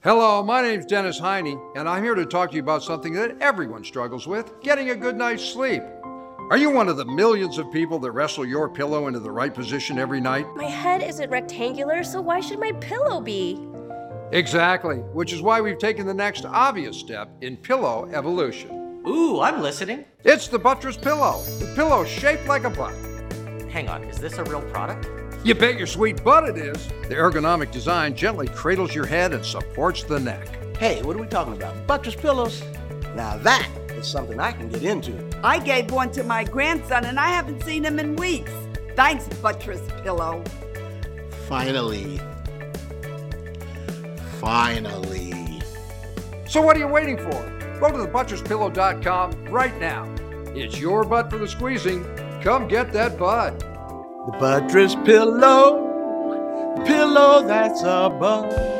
Hello, 0.04 0.42
my 0.42 0.60
name's 0.60 0.84
Dennis 0.84 1.18
Heine, 1.18 1.58
and 1.74 1.88
I'm 1.88 2.02
here 2.02 2.14
to 2.14 2.26
talk 2.26 2.50
to 2.50 2.56
you 2.56 2.62
about 2.62 2.82
something 2.82 3.14
that 3.14 3.40
everyone 3.40 3.82
struggles 3.82 4.26
with 4.26 4.60
getting 4.60 4.90
a 4.90 4.94
good 4.94 5.16
night's 5.16 5.42
sleep. 5.42 5.82
Are 6.50 6.58
you 6.58 6.70
one 6.70 6.90
of 6.90 6.98
the 6.98 7.06
millions 7.06 7.56
of 7.56 7.72
people 7.72 7.98
that 8.00 8.12
wrestle 8.12 8.44
your 8.44 8.68
pillow 8.68 9.06
into 9.06 9.18
the 9.18 9.30
right 9.30 9.54
position 9.54 9.98
every 9.98 10.20
night? 10.20 10.46
My 10.56 10.64
head 10.64 11.02
isn't 11.02 11.30
rectangular, 11.30 12.04
so 12.04 12.20
why 12.20 12.40
should 12.40 12.60
my 12.60 12.72
pillow 12.72 13.22
be? 13.22 13.58
Exactly, 14.32 14.96
which 14.96 15.32
is 15.32 15.42
why 15.42 15.60
we've 15.60 15.78
taken 15.78 16.06
the 16.06 16.14
next 16.14 16.44
obvious 16.44 16.98
step 16.98 17.30
in 17.40 17.56
pillow 17.56 18.08
evolution. 18.12 19.02
Ooh, 19.06 19.40
I'm 19.40 19.60
listening. 19.60 20.04
It's 20.24 20.48
the 20.48 20.58
buttress 20.58 20.96
pillow, 20.96 21.42
the 21.60 21.72
pillow 21.74 22.04
shaped 22.04 22.46
like 22.46 22.64
a 22.64 22.70
butt. 22.70 22.94
Hang 23.70 23.88
on, 23.88 24.02
is 24.04 24.18
this 24.18 24.38
a 24.38 24.44
real 24.44 24.62
product? 24.62 25.08
You 25.44 25.54
bet 25.54 25.76
your 25.76 25.86
sweet 25.86 26.24
butt 26.24 26.48
it 26.48 26.56
is. 26.56 26.88
The 27.08 27.14
ergonomic 27.14 27.70
design 27.70 28.16
gently 28.16 28.48
cradles 28.48 28.94
your 28.94 29.04
head 29.04 29.34
and 29.34 29.44
supports 29.44 30.02
the 30.02 30.18
neck. 30.18 30.48
Hey, 30.78 31.02
what 31.02 31.16
are 31.16 31.20
we 31.20 31.26
talking 31.26 31.52
about? 31.52 31.86
Buttress 31.86 32.14
pillows? 32.14 32.62
Now 33.14 33.36
that 33.38 33.68
is 33.90 34.06
something 34.06 34.40
I 34.40 34.52
can 34.52 34.70
get 34.70 34.82
into. 34.82 35.28
I 35.44 35.58
gave 35.58 35.90
one 35.90 36.10
to 36.12 36.24
my 36.24 36.44
grandson 36.44 37.04
and 37.04 37.20
I 37.20 37.28
haven't 37.28 37.62
seen 37.62 37.84
him 37.84 37.98
in 37.98 38.16
weeks. 38.16 38.52
Thanks, 38.96 39.28
Buttress 39.28 39.82
Pillow. 40.02 40.42
Finally. 41.46 42.20
Finally. 44.44 45.62
So 46.46 46.60
what 46.60 46.76
are 46.76 46.80
you 46.80 46.86
waiting 46.86 47.16
for? 47.16 47.78
Go 47.80 47.90
to 47.90 47.96
thebuttresspillow.com 47.96 49.46
right 49.46 49.78
now. 49.80 50.14
It's 50.54 50.78
your 50.78 51.04
butt 51.04 51.30
for 51.30 51.38
the 51.38 51.48
squeezing. 51.48 52.04
Come 52.42 52.68
get 52.68 52.92
that 52.92 53.18
butt. 53.18 53.58
The 53.58 54.36
buttress 54.38 54.94
pillow. 54.96 56.84
Pillow 56.84 57.46
that's 57.46 57.80
a 57.82 58.10
butt. 58.10 58.74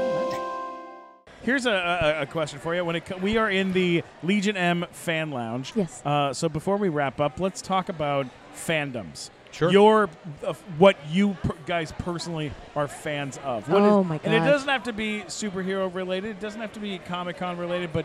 Here's 1.42 1.64
a, 1.64 1.72
a, 1.72 2.22
a 2.22 2.26
question 2.26 2.58
for 2.58 2.74
you. 2.74 2.84
When 2.84 2.96
it 2.96 3.22
we 3.22 3.38
are 3.38 3.50
in 3.50 3.72
the 3.72 4.04
Legion 4.22 4.58
M 4.58 4.84
fan 4.90 5.30
lounge. 5.30 5.72
Yes. 5.74 6.04
Uh, 6.04 6.34
so 6.34 6.50
before 6.50 6.76
we 6.76 6.90
wrap 6.90 7.20
up, 7.20 7.40
let's 7.40 7.62
talk 7.62 7.88
about 7.88 8.26
fandoms. 8.54 9.30
Sure. 9.54 9.70
Your 9.70 10.10
uh, 10.44 10.52
what 10.78 10.96
you 11.10 11.34
per- 11.42 11.54
guys 11.64 11.92
personally 11.98 12.52
are 12.74 12.88
fans 12.88 13.38
of. 13.44 13.68
What 13.68 13.82
is- 13.82 13.88
Oh, 13.88 14.02
my 14.02 14.18
god! 14.18 14.26
And 14.26 14.34
it 14.34 14.50
doesn't 14.50 14.68
have 14.68 14.82
to 14.84 14.92
be 14.92 15.22
superhero 15.28 15.92
related. 15.94 16.30
It 16.32 16.40
doesn't 16.40 16.60
have 16.60 16.72
to 16.72 16.80
be 16.80 16.98
Comic 16.98 17.36
Con 17.36 17.56
related. 17.56 17.92
But 17.92 18.04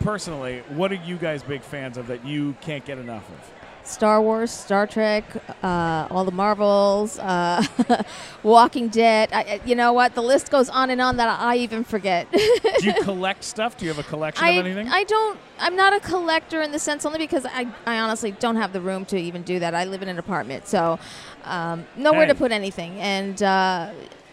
personally, 0.00 0.62
what 0.68 0.92
are 0.92 0.96
you 0.96 1.16
guys 1.16 1.42
big 1.42 1.62
fans 1.62 1.96
of 1.96 2.08
that 2.08 2.26
you 2.26 2.54
can't 2.60 2.84
get 2.84 2.98
enough 2.98 3.26
of? 3.30 3.52
Star 3.84 4.22
Wars, 4.22 4.50
Star 4.50 4.86
Trek, 4.86 5.24
uh, 5.62 6.06
all 6.10 6.24
the 6.24 6.32
Marvels, 6.32 7.18
uh, 7.18 7.64
Walking 8.42 8.88
Dead. 8.88 9.30
I, 9.32 9.60
you 9.64 9.74
know 9.74 9.92
what? 9.92 10.14
The 10.14 10.22
list 10.22 10.50
goes 10.50 10.68
on 10.68 10.90
and 10.90 11.00
on 11.00 11.16
that 11.16 11.40
I 11.40 11.56
even 11.56 11.84
forget. 11.84 12.30
Do 12.32 12.86
you 12.86 12.94
collect 13.02 13.44
stuff? 13.44 13.76
Do 13.76 13.84
you 13.84 13.92
have 13.92 13.98
a 13.98 14.08
collection 14.08 14.44
I, 14.44 14.50
of 14.50 14.66
anything? 14.66 14.88
I 14.88 15.04
don't. 15.04 15.38
I'm 15.58 15.76
not 15.76 15.92
a 15.92 16.00
collector 16.00 16.62
in 16.62 16.72
the 16.72 16.78
sense 16.78 17.04
only 17.04 17.18
because 17.18 17.44
I, 17.46 17.66
I 17.86 17.98
honestly 17.98 18.32
don't 18.32 18.56
have 18.56 18.72
the 18.72 18.80
room 18.80 19.04
to 19.06 19.16
even 19.16 19.42
do 19.42 19.58
that. 19.58 19.74
I 19.74 19.84
live 19.84 20.02
in 20.02 20.08
an 20.08 20.18
apartment, 20.18 20.66
so 20.66 20.98
um, 21.44 21.84
nowhere 21.96 22.26
to 22.26 22.34
put 22.34 22.52
anything. 22.52 22.98
And 23.00 23.42
uh, 23.42 23.90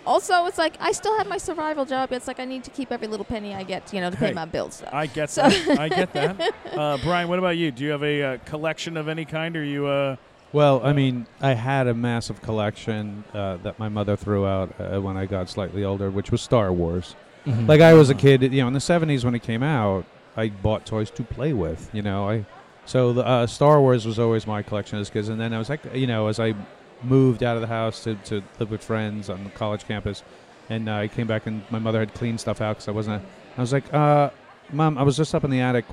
also, 0.09 0.45
it's 0.47 0.57
like 0.57 0.73
I 0.81 0.91
still 0.91 1.15
have 1.17 1.27
my 1.27 1.37
survival 1.37 1.85
job. 1.85 2.11
It's 2.11 2.27
like 2.27 2.39
I 2.39 2.45
need 2.45 2.63
to 2.65 2.71
keep 2.71 2.91
every 2.91 3.07
little 3.07 3.25
penny 3.25 3.53
I 3.53 3.63
get, 3.63 3.93
you 3.93 4.01
know, 4.01 4.09
to 4.09 4.17
Hey, 4.17 4.27
pay 4.29 4.33
my 4.33 4.45
bills. 4.45 4.75
Stuff. 4.77 4.89
I 4.93 5.05
get 5.05 5.29
So- 5.29 5.47
that. 5.47 5.79
I 5.85 5.87
get 5.89 6.11
that. 6.13 6.53
Uh, 6.75 6.97
Brian, 7.03 7.27
what 7.29 7.39
about 7.39 7.55
you? 7.57 7.71
Do 7.71 7.83
you 7.83 7.91
have 7.91 8.03
a 8.03 8.23
uh, 8.23 8.37
collection 8.45 8.97
of 8.97 9.07
any 9.07 9.23
kind? 9.25 9.55
Or 9.55 9.63
you? 9.63 9.85
Uh, 9.87 10.15
Well, 10.51 10.81
I 10.83 10.93
mean, 10.93 11.27
I 11.41 11.53
had 11.53 11.85
a 11.87 11.93
massive 11.93 12.41
collection 12.41 13.23
uh, 13.35 13.57
that 13.63 13.77
my 13.77 13.87
mother 13.87 14.15
threw 14.15 14.47
out 14.47 14.73
uh, 14.79 14.99
when 14.99 15.15
I 15.15 15.25
got 15.27 15.47
slightly 15.49 15.83
older, 15.83 16.09
which 16.09 16.31
was 16.31 16.41
Star 16.41 16.73
Wars. 16.73 17.15
Mhm. 17.45 17.67
Like 17.67 17.81
I 17.81 17.93
was 17.93 18.09
a 18.09 18.15
kid, 18.15 18.41
you 18.41 18.61
know, 18.61 18.67
in 18.67 18.73
the 18.73 18.79
'70s 18.81 19.23
when 19.23 19.35
it 19.35 19.43
came 19.43 19.61
out, 19.63 20.05
I 20.35 20.49
bought 20.49 20.85
toys 20.87 21.11
to 21.11 21.23
play 21.23 21.53
with. 21.53 21.89
You 21.93 22.01
know, 22.01 22.27
I 22.29 22.45
so 22.85 23.13
the 23.13 23.23
uh, 23.25 23.45
Star 23.47 23.79
Wars 23.79 24.05
was 24.07 24.17
always 24.17 24.47
my 24.47 24.61
collection 24.63 24.97
as 24.99 25.09
kids, 25.11 25.29
and 25.29 25.39
then 25.39 25.53
I 25.53 25.59
was 25.59 25.69
like, 25.69 25.81
you 25.93 26.07
know, 26.07 26.27
as 26.27 26.39
I 26.39 26.53
moved 27.03 27.43
out 27.43 27.55
of 27.55 27.61
the 27.61 27.67
house 27.67 28.03
to, 28.03 28.15
to 28.15 28.43
live 28.59 28.71
with 28.71 28.83
friends 28.83 29.29
on 29.29 29.43
the 29.43 29.49
college 29.51 29.85
campus, 29.87 30.23
and 30.69 30.87
uh, 30.89 30.95
I 30.95 31.07
came 31.07 31.27
back 31.27 31.47
and 31.47 31.63
my 31.69 31.79
mother 31.79 31.99
had 31.99 32.13
cleaned 32.13 32.39
stuff 32.39 32.61
out 32.61 32.77
because 32.77 32.87
I 32.87 32.91
wasn't. 32.91 33.23
I 33.57 33.61
was 33.61 33.73
like, 33.73 33.91
uh, 33.93 34.29
Mom, 34.71 34.97
I 34.97 35.03
was 35.03 35.17
just 35.17 35.33
up 35.33 35.43
in 35.43 35.49
the 35.51 35.59
attic. 35.61 35.85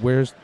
Where's 0.00 0.34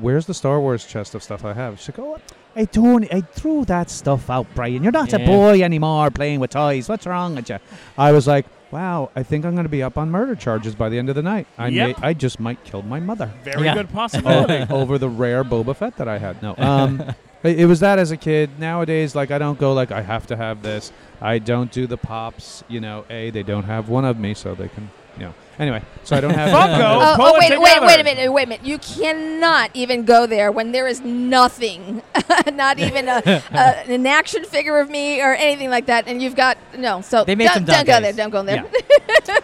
Where's 0.00 0.24
the 0.26 0.34
Star 0.34 0.60
Wars 0.60 0.86
chest 0.86 1.14
of 1.16 1.22
stuff 1.22 1.44
I 1.44 1.52
have? 1.52 1.80
She's 1.80 1.96
like, 1.96 1.98
oh, 1.98 2.20
I 2.54 2.64
don't. 2.66 3.12
I 3.12 3.22
threw 3.22 3.64
that 3.64 3.90
stuff 3.90 4.30
out, 4.30 4.46
Brian. 4.54 4.84
You're 4.84 4.92
not 4.92 5.12
a 5.12 5.18
boy 5.18 5.62
anymore 5.62 6.10
playing 6.12 6.38
with 6.38 6.50
toys. 6.50 6.88
What's 6.88 7.06
wrong 7.08 7.34
with 7.34 7.50
you? 7.50 7.58
I 7.98 8.12
was 8.12 8.28
like, 8.28 8.46
wow. 8.70 9.10
I 9.16 9.24
think 9.24 9.44
I'm 9.44 9.54
going 9.54 9.64
to 9.64 9.68
be 9.68 9.82
up 9.82 9.98
on 9.98 10.08
murder 10.08 10.36
charges 10.36 10.76
by 10.76 10.90
the 10.90 10.98
end 10.98 11.08
of 11.08 11.16
the 11.16 11.22
night. 11.22 11.48
I 11.58 11.68
Yep. 11.68 11.98
may, 11.98 12.06
I 12.06 12.12
just 12.14 12.38
might 12.38 12.62
kill 12.62 12.82
my 12.82 13.00
mother 13.00 13.32
very 13.42 13.64
Yeah. 13.64 13.74
good 13.74 13.88
possibility. 13.92 14.72
over 14.72 14.96
the 14.96 15.08
rare 15.08 15.42
Boba 15.42 15.74
Fett 15.74 15.96
that 15.96 16.06
I 16.06 16.18
had. 16.18 16.40
No, 16.40 16.54
um, 16.58 17.02
it, 17.42 17.60
it 17.60 17.66
was 17.66 17.80
that 17.80 17.98
as 17.98 18.10
a 18.10 18.16
kid. 18.16 18.58
Nowadays, 18.58 19.14
like 19.14 19.30
I 19.30 19.38
don't 19.38 19.58
go 19.58 19.72
like 19.72 19.92
I 19.92 20.02
have 20.02 20.26
to 20.28 20.36
have 20.36 20.62
this. 20.62 20.92
I 21.20 21.38
don't 21.38 21.70
do 21.70 21.86
the 21.86 21.96
pops. 21.96 22.64
You 22.68 22.80
know, 22.80 23.04
a 23.10 23.30
they 23.30 23.42
don't 23.42 23.64
have 23.64 23.88
one 23.88 24.04
of 24.04 24.18
me, 24.18 24.34
so 24.34 24.54
they 24.54 24.68
can. 24.68 24.90
You 25.16 25.26
know. 25.26 25.34
Anyway, 25.60 25.82
so 26.04 26.16
I 26.16 26.22
don't 26.22 26.32
have. 26.32 26.48
Funko. 26.54 26.80
Oh, 26.80 27.12
oh, 27.12 27.16
pull 27.16 27.26
oh, 27.26 27.36
it 27.36 27.50
wait, 27.50 27.60
wait, 27.60 27.82
wait 27.82 28.00
a 28.00 28.04
minute, 28.04 28.32
wait 28.32 28.44
a 28.44 28.48
minute. 28.48 28.66
You 28.66 28.78
cannot 28.78 29.70
even 29.74 30.06
go 30.06 30.26
there 30.26 30.50
when 30.50 30.72
there 30.72 30.88
is 30.88 31.02
nothing, 31.02 32.02
not 32.54 32.78
even 32.78 33.08
a, 33.08 33.20
a, 33.52 33.58
an 33.92 34.06
action 34.06 34.46
figure 34.46 34.78
of 34.78 34.88
me 34.88 35.20
or 35.20 35.34
anything 35.34 35.68
like 35.68 35.84
that, 35.86 36.08
and 36.08 36.22
you've 36.22 36.34
got 36.34 36.56
no. 36.78 37.02
So 37.02 37.24
They 37.24 37.34
made 37.34 37.44
don't, 37.44 37.54
some 37.56 37.64
don't 37.66 37.86
go 37.86 38.00
there. 38.00 38.12
Dantes. 38.12 38.16
Don't 38.16 38.30
go 38.30 38.42
there. 38.42 38.64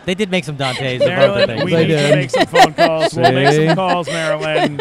They 0.07 0.15
did 0.15 0.31
make 0.31 0.45
some 0.45 0.57
Dantes. 0.57 1.03
of 1.03 1.07
Marilyn, 1.07 1.65
we 1.67 1.71
They 1.71 1.87
need 1.87 1.97
to 1.97 2.17
make 2.17 2.31
some 2.31 2.47
phone 2.47 2.73
calls. 2.73 3.15
We'll 3.15 3.33
make 3.33 3.67
some 3.67 3.77
calls, 3.77 4.07
Marilyn. 4.07 4.81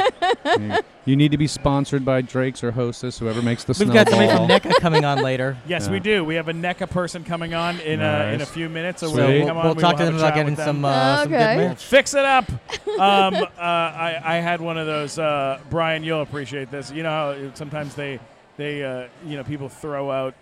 You 1.06 1.16
need 1.16 1.32
to 1.32 1.38
be 1.38 1.48
sponsored 1.48 2.06
by 2.06 2.22
Drake's 2.22 2.64
or 2.64 2.72
Hostess, 2.72 3.20
whoever 3.20 3.42
makes 3.42 3.64
the 3.64 3.76
We've 3.80 3.92
got 3.94 4.08
somebody 4.10 4.30
snowball. 4.30 4.48
from 4.60 4.72
NECA 4.72 4.76
coming 4.82 5.06
on 5.06 5.22
later. 5.22 5.58
Yes, 5.68 5.86
Yeah. 5.88 5.92
we 5.94 6.00
do. 6.00 6.24
We 6.24 6.36
have 6.36 6.48
a 6.48 6.54
NECA 6.54 6.90
person 6.90 7.24
coming 7.24 7.54
on 7.54 7.80
in 7.82 8.00
a, 8.02 8.04
in 8.28 8.36
a 8.36 8.38
Nice. 8.40 8.50
few 8.50 8.70
minutes. 8.70 9.02
So 9.02 9.08
Sweet. 9.08 9.18
we'll, 9.18 9.28
We'll- 9.32 9.48
come 9.48 9.58
on, 9.58 9.66
we'll 9.66 9.76
we 9.76 9.82
talk 9.82 9.92
will 9.94 9.98
to 10.00 10.04
have 10.06 10.14
them 10.14 10.16
a 10.16 10.18
about 10.20 10.28
chat 10.30 10.36
getting 10.36 10.52
with 10.56 10.58
them. 10.58 10.76
some, 10.76 10.86
uh, 10.86 11.18
some 11.24 11.30
good 11.30 11.36
Okay. 11.42 11.56
merch. 11.70 11.84
Fix 11.84 12.14
it 12.14 12.26
up. 12.26 12.50
um, 12.52 13.34
uh, 13.36 13.48
I, 13.60 14.22
I 14.24 14.36
had 14.36 14.62
one 14.62 14.78
of 14.78 14.86
those. 14.86 15.18
Uh, 15.20 15.60
Brian, 15.70 16.04
you'll 16.04 16.22
appreciate 16.22 16.70
this. 16.72 16.92
You 16.92 17.04
know 17.04 17.10
how 17.10 17.52
sometimes 17.56 17.96
they 17.96 18.20
they 18.58 18.84
uh, 18.84 19.08
you 19.26 19.38
know 19.38 19.44
people 19.44 19.68
throw 19.70 20.12
out 20.12 20.34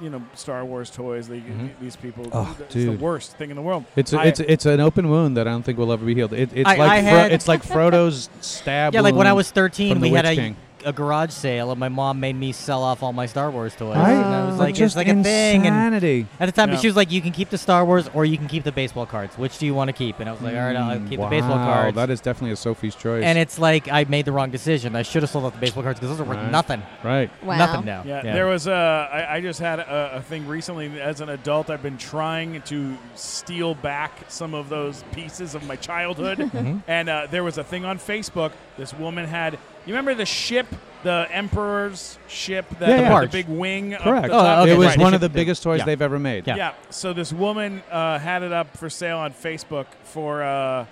you 0.00 0.10
know 0.10 0.22
Star 0.34 0.64
Wars 0.64 0.90
toys. 0.90 1.28
They, 1.28 1.38
mm-hmm. 1.38 1.68
These 1.80 1.96
people, 1.96 2.26
Oh, 2.32 2.56
it's 2.60 2.72
dude. 2.74 2.98
the 2.98 3.02
worst 3.04 3.36
thing 3.36 3.50
in 3.50 3.56
the 3.56 3.62
world. 3.62 3.84
It's 3.96 4.12
a, 4.12 4.20
I- 4.20 4.24
it's 4.24 4.40
it's 4.40 4.66
an 4.66 4.80
open 4.80 5.08
wound 5.10 5.36
that 5.36 5.46
I 5.48 5.50
don't 5.50 5.62
think 5.64 5.78
will 5.78 5.92
ever 5.92 6.04
be 6.04 6.14
healed. 6.14 6.32
It, 6.32 6.50
it's 6.54 6.68
I- 6.68 6.76
like 6.76 6.90
I 7.04 7.10
Fro- 7.10 7.34
it's 7.34 7.48
like 7.48 7.62
Frodo's 7.62 8.28
stab. 8.40 8.94
Yeah, 8.94 9.00
like 9.00 9.14
when 9.14 9.26
I 9.26 9.32
was 9.32 9.50
13, 9.50 10.00
we 10.00 10.10
had 10.10 10.24
Witch 10.24 10.38
a, 10.38 10.40
King. 10.40 10.56
A 10.84 10.92
garage 10.92 11.30
sale, 11.30 11.70
and 11.70 11.78
my 11.80 11.88
mom 11.88 12.20
made 12.20 12.36
me 12.36 12.52
sell 12.52 12.82
off 12.82 13.02
all 13.02 13.12
my 13.12 13.26
Star 13.26 13.50
Wars 13.50 13.74
toys. 13.74 13.96
Right? 13.96 14.12
And 14.12 14.24
I 14.34 14.44
was 14.46 14.52
Like, 14.54 14.60
like, 14.60 14.70
it's 14.70 14.78
just 14.78 14.96
like 14.96 15.08
a 15.08 15.14
thing. 15.22 15.66
And 15.66 15.66
insanity. 15.66 16.26
at 16.40 16.46
the 16.46 16.52
time, 16.52 16.70
Yeah. 16.72 16.78
she 16.78 16.86
was 16.86 16.96
like, 16.96 17.10
you 17.10 17.20
can 17.20 17.32
keep 17.32 17.50
the 17.50 17.58
Star 17.58 17.84
Wars 17.84 18.08
or 18.14 18.24
you 18.24 18.36
can 18.38 18.48
keep 18.48 18.64
the 18.64 18.72
baseball 18.72 19.06
cards. 19.06 19.36
Which 19.38 19.58
do 19.58 19.66
you 19.66 19.74
want 19.74 19.88
to 19.88 19.92
keep? 19.92 20.20
And 20.20 20.28
I 20.28 20.32
was 20.32 20.40
like, 20.42 20.54
all 20.54 20.60
right, 20.62 20.76
I'll 20.76 20.96
Mm, 20.98 21.08
keep 21.08 21.20
the 21.20 21.26
baseball 21.26 21.56
wow, 21.56 21.72
cards. 21.72 21.94
That 21.96 22.10
is 22.10 22.20
definitely 22.20 22.52
a 22.52 22.56
Sophie's 22.56 22.94
choice. 22.94 23.24
and 23.24 23.38
it's 23.38 23.58
like 23.58 23.88
I 23.88 24.04
made 24.04 24.24
the 24.24 24.32
wrong 24.32 24.50
decision. 24.50 24.96
I 24.96 25.02
should 25.02 25.22
have 25.22 25.30
sold 25.30 25.44
off 25.44 25.52
the 25.54 25.58
baseball 25.60 25.82
cards 25.82 25.98
because 26.00 26.16
those 26.16 26.26
are 26.26 26.28
worth 26.28 26.38
Right. 26.38 26.50
nothing. 26.50 26.82
right. 27.02 27.30
Wow. 27.42 27.56
Nothing 27.58 27.84
now. 27.84 28.02
Yeah, 28.06 28.22
there 28.22 28.46
was 28.46 28.66
a. 28.66 28.72
I, 28.72 29.36
I 29.36 29.40
just 29.40 29.60
had 29.60 29.78
a, 29.80 30.16
a 30.16 30.22
thing 30.22 30.46
recently. 30.46 31.00
As 31.00 31.20
an 31.20 31.28
adult, 31.28 31.70
I've 31.70 31.82
been 31.82 31.98
trying 31.98 32.62
to 32.62 32.96
steal 33.14 33.74
back 33.74 34.12
some 34.28 34.54
of 34.54 34.68
those 34.68 35.04
pieces 35.12 35.54
of 35.54 35.66
my 35.66 35.76
childhood. 35.76 36.38
Mm-hmm. 36.38 36.78
And 36.86 37.08
uh, 37.08 37.26
there 37.30 37.44
was 37.44 37.58
a 37.58 37.64
thing 37.64 37.84
on 37.84 37.98
Facebook. 37.98 38.52
This 38.76 38.92
woman 38.94 39.26
had 39.26 39.58
You 39.88 39.94
remember 39.94 40.14
the 40.14 40.26
ship, 40.26 40.66
the 41.02 41.26
Emperor's 41.30 42.18
ship, 42.28 42.68
that 42.78 42.90
Yeah, 42.90 42.96
the, 42.96 43.02
yeah. 43.02 43.08
the 43.08 43.08
Barge. 43.08 43.32
big 43.32 43.48
wing. 43.48 43.94
up 43.94 44.02
Correct. 44.02 44.26
the 44.26 44.28
top? 44.28 44.68
It 44.68 44.76
was 44.76 44.88
right. 44.88 44.98
one 44.98 45.14
of 45.14 45.22
the 45.22 45.30
biggest 45.30 45.62
toys 45.62 45.78
yeah. 45.78 45.86
they've 45.86 46.02
ever 46.02 46.18
made. 46.18 46.46
Yeah. 46.46 46.74
So 46.90 47.14
this 47.14 47.32
woman 47.32 47.82
uh, 47.90 48.18
had 48.18 48.42
it 48.42 48.52
up 48.52 48.76
for 48.76 48.90
sale 48.90 49.16
on 49.16 49.32
Facebook 49.32 49.86
for 50.02 50.42
uh, 50.42 50.84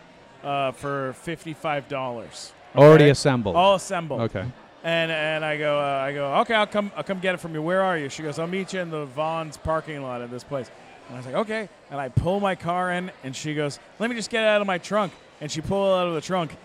uh, 0.42 0.72
for 0.72 1.12
fifty 1.12 1.53
five 1.53 1.88
dollars. 1.88 2.55
Already 2.74 3.11
assembled. 3.11 3.55
All 3.55 3.74
assembled. 3.74 4.22
Okay. 4.22 4.47
And 4.82 5.12
and 5.12 5.44
I 5.44 5.59
go 5.59 5.78
uh, 5.78 5.82
I 5.82 6.14
go 6.14 6.34
okay 6.36 6.55
I'll 6.55 6.66
come 6.66 6.90
I'll 6.97 7.05
come 7.05 7.20
get 7.20 7.34
it 7.34 7.38
from 7.38 7.53
you. 7.53 7.61
Where 7.61 7.82
are 7.82 7.99
you? 7.99 8.09
She 8.09 8.22
goes 8.22 8.38
I'll 8.38 8.47
meet 8.47 8.72
you 8.72 8.80
in 8.80 8.88
the 8.88 9.05
Vons 9.05 9.59
parking 9.59 10.03
lot 10.03 10.22
at 10.22 10.30
this 10.30 10.42
place. 10.42 10.70
And 11.09 11.16
I 11.16 11.18
was 11.18 11.26
like 11.26 11.34
okay. 11.34 11.68
And 11.90 12.01
I 12.01 12.09
pull 12.09 12.40
my 12.40 12.55
car 12.55 12.92
in 12.92 13.11
and 13.24 13.36
she 13.36 13.55
goes 13.55 13.78
let 13.99 14.09
me 14.09 14.16
just 14.16 14.30
get 14.30 14.42
it 14.42 14.47
out 14.47 14.62
of 14.62 14.66
my 14.66 14.78
trunk. 14.78 15.12
And 15.42 15.53
she 15.53 15.61
pulled 15.61 15.86
it 15.86 16.01
out 16.01 16.09
of 16.09 16.14
the 16.14 16.22
trunk 16.22 16.57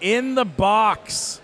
in 0.00 0.34
the 0.34 0.44
box. 0.44 1.42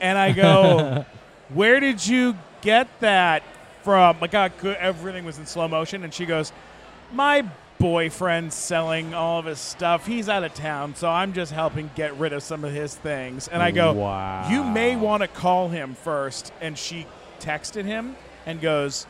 And 0.00 0.16
I 0.18 0.32
go 0.32 1.04
where 1.48 1.80
did 1.80 2.06
you 2.06 2.36
get 2.60 2.88
that 3.00 3.42
from? 3.82 4.18
My 4.20 4.26
God, 4.26 4.52
good- 4.58 4.76
everything 4.78 5.24
was 5.24 5.38
in 5.38 5.46
slow 5.46 5.68
motion. 5.68 6.04
And 6.04 6.12
she 6.12 6.26
goes, 6.26 6.52
my 7.12 7.44
boyfriend's 7.78 8.54
selling 8.54 9.14
all 9.14 9.38
of 9.38 9.44
his 9.44 9.58
stuff. 9.60 10.06
He's 10.06 10.28
out 10.28 10.42
of 10.44 10.54
town, 10.54 10.94
so 10.96 11.08
I'm 11.08 11.32
just 11.32 11.52
helping 11.52 11.90
get 11.94 12.16
rid 12.16 12.32
of 12.32 12.42
some 12.42 12.64
of 12.64 12.72
his 12.72 12.94
things. 12.96 13.48
And 13.48 13.62
I 13.62 13.70
go, 13.70 13.92
Wow. 13.92 14.48
you 14.50 14.64
may 14.64 14.96
want 14.96 15.22
to 15.22 15.28
call 15.28 15.68
him 15.68 15.94
first. 15.94 16.52
And 16.60 16.76
she 16.76 17.06
texted 17.38 17.84
him 17.84 18.16
and 18.46 18.60
goes, 18.60 19.06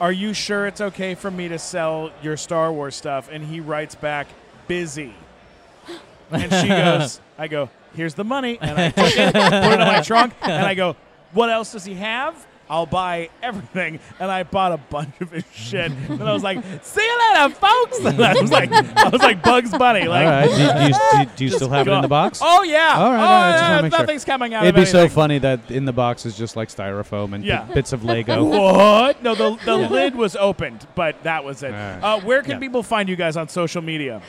are 0.00 0.12
you 0.12 0.32
sure 0.32 0.66
it's 0.66 0.80
okay 0.80 1.14
for 1.16 1.30
me 1.30 1.48
to 1.48 1.58
sell 1.58 2.10
your 2.22 2.36
Star 2.36 2.72
Wars 2.72 2.94
stuff? 2.94 3.28
And 3.30 3.44
he 3.44 3.60
writes 3.60 3.94
back, 3.94 4.26
busy. 4.66 5.14
And 6.30 6.52
she 6.52 6.68
goes, 6.68 7.20
I 7.38 7.48
go, 7.48 7.70
here's 7.98 8.14
the 8.14 8.24
money. 8.24 8.58
And 8.60 8.78
I 8.78 8.90
put 8.92 9.16
it 9.16 9.34
in 9.80 9.86
my 9.86 10.00
trunk, 10.00 10.32
and 10.42 10.64
I 10.64 10.74
go, 10.74 10.96
what 11.32 11.50
else 11.50 11.72
does 11.72 11.84
he 11.84 11.94
have? 11.94 12.46
I'll 12.70 12.86
buy 12.86 13.30
everything. 13.42 13.98
And 14.20 14.30
I 14.30 14.42
bought 14.42 14.72
a 14.72 14.76
bunch 14.76 15.20
of 15.20 15.30
his 15.30 15.44
shit. 15.52 15.90
And 15.90 16.22
I 16.22 16.32
was 16.32 16.42
like, 16.42 16.58
see 16.82 17.00
you 17.04 17.18
later, 17.34 17.54
folks. 17.54 17.98
And 18.04 18.22
I 18.24 18.34
was 18.40 18.50
like, 18.50 18.70
I 18.72 19.08
was 19.08 19.22
like 19.22 19.42
Bugs 19.42 19.70
Bunny. 19.70 20.06
Like, 20.08 20.26
all 20.26 20.30
right. 20.32 20.44
Do, 20.48 20.62
you- 20.62 20.72
do 20.72 20.84
you, 20.86 20.92
do, 21.12 21.18
you- 21.18 21.26
do 21.36 21.44
you 21.44 21.50
still 21.56 21.68
have 21.70 21.86
it 21.88 21.92
in 21.92 22.02
the 22.02 22.08
box? 22.08 22.40
Oh, 22.42 22.62
yeah. 22.62 22.94
All 22.96 23.12
right. 23.12 23.18
Oh, 23.18 23.24
all 23.24 23.40
right. 23.42 23.52
Just 23.52 23.62
yeah, 23.62 23.70
wanna 23.70 23.82
make 23.82 23.92
sure. 23.92 24.00
nothing's 24.00 24.24
coming 24.24 24.54
out 24.54 24.62
It'd 24.64 24.74
of 24.74 24.80
be 24.82 24.86
so 24.86 24.98
anything. 25.00 25.14
funny 25.14 25.38
that 25.38 25.70
in 25.70 25.84
the 25.84 25.92
box 25.92 26.26
is 26.26 26.36
just 26.36 26.56
like 26.56 26.68
styrofoam 26.68 27.32
and 27.34 27.44
Yeah. 27.44 27.64
bit- 27.64 27.74
bits 27.74 27.92
of 27.92 28.04
Lego. 28.04 28.44
What? 28.78 29.22
No, 29.22 29.34
the, 29.34 29.56
the 29.64 29.76
lid 29.76 30.14
was 30.14 30.36
opened, 30.36 30.86
but 30.94 31.22
that 31.22 31.44
was 31.44 31.62
it. 31.62 31.72
Alright. 31.72 32.02
Uh, 32.02 32.20
where 32.20 32.42
can 32.42 32.52
Yeah. 32.52 32.58
people 32.58 32.82
find 32.82 33.08
you 33.08 33.16
guys 33.16 33.36
on 33.36 33.48
social 33.48 33.82
media? 33.82 34.20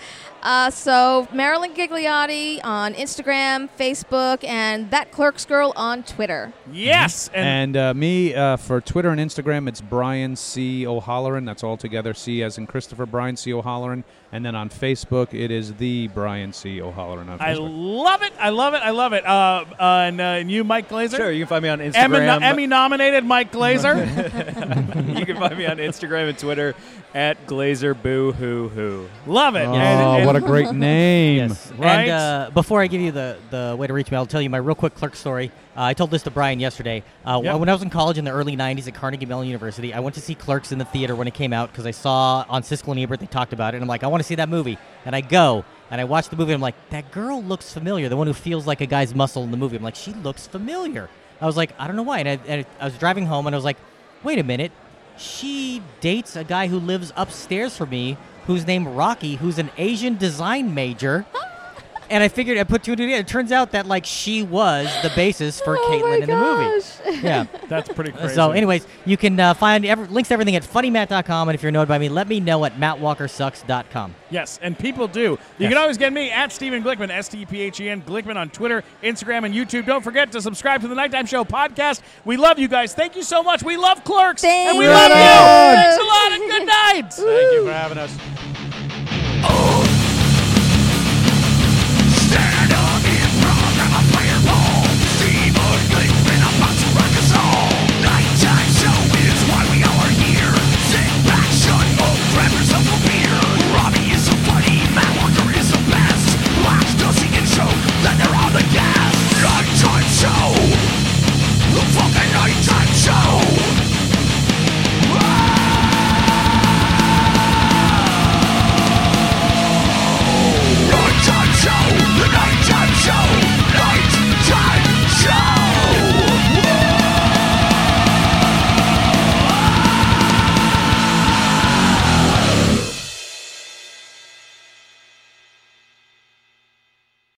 Uh, 0.41 0.69
so 0.69 1.27
Marilyn 1.33 1.73
Ghigliotti 1.73 2.61
on 2.63 2.93
Instagram, 2.93 3.67
Facebook, 3.77 4.41
and 4.47 4.89
that 4.91 5.11
Clerks 5.11 5.43
Girl 5.45 5.73
on 5.75 6.03
Twitter. 6.03 6.53
Yes. 6.71 7.29
And, 7.33 7.75
uh, 7.75 7.93
me 7.93 8.28
uh, 8.35 8.57
for 8.57 8.81
Twitter 8.81 9.09
and 9.09 9.19
Instagram, 9.19 9.67
it's 9.67 9.81
Brian 9.81 10.35
C. 10.35 10.85
O'Halloran. 10.87 11.45
That's 11.45 11.63
all 11.63 11.77
together. 11.77 12.13
C 12.13 12.43
as 12.43 12.57
in 12.57 12.67
Christopher 12.67 13.05
Brian 13.05 13.35
C. 13.35 13.53
O'Halloran. 13.53 14.03
And 14.31 14.45
then 14.45 14.55
on 14.55 14.69
Facebook, 14.69 15.33
it 15.33 15.49
is 15.49 15.73
the 15.75 16.07
Brian 16.09 16.53
C. 16.53 16.81
O'Halloran 16.81 17.29
on 17.29 17.41
I 17.41 17.53
love 17.53 18.21
it. 18.21 18.31
I 18.39 18.49
love 18.49 18.73
it. 18.75 18.77
I 18.83 18.91
love 18.91 19.13
it. 19.13 19.25
Uh, 19.25 19.65
uh, 19.79 19.83
and, 20.05 20.21
uh, 20.21 20.23
and 20.23 20.51
you, 20.51 20.63
Mike 20.63 20.87
Glazer? 20.87 21.17
Sure, 21.17 21.31
you 21.31 21.45
can 21.45 21.47
find 21.49 21.63
me 21.63 21.69
on 21.69 21.81
Emmy, 21.81 21.91
Instagram. 21.91 22.41
Emmy 22.43 22.67
nominated 22.67 23.25
Mike 23.25 23.51
Glazer. 23.51 23.97
you 25.19 25.25
can 25.25 25.37
find 25.37 25.57
me 25.57 25.65
on 25.65 25.77
Instagram 25.77 26.29
and 26.29 26.37
Twitter 26.37 26.75
at 27.15 27.47
Glazer 27.47 27.99
Boo 27.99 28.31
Hoo 28.33 28.69
Hoo. 28.69 29.09
Love 29.25 29.55
it. 29.55 29.65
Oh, 29.65 29.73
And- 29.73 30.17
and- 30.19 30.25
what 30.27 30.35
a 30.35 30.41
great 30.41 30.71
name. 30.73 31.49
Yes. 31.49 31.71
Right? 31.71 32.01
And 32.01 32.11
uh, 32.11 32.51
before 32.53 32.81
I 32.81 32.87
give 32.87 33.01
you 33.01 33.11
the, 33.11 33.37
the 33.49 33.75
way 33.79 33.87
to 33.87 33.93
reach 33.93 34.11
me, 34.11 34.17
I'll 34.17 34.27
tell 34.27 34.41
you 34.41 34.49
my 34.49 34.57
real 34.57 34.75
quick 34.75 34.93
clerk 34.93 35.15
story. 35.15 35.51
Uh, 35.79 35.83
I 35.83 35.93
told 35.93 36.11
this 36.11 36.23
to 36.23 36.31
Brian 36.31 36.59
yesterday. 36.59 37.03
Uh, 37.25 37.39
Yep. 37.41 37.59
When 37.61 37.69
I 37.69 37.71
was 37.73 37.81
in 37.81 37.89
college 37.89 38.17
in 38.17 38.25
the 38.25 38.31
early 38.31 38.57
90s 38.57 38.85
at 38.89 38.95
Carnegie 38.95 39.25
Mellon 39.25 39.47
University, 39.47 39.93
I 39.93 40.01
went 40.01 40.13
to 40.15 40.21
see 40.21 40.35
Clerks 40.35 40.73
in 40.73 40.77
the 40.77 40.83
theater 40.83 41.15
when 41.15 41.25
it 41.25 41.33
came 41.33 41.53
out 41.53 41.71
because 41.71 41.85
I 41.85 41.91
saw 41.91 42.43
on 42.49 42.63
Siskel 42.63 42.91
and 42.91 42.99
Ebert 42.99 43.21
they 43.21 43.27
talked 43.27 43.53
about 43.53 43.73
it. 43.73 43.77
And 43.77 43.83
I'm 43.83 43.87
like, 43.87 44.03
I 44.03 44.07
want 44.07 44.19
to 44.21 44.27
see 44.27 44.35
that 44.35 44.49
movie. 44.49 44.77
And 45.05 45.15
I 45.15 45.21
go 45.21 45.63
and 45.89 46.01
I 46.01 46.03
watch 46.03 46.27
the 46.27 46.35
movie. 46.35 46.51
And 46.51 46.57
I'm 46.57 46.61
like, 46.61 46.75
that 46.89 47.11
girl 47.11 47.41
looks 47.41 47.71
familiar. 47.71 48.09
The 48.09 48.17
one 48.17 48.27
who 48.27 48.33
feels 48.33 48.67
like 48.67 48.81
a 48.81 48.85
guy's 48.85 49.15
muscle 49.15 49.41
in 49.43 49.51
the 49.51 49.57
movie. 49.57 49.77
I'm 49.77 49.83
like, 49.83 49.95
she 49.95 50.11
looks 50.11 50.47
familiar. 50.47 51.09
I 51.39 51.45
was 51.45 51.55
like, 51.55 51.71
I 51.79 51.87
don't 51.87 51.95
know 51.95 52.03
why. 52.03 52.19
And 52.19 52.27
I, 52.27 52.39
and 52.45 52.65
I 52.81 52.85
was 52.85 52.97
driving 52.97 53.25
home 53.25 53.47
and 53.47 53.55
I 53.55 53.57
was 53.57 53.65
like, 53.65 53.77
wait 54.21 54.37
a 54.37 54.43
minute. 54.43 54.73
She 55.17 55.81
dates 56.01 56.35
a 56.35 56.43
guy 56.43 56.67
who 56.67 56.79
lives 56.79 57.13
upstairs 57.15 57.77
from 57.77 57.89
me 57.89 58.17
who's 58.47 58.67
named 58.67 58.87
Rocky, 58.87 59.35
who's 59.35 59.57
an 59.57 59.69
Asian 59.77 60.17
design 60.17 60.73
major. 60.73 61.25
And 62.11 62.23
I 62.23 62.27
figured 62.27 62.57
I 62.57 62.63
put 62.63 62.81
two 62.83 62.91
and 62.93 62.97
two 62.97 63.05
together. 63.05 63.21
It 63.21 63.27
turns 63.27 63.51
out 63.51 63.71
that 63.73 63.85
like 63.85 64.03
she 64.05 64.41
was 64.41 64.87
the 65.03 65.11
basis 65.15 65.61
for 65.61 65.77
Oh 65.77 65.89
Caitlyn 65.91 66.09
my 66.09 66.15
in 66.15 66.29
the 66.29 67.11
movie. 67.11 67.21
Yeah. 67.25 67.45
That's 67.67 67.87
pretty 67.89 68.11
crazy. 68.11 68.33
So, 68.33 68.51
anyways, 68.51 68.87
you 69.05 69.15
can 69.15 69.39
uh, 69.39 69.53
find 69.53 69.85
every, 69.85 70.07
links 70.07 70.29
to 70.29 70.33
everything 70.33 70.55
at 70.55 70.63
funnymatt.com. 70.63 71.49
And 71.49 71.53
if 71.55 71.61
you're 71.61 71.69
annoyed 71.69 71.87
by 71.87 71.99
me, 71.99 72.09
let 72.09 72.27
me 72.27 72.39
know 72.39 72.65
at 72.65 72.77
mattwalkersucks.com. 72.77 74.15
Yes, 74.31 74.59
and 74.61 74.77
people 74.77 75.07
do. 75.07 75.21
You 75.21 75.37
Yes. 75.59 75.69
can 75.69 75.77
always 75.77 75.97
get 75.97 76.11
me 76.13 76.31
at 76.31 76.51
Stephen 76.51 76.83
Glickman, 76.83 77.09
S 77.11 77.27
T 77.29 77.41
E 77.41 77.45
P 77.45 77.61
H 77.61 77.79
E 77.79 77.89
N, 77.89 78.01
Glickman 78.01 78.35
on 78.37 78.49
Twitter, 78.49 78.83
Instagram, 79.03 79.45
and 79.45 79.53
YouTube. 79.53 79.85
Don't 79.85 80.03
forget 80.03 80.31
to 80.31 80.41
subscribe 80.41 80.81
to 80.81 80.87
the 80.87 80.95
Nighttime 80.95 81.25
Show 81.27 81.43
podcast. 81.45 82.01
We 82.25 82.37
love 82.37 82.57
you 82.59 82.67
guys. 82.67 82.93
Thank 82.95 83.15
you 83.15 83.23
so 83.23 83.43
much. 83.43 83.61
We 83.63 83.77
love 83.77 84.03
clerks. 84.03 84.43
and 84.43 84.77
we 84.77 84.85
Thank 84.85 84.95
love 84.95 85.09
you. 85.11 85.23
you. 85.23 85.75
Thanks 85.75 85.97
a 85.97 86.05
lot 86.05 86.31
and 86.31 86.51
good 86.51 86.67
night. 86.67 87.13
Thank 87.13 87.53
you 87.53 87.65
for 87.65 87.71
having 87.73 87.97
us. 87.99 88.48